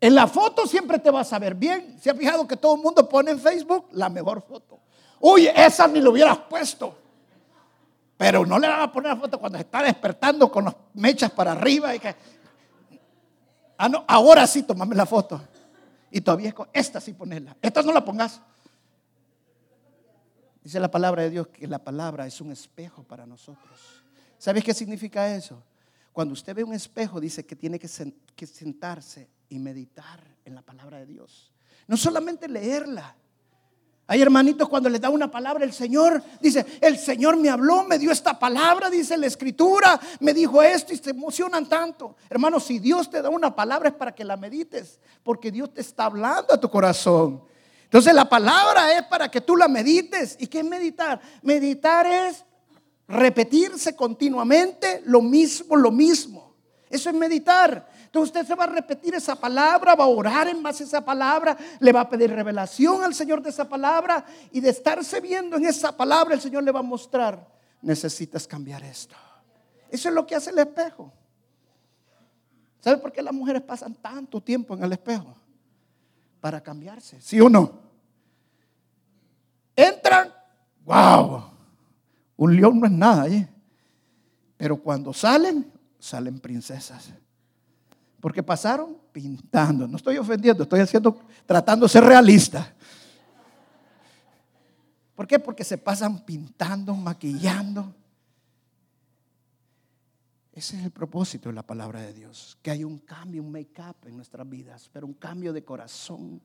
En 0.00 0.14
la 0.14 0.26
foto 0.28 0.66
siempre 0.66 0.98
te 0.98 1.10
vas 1.10 1.32
a 1.32 1.38
ver 1.38 1.54
bien. 1.54 1.98
¿Se 2.00 2.10
ha 2.10 2.14
fijado 2.14 2.46
que 2.46 2.56
todo 2.56 2.76
el 2.76 2.82
mundo 2.82 3.08
pone 3.08 3.32
en 3.32 3.40
Facebook 3.40 3.88
la 3.92 4.08
mejor 4.08 4.42
foto? 4.42 4.78
Uy, 5.20 5.48
esa 5.48 5.88
ni 5.88 6.00
lo 6.00 6.12
hubieras 6.12 6.38
puesto. 6.38 6.96
Pero 8.16 8.46
no 8.46 8.58
le 8.58 8.68
van 8.68 8.80
a 8.82 8.92
poner 8.92 9.10
la 9.10 9.16
foto 9.16 9.38
cuando 9.38 9.58
está 9.58 9.82
despertando 9.82 10.50
con 10.50 10.66
las 10.66 10.76
mechas 10.94 11.30
para 11.30 11.52
arriba 11.52 11.94
y 11.94 11.98
que. 11.98 12.14
Ah, 13.76 13.88
no, 13.88 14.04
ahora 14.06 14.46
sí, 14.46 14.62
tomame 14.62 14.94
la 14.94 15.06
foto. 15.06 15.40
Y 16.10 16.20
todavía 16.20 16.48
es 16.48 16.54
con 16.54 16.68
esta 16.72 17.00
sí 17.00 17.12
ponerla. 17.12 17.56
Esta 17.60 17.82
no 17.82 17.92
la 17.92 18.04
pongas. 18.04 18.40
Dice 20.62 20.78
la 20.78 20.90
palabra 20.90 21.22
de 21.22 21.30
Dios 21.30 21.48
que 21.48 21.66
la 21.66 21.78
palabra 21.78 22.26
es 22.26 22.40
un 22.40 22.52
espejo 22.52 23.02
para 23.02 23.26
nosotros. 23.26 24.02
¿Sabes 24.36 24.62
qué 24.62 24.74
significa 24.74 25.34
eso? 25.34 25.62
Cuando 26.12 26.34
usted 26.34 26.54
ve 26.54 26.62
un 26.62 26.74
espejo, 26.74 27.20
dice 27.20 27.44
que 27.44 27.56
tiene 27.56 27.78
que 27.78 28.46
sentarse 28.46 29.28
y 29.48 29.58
meditar 29.58 30.22
en 30.44 30.54
la 30.54 30.62
palabra 30.62 30.98
de 30.98 31.06
Dios. 31.06 31.52
No 31.86 31.96
solamente 31.96 32.48
leerla, 32.48 33.14
hay 34.10 34.22
hermanitos 34.22 34.70
cuando 34.70 34.88
les 34.88 35.02
da 35.02 35.10
una 35.10 35.30
palabra 35.30 35.66
el 35.66 35.72
Señor, 35.74 36.22
dice, 36.40 36.64
el 36.80 36.98
Señor 36.98 37.36
me 37.36 37.50
habló, 37.50 37.84
me 37.84 37.98
dio 37.98 38.10
esta 38.10 38.38
palabra, 38.38 38.88
dice 38.88 39.18
la 39.18 39.26
escritura, 39.26 40.00
me 40.20 40.32
dijo 40.32 40.62
esto 40.62 40.94
y 40.94 40.96
se 40.96 41.10
emocionan 41.10 41.68
tanto. 41.68 42.16
Hermanos, 42.30 42.64
si 42.64 42.78
Dios 42.78 43.10
te 43.10 43.20
da 43.20 43.28
una 43.28 43.54
palabra 43.54 43.90
es 43.90 43.94
para 43.94 44.14
que 44.14 44.24
la 44.24 44.38
medites, 44.38 44.98
porque 45.22 45.52
Dios 45.52 45.74
te 45.74 45.82
está 45.82 46.06
hablando 46.06 46.54
a 46.54 46.58
tu 46.58 46.70
corazón. 46.70 47.42
Entonces 47.84 48.14
la 48.14 48.26
palabra 48.26 48.96
es 48.96 49.02
para 49.04 49.30
que 49.30 49.42
tú 49.42 49.56
la 49.56 49.68
medites. 49.68 50.36
¿Y 50.40 50.46
qué 50.46 50.60
es 50.60 50.64
meditar? 50.64 51.20
Meditar 51.42 52.06
es 52.06 52.46
repetirse 53.06 53.94
continuamente 53.94 55.02
lo 55.04 55.20
mismo, 55.20 55.76
lo 55.76 55.90
mismo. 55.90 56.54
Eso 56.88 57.10
es 57.10 57.14
meditar. 57.14 57.86
Entonces 58.08 58.34
usted 58.34 58.46
se 58.46 58.54
va 58.54 58.64
a 58.64 58.68
repetir 58.68 59.14
esa 59.14 59.36
palabra, 59.36 59.94
va 59.94 60.04
a 60.04 60.08
orar 60.08 60.48
en 60.48 60.62
base 60.62 60.82
a 60.82 60.86
esa 60.86 61.04
palabra, 61.04 61.54
le 61.78 61.92
va 61.92 62.00
a 62.00 62.08
pedir 62.08 62.30
revelación 62.30 63.02
al 63.04 63.14
Señor 63.14 63.42
de 63.42 63.50
esa 63.50 63.68
palabra 63.68 64.24
y 64.50 64.60
de 64.60 64.70
estarse 64.70 65.20
viendo 65.20 65.58
en 65.58 65.66
esa 65.66 65.94
palabra 65.94 66.34
el 66.34 66.40
Señor 66.40 66.62
le 66.62 66.72
va 66.72 66.80
a 66.80 66.82
mostrar, 66.82 67.46
necesitas 67.82 68.46
cambiar 68.46 68.82
esto. 68.82 69.14
Eso 69.90 70.08
es 70.08 70.14
lo 70.14 70.26
que 70.26 70.34
hace 70.34 70.48
el 70.48 70.58
espejo. 70.58 71.12
¿Sabe 72.80 72.96
por 72.96 73.12
qué 73.12 73.20
las 73.20 73.34
mujeres 73.34 73.60
pasan 73.60 73.94
tanto 73.96 74.40
tiempo 74.40 74.74
en 74.74 74.84
el 74.84 74.92
espejo? 74.92 75.36
Para 76.40 76.62
cambiarse, 76.62 77.20
¿sí 77.20 77.38
o 77.42 77.50
no? 77.50 77.78
Entran, 79.76 80.32
wow, 80.86 81.44
un 82.38 82.56
león 82.56 82.80
no 82.80 82.86
es 82.86 82.92
nada 82.92 83.22
allí. 83.24 83.46
Pero 84.56 84.82
cuando 84.82 85.12
salen, 85.12 85.70
salen 85.98 86.40
princesas. 86.40 87.12
Porque 88.20 88.42
pasaron 88.42 88.96
pintando. 89.12 89.86
No 89.86 89.96
estoy 89.96 90.18
ofendiendo, 90.18 90.64
estoy 90.64 90.80
haciendo, 90.80 91.20
tratando 91.46 91.86
de 91.86 91.90
ser 91.90 92.04
realista. 92.04 92.74
¿Por 95.14 95.26
qué? 95.26 95.38
Porque 95.38 95.64
se 95.64 95.78
pasan 95.78 96.24
pintando, 96.24 96.94
maquillando. 96.94 97.94
Ese 100.52 100.76
es 100.76 100.84
el 100.84 100.90
propósito 100.90 101.48
de 101.48 101.54
la 101.54 101.62
palabra 101.62 102.00
de 102.00 102.12
Dios. 102.12 102.58
Que 102.62 102.72
hay 102.72 102.84
un 102.84 102.98
cambio, 102.98 103.42
un 103.42 103.52
make-up 103.52 103.96
en 104.06 104.16
nuestras 104.16 104.48
vidas, 104.48 104.90
pero 104.92 105.06
un 105.06 105.14
cambio 105.14 105.52
de 105.52 105.64
corazón. 105.64 106.40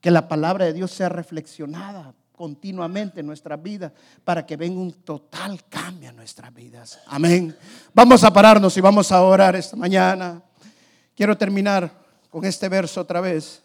Que 0.00 0.10
la 0.10 0.26
palabra 0.26 0.64
de 0.64 0.72
Dios 0.72 0.90
sea 0.90 1.08
reflexionada 1.08 2.14
continuamente 2.36 3.20
en 3.20 3.26
nuestras 3.26 3.62
vidas 3.62 3.92
para 4.24 4.44
que 4.44 4.56
venga 4.56 4.80
un 4.80 4.92
total 4.92 5.64
cambio 5.68 6.10
en 6.10 6.16
nuestras 6.16 6.52
vidas. 6.52 6.98
Amén. 7.06 7.56
Vamos 7.92 8.24
a 8.24 8.32
pararnos 8.32 8.76
y 8.76 8.80
vamos 8.80 9.12
a 9.12 9.22
orar 9.22 9.54
esta 9.54 9.76
mañana. 9.76 10.42
Quiero 11.14 11.36
terminar 11.38 11.90
con 12.28 12.44
este 12.44 12.68
verso 12.68 13.00
otra 13.00 13.20
vez 13.20 13.62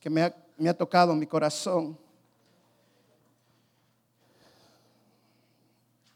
que 0.00 0.10
me 0.10 0.22
ha, 0.22 0.34
me 0.56 0.68
ha 0.68 0.76
tocado 0.76 1.14
mi 1.14 1.26
corazón. 1.26 1.96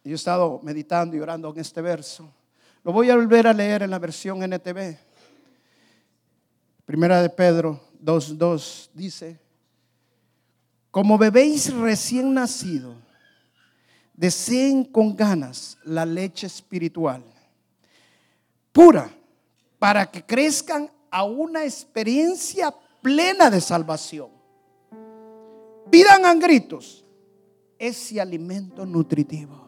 Yo 0.02 0.12
he 0.12 0.14
estado 0.14 0.60
meditando 0.62 1.16
y 1.16 1.20
orando 1.20 1.50
en 1.50 1.60
este 1.60 1.80
verso. 1.80 2.30
Lo 2.82 2.92
voy 2.92 3.08
a 3.08 3.16
volver 3.16 3.46
a 3.46 3.52
leer 3.52 3.82
en 3.82 3.90
la 3.90 3.98
versión 3.98 4.42
NTV. 4.42 4.98
Primera 6.84 7.22
de 7.22 7.30
Pedro 7.30 7.80
2.2 8.02 8.90
dice, 8.92 9.40
como 10.90 11.16
bebéis 11.16 11.72
recién 11.72 12.34
nacido, 12.34 12.94
deseen 14.12 14.84
con 14.84 15.16
ganas 15.16 15.78
la 15.84 16.04
leche 16.04 16.46
espiritual, 16.46 17.24
pura, 18.70 19.10
para 19.84 20.06
que 20.06 20.24
crezcan 20.24 20.90
a 21.10 21.24
una 21.24 21.62
experiencia 21.62 22.74
plena 23.02 23.50
de 23.50 23.60
salvación. 23.60 24.30
Pidan 25.90 26.24
a 26.24 26.32
gritos 26.36 27.04
ese 27.78 28.18
alimento 28.18 28.86
nutritivo. 28.86 29.62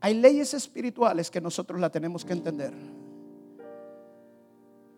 Hay 0.00 0.14
leyes 0.14 0.52
espirituales 0.52 1.30
que 1.30 1.40
nosotros 1.40 1.78
la 1.78 1.88
tenemos 1.88 2.24
que 2.24 2.32
entender. 2.32 2.74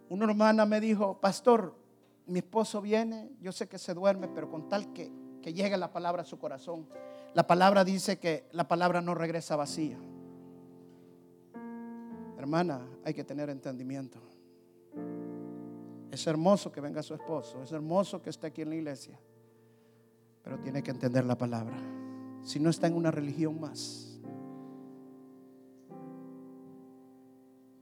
Una 0.09 0.25
hermana 0.25 0.65
me 0.65 0.81
dijo, 0.81 1.21
pastor, 1.21 1.77
mi 2.25 2.39
esposo 2.39 2.81
viene, 2.81 3.29
yo 3.43 3.53
sé 3.53 3.69
que 3.69 3.79
se 3.79 3.93
duerme, 3.93 4.27
pero 4.27 4.51
con 4.51 4.71
tal 4.71 4.95
que, 4.95 5.13
que 5.43 5.53
llegue 5.53 5.77
la 5.77 5.93
palabra 5.93 6.23
a 6.23 6.25
su 6.25 6.39
corazón. 6.39 6.89
La 7.35 7.47
palabra 7.47 7.85
dice 7.85 8.19
que 8.19 8.49
la 8.53 8.67
palabra 8.67 9.03
no 9.03 9.15
regresa 9.15 9.55
vacía. 9.55 9.99
Hermana, 12.43 12.85
hay 13.05 13.15
que 13.15 13.23
tener 13.23 13.49
entendimiento. 13.51 14.19
Es 16.11 16.27
hermoso 16.27 16.73
que 16.73 16.81
venga 16.81 17.01
su 17.01 17.15
esposo, 17.15 17.63
es 17.63 17.71
hermoso 17.71 18.21
que 18.21 18.31
esté 18.31 18.49
aquí 18.49 18.63
en 18.63 18.71
la 18.71 18.75
iglesia, 18.75 19.17
pero 20.43 20.59
tiene 20.59 20.83
que 20.83 20.91
entender 20.91 21.25
la 21.25 21.39
palabra. 21.39 21.77
Si 22.43 22.59
no 22.59 22.69
está 22.69 22.89
en 22.89 22.95
una 22.95 23.13
religión 23.13 23.61
más, 23.61 24.21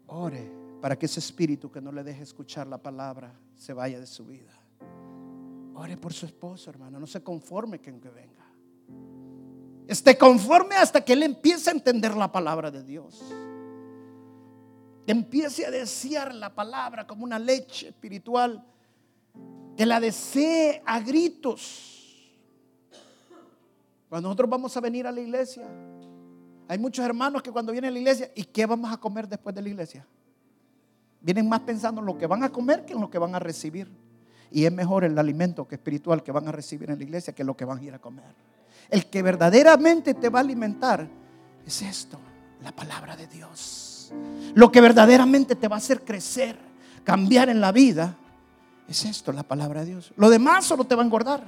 ore 0.09 0.53
para 0.83 0.99
que 0.99 1.07
ese 1.07 1.21
espíritu 1.21 1.71
que 1.71 1.81
no 1.81 1.91
le 1.91 2.05
deje 2.05 2.23
escuchar 2.23 2.67
la 2.67 2.83
palabra 2.83 3.33
se 3.55 3.73
vaya 3.73 3.99
de 3.99 4.07
su 4.07 4.27
vida. 4.27 4.53
Ore 5.75 5.97
por 5.97 6.13
su 6.13 6.27
esposo, 6.27 6.69
hermano. 6.69 7.01
No 7.01 7.07
se 7.07 7.23
conforme 7.23 7.81
que 7.81 7.93
venga. 7.93 8.47
Esté 9.89 10.19
conforme 10.19 10.77
hasta 10.77 11.03
que 11.03 11.15
él 11.15 11.23
empiece 11.23 11.71
a 11.71 11.73
entender 11.73 12.15
la 12.15 12.31
palabra 12.31 12.71
de 12.71 12.85
Dios. 12.85 13.25
Empiece 15.07 15.67
a 15.67 15.71
desear 15.71 16.35
la 16.35 16.55
palabra 16.55 17.07
como 17.07 17.25
una 17.25 17.39
leche 17.39 17.89
espiritual. 17.89 18.65
Que 19.77 19.87
la 19.87 20.01
desee 20.01 20.83
a 20.85 21.01
gritos. 21.01 21.91
Cuando 24.09 24.29
nosotros 24.29 24.51
vamos 24.51 24.77
a 24.77 24.81
venir 24.81 25.07
a 25.07 25.13
la 25.13 25.21
iglesia, 25.21 25.69
hay 26.69 26.79
muchos 26.79 27.05
hermanos 27.05 27.43
que 27.43 27.51
cuando 27.51 27.73
vienen 27.73 27.91
a 27.91 27.93
la 27.93 27.99
iglesia, 27.99 28.31
¿y 28.35 28.45
qué 28.45 28.67
vamos 28.67 28.93
a 28.93 28.97
comer 28.97 29.27
después 29.29 29.55
de 29.55 29.63
la 29.63 29.69
iglesia? 29.69 30.07
Vienen 31.21 31.49
más 31.49 31.61
pensando 31.61 32.01
en 32.01 32.07
lo 32.07 32.19
que 32.19 32.27
van 32.27 32.43
a 32.43 32.51
comer 32.51 32.85
que 32.85 32.93
en 32.93 33.01
lo 33.01 33.11
que 33.11 33.19
van 33.19 33.35
a 33.35 33.39
recibir. 33.39 33.91
Y 34.51 34.65
es 34.65 34.73
mejor 34.73 35.05
el 35.05 35.19
alimento 35.19 35.67
que 35.67 35.77
espiritual 35.77 36.23
que 36.23 36.33
van 36.33 36.49
a 36.49 36.53
recibir 36.53 36.91
en 36.91 36.99
la 36.99 37.05
iglesia 37.05 37.35
que 37.35 37.45
lo 37.45 37.57
que 37.57 37.65
van 37.65 37.79
a 37.79 37.83
ir 37.83 37.95
a 37.95 37.99
comer. 37.99 38.35
El 38.89 39.07
que 39.07 39.23
verdaderamente 39.23 40.15
te 40.15 40.29
va 40.29 40.41
a 40.41 40.43
alimentar 40.43 41.09
es 41.65 41.83
esto, 41.83 42.19
la 42.63 42.73
palabra 42.73 43.17
de 43.17 43.29
Dios. 43.29 43.89
Lo 44.55 44.73
que 44.73 44.81
verdaderamente 44.81 45.55
te 45.55 45.69
va 45.69 45.77
a 45.77 45.79
hacer 45.79 46.05
crecer, 46.05 46.59
cambiar 47.05 47.49
en 47.49 47.61
la 47.61 47.73
vida, 47.73 48.17
es 48.89 49.05
esto, 49.05 49.33
la 49.33 49.43
palabra 49.43 49.81
de 49.81 49.87
Dios. 49.87 50.13
Lo 50.17 50.29
demás 50.29 50.65
solo 50.65 50.85
te 50.85 50.95
va 50.95 51.03
a 51.03 51.05
engordar. 51.05 51.45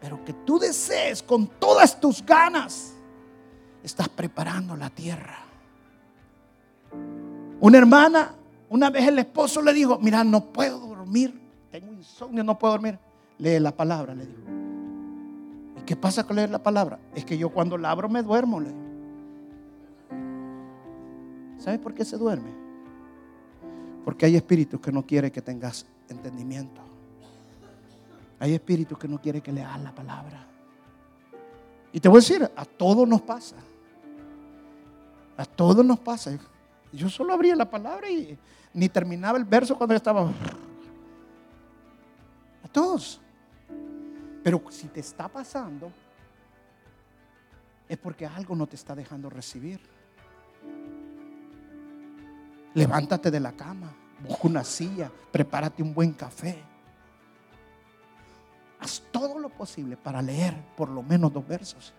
Pero 0.00 0.24
que 0.24 0.32
tú 0.32 0.58
desees 0.58 1.22
con 1.22 1.46
todas 1.46 2.00
tus 2.00 2.24
ganas, 2.24 2.92
estás 3.84 4.08
preparando 4.08 4.76
la 4.76 4.90
tierra 4.90 5.42
una 7.62 7.78
hermana, 7.78 8.34
una 8.70 8.90
vez 8.90 9.06
el 9.06 9.20
esposo 9.20 9.62
le 9.62 9.72
dijo, 9.72 9.96
mira, 10.00 10.24
no 10.24 10.46
puedo 10.46 10.80
dormir, 10.80 11.40
tengo 11.70 11.92
insomnio, 11.92 12.42
no 12.42 12.58
puedo 12.58 12.72
dormir. 12.72 12.98
Lee 13.38 13.60
la 13.60 13.70
palabra, 13.70 14.16
le 14.16 14.26
dijo. 14.26 14.40
¿Y 15.78 15.82
qué 15.82 15.94
pasa 15.94 16.24
con 16.24 16.34
leer 16.34 16.50
la 16.50 16.60
palabra? 16.60 16.98
Es 17.14 17.24
que 17.24 17.38
yo 17.38 17.50
cuando 17.50 17.78
la 17.78 17.92
abro 17.92 18.08
me 18.08 18.20
duermo. 18.20 18.58
Le 18.58 18.72
¿Sabes 21.62 21.78
por 21.78 21.94
qué 21.94 22.04
se 22.04 22.16
duerme? 22.16 22.50
Porque 24.04 24.26
hay 24.26 24.34
espíritus 24.34 24.80
que 24.80 24.90
no 24.90 25.06
quieren 25.06 25.30
que 25.30 25.40
tengas 25.40 25.86
entendimiento. 26.08 26.80
Hay 28.40 28.52
espíritus 28.54 28.98
que 28.98 29.06
no 29.06 29.20
quieren 29.20 29.40
que 29.40 29.52
leas 29.52 29.80
la 29.80 29.94
palabra. 29.94 30.44
Y 31.92 32.00
te 32.00 32.08
voy 32.08 32.16
a 32.16 32.20
decir, 32.20 32.50
a 32.56 32.64
todos 32.64 33.06
nos 33.06 33.22
pasa. 33.22 33.54
A 35.36 35.44
todos 35.44 35.84
nos 35.84 36.00
pasa. 36.00 36.36
Yo 36.92 37.08
solo 37.08 37.32
abría 37.32 37.54
la 37.54 37.70
palabra 37.70 38.10
y 38.10 38.36
ni 38.74 38.88
terminaba 38.88 39.38
el 39.38 39.44
verso 39.44 39.78
cuando 39.78 39.94
estaba. 39.94 40.32
A 42.64 42.68
todos. 42.72 43.20
Pero 44.42 44.60
si 44.68 44.88
te 44.88 44.98
está 44.98 45.28
pasando, 45.28 45.92
es 47.88 47.98
porque 47.98 48.26
algo 48.26 48.56
no 48.56 48.66
te 48.66 48.74
está 48.74 48.96
dejando 48.96 49.30
recibir. 49.30 50.01
Levántate 52.74 53.30
de 53.30 53.40
la 53.40 53.52
cama, 53.52 53.92
busca 54.26 54.48
una 54.48 54.64
silla, 54.64 55.10
prepárate 55.30 55.82
un 55.82 55.92
buen 55.92 56.12
café. 56.12 56.62
Haz 58.80 59.02
todo 59.12 59.38
lo 59.38 59.48
posible 59.48 59.96
para 59.96 60.22
leer 60.22 60.54
por 60.76 60.88
lo 60.88 61.02
menos 61.02 61.32
dos 61.32 61.46
versos. 61.46 61.92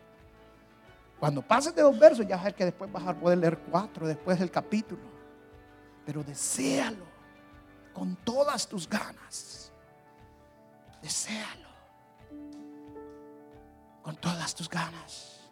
Cuando 1.19 1.41
pases 1.41 1.73
de 1.73 1.81
dos 1.81 1.97
versos, 1.97 2.27
ya 2.27 2.37
sabes 2.37 2.53
que 2.53 2.65
después 2.65 2.91
vas 2.91 3.07
a 3.07 3.13
poder 3.13 3.37
leer 3.37 3.57
cuatro, 3.59 4.05
después 4.05 4.39
del 4.39 4.51
capítulo. 4.51 5.03
Pero 6.05 6.23
deséalo 6.23 7.05
con 7.93 8.15
todas 8.17 8.67
tus 8.67 8.89
ganas. 8.89 9.71
Deséalo 11.01 11.69
con 14.01 14.17
todas 14.17 14.53
tus 14.53 14.69
ganas. 14.69 15.42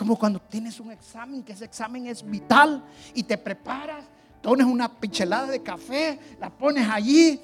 Como 0.00 0.18
cuando 0.18 0.40
tienes 0.40 0.80
un 0.80 0.90
examen, 0.90 1.42
que 1.42 1.52
ese 1.52 1.66
examen 1.66 2.06
es 2.06 2.24
vital 2.24 2.82
y 3.12 3.22
te 3.22 3.36
preparas, 3.36 4.02
pones 4.42 4.66
una 4.66 4.90
pichelada 4.90 5.48
de 5.48 5.62
café, 5.62 6.18
la 6.40 6.48
pones 6.48 6.88
allí, 6.88 7.38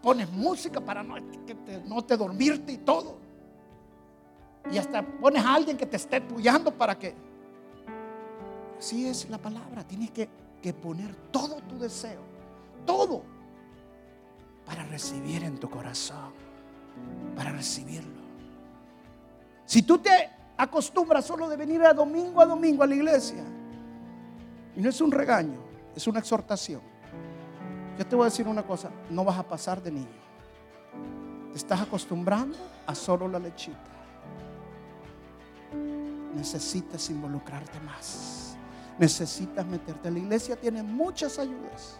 pones 0.00 0.30
música 0.30 0.80
para 0.80 1.02
no, 1.02 1.16
te, 1.44 1.82
no 1.84 2.02
te 2.02 2.16
dormirte 2.16 2.72
y 2.72 2.78
todo. 2.78 3.18
Y 4.72 4.78
hasta 4.78 5.02
pones 5.02 5.44
a 5.44 5.54
alguien 5.54 5.76
que 5.76 5.84
te 5.84 5.96
esté 5.98 6.16
apoyando 6.16 6.72
para 6.72 6.98
que... 6.98 7.14
Así 8.78 9.06
es 9.06 9.28
la 9.28 9.36
palabra. 9.36 9.86
Tienes 9.86 10.10
que, 10.10 10.30
que 10.62 10.72
poner 10.72 11.14
todo 11.30 11.56
tu 11.56 11.78
deseo, 11.78 12.22
todo, 12.86 13.22
para 14.64 14.82
recibir 14.84 15.44
en 15.44 15.58
tu 15.58 15.68
corazón, 15.68 16.32
para 17.36 17.52
recibirlo. 17.52 18.22
Si 19.66 19.82
tú 19.82 19.98
te 19.98 20.37
acostumbras 20.58 21.24
solo 21.24 21.48
de 21.48 21.56
venir 21.56 21.82
a 21.82 21.94
domingo 21.94 22.40
a 22.40 22.46
domingo 22.46 22.82
a 22.82 22.86
la 22.86 22.94
iglesia, 22.94 23.42
y 24.76 24.82
no 24.82 24.90
es 24.90 25.00
un 25.00 25.10
regaño, 25.10 25.60
es 25.96 26.06
una 26.06 26.18
exhortación. 26.18 26.82
Yo 27.98 28.06
te 28.06 28.14
voy 28.14 28.24
a 28.24 28.26
decir 28.26 28.46
una 28.46 28.62
cosa, 28.62 28.90
no 29.08 29.24
vas 29.24 29.38
a 29.38 29.42
pasar 29.42 29.82
de 29.82 29.90
niño. 29.90 30.18
Te 31.52 31.56
estás 31.56 31.80
acostumbrando 31.80 32.58
a 32.86 32.94
solo 32.94 33.26
la 33.26 33.38
lechita 33.38 33.98
necesitas 36.38 37.10
involucrarte 37.10 37.80
más. 37.80 38.56
Necesitas 38.98 39.66
meterte. 39.66 40.10
La 40.10 40.18
iglesia 40.18 40.56
tiene 40.56 40.82
muchas 40.82 41.38
ayudas. 41.38 41.98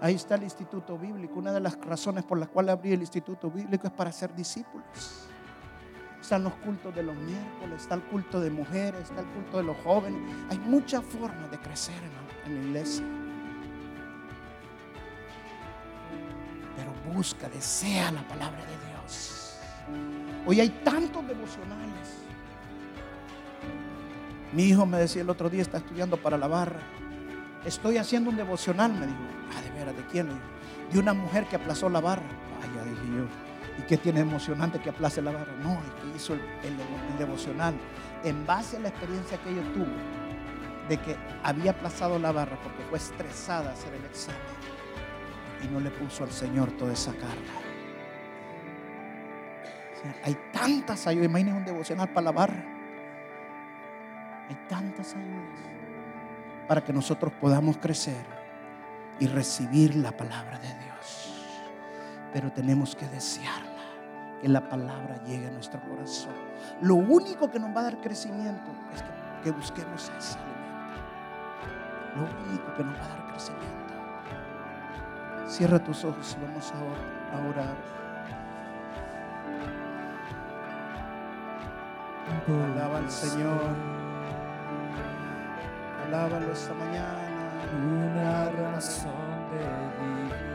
Ahí 0.00 0.14
está 0.14 0.34
el 0.34 0.42
instituto 0.42 0.98
bíblico. 0.98 1.38
Una 1.38 1.52
de 1.52 1.60
las 1.60 1.78
razones 1.80 2.24
por 2.24 2.38
las 2.38 2.48
cuales 2.48 2.72
abrí 2.72 2.92
el 2.92 3.00
instituto 3.00 3.50
bíblico 3.50 3.86
es 3.86 3.92
para 3.92 4.12
ser 4.12 4.34
discípulos. 4.34 5.25
Están 6.26 6.42
los 6.42 6.54
cultos 6.54 6.92
de 6.92 7.04
los 7.04 7.14
miércoles, 7.14 7.82
está 7.82 7.94
el 7.94 8.02
culto 8.02 8.40
de 8.40 8.50
mujeres, 8.50 9.00
está 9.02 9.20
el 9.20 9.26
culto 9.26 9.58
de 9.58 9.62
los 9.62 9.76
jóvenes. 9.84 10.20
Hay 10.50 10.58
muchas 10.58 11.04
formas 11.04 11.48
de 11.52 11.58
crecer 11.58 11.94
en 12.48 12.52
la, 12.52 12.60
iglesia. 12.66 13.04
Pero 16.74 17.14
busca, 17.14 17.48
desea 17.48 18.10
la 18.10 18.26
palabra 18.26 18.58
de 18.58 18.90
Dios. 18.90 19.56
Hoy 20.46 20.58
hay 20.58 20.68
tantos 20.82 21.24
devocionales 21.28 22.26
mi 24.52 24.64
hijo 24.64 24.86
me 24.86 24.98
decía 24.98 25.22
el 25.22 25.30
otro 25.30 25.50
día, 25.50 25.62
está 25.62 25.78
estudiando 25.78 26.16
para 26.16 26.38
la 26.38 26.46
barra. 26.46 26.80
Estoy 27.64 27.98
haciendo 27.98 28.30
un 28.30 28.36
devocional, 28.36 28.92
me 28.92 29.06
dijo. 29.06 29.18
Ah, 29.54 29.60
de 29.60 29.70
veras, 29.70 29.96
¿de 29.96 30.02
quién? 30.06 30.28
De 30.90 30.98
una 30.98 31.12
mujer 31.12 31.44
que 31.44 31.56
aplazó 31.56 31.88
la 31.90 32.00
barra. 32.00 32.22
Vaya, 32.58 32.84
dije 32.84 33.16
yo. 33.16 33.45
¿Y 33.78 33.82
qué 33.82 33.96
tiene 33.98 34.20
emocionante 34.20 34.78
que 34.78 34.90
aplace 34.90 35.20
la 35.20 35.32
barra? 35.32 35.52
No, 35.62 35.74
es 35.74 36.02
que 36.02 36.16
hizo 36.16 36.34
el, 36.34 36.40
devocional 37.18 37.74
en 38.24 38.46
base 38.46 38.76
a 38.76 38.80
la 38.80 38.88
experiencia 38.88 39.38
que 39.38 39.50
ella 39.50 39.62
tuvo 39.72 39.86
de 40.88 40.98
que 40.98 41.16
había 41.42 41.72
aplazado 41.72 42.18
la 42.18 42.32
barra 42.32 42.56
porque 42.62 42.82
fue 42.88 42.98
estresada 42.98 43.72
hacer 43.72 43.92
el 43.94 44.04
examen 44.04 44.40
y 45.62 45.66
no 45.68 45.80
le 45.80 45.90
puso 45.90 46.24
al 46.24 46.30
Señor 46.30 46.70
toda 46.72 46.92
esa 46.92 47.12
carga. 47.12 47.34
hay 50.22 50.36
tantas 50.52 51.06
ayudas, 51.06 51.28
imagínense 51.28 51.58
un 51.58 51.64
devocional 51.64 52.08
para 52.08 52.24
la 52.26 52.32
barra. 52.32 52.64
Hay 54.48 54.56
tantas 54.68 55.14
ayudas 55.14 55.60
para 56.68 56.84
que 56.84 56.92
nosotros 56.92 57.32
podamos 57.40 57.78
crecer 57.78 58.24
y 59.18 59.26
recibir 59.26 59.96
la 59.96 60.12
palabra 60.12 60.58
de 60.58 60.68
Dios. 60.68 60.85
Pero 62.32 62.52
tenemos 62.52 62.94
que 62.94 63.06
desearla, 63.08 63.84
que 64.40 64.48
la 64.48 64.68
palabra 64.68 65.22
llegue 65.24 65.48
a 65.48 65.50
nuestro 65.50 65.80
corazón. 65.80 66.34
Lo 66.80 66.96
único 66.96 67.50
que 67.50 67.58
nos 67.58 67.74
va 67.74 67.80
a 67.80 67.84
dar 67.84 68.00
crecimiento 68.00 68.70
es 68.94 69.02
que, 69.02 69.08
que 69.44 69.50
busquemos 69.50 70.10
ese 70.18 70.38
alimento. 70.38 70.56
Lo 72.16 72.22
único 72.48 72.74
que 72.74 72.84
nos 72.84 72.94
va 72.94 73.04
a 73.04 73.08
dar 73.08 73.26
crecimiento. 73.28 73.76
Cierra 75.46 75.78
tus 75.78 76.04
ojos 76.04 76.36
y 76.38 76.44
vamos 76.44 76.72
a 76.72 77.48
orar. 77.48 77.96
Alaba 82.48 82.98
al 82.98 83.10
Señor. 83.10 83.74
Alábalo 86.06 86.52
esta 86.52 86.74
mañana. 86.74 87.26
Una 87.72 88.50
razón 88.50 89.12
de 89.50 89.58
vivir. 90.04 90.45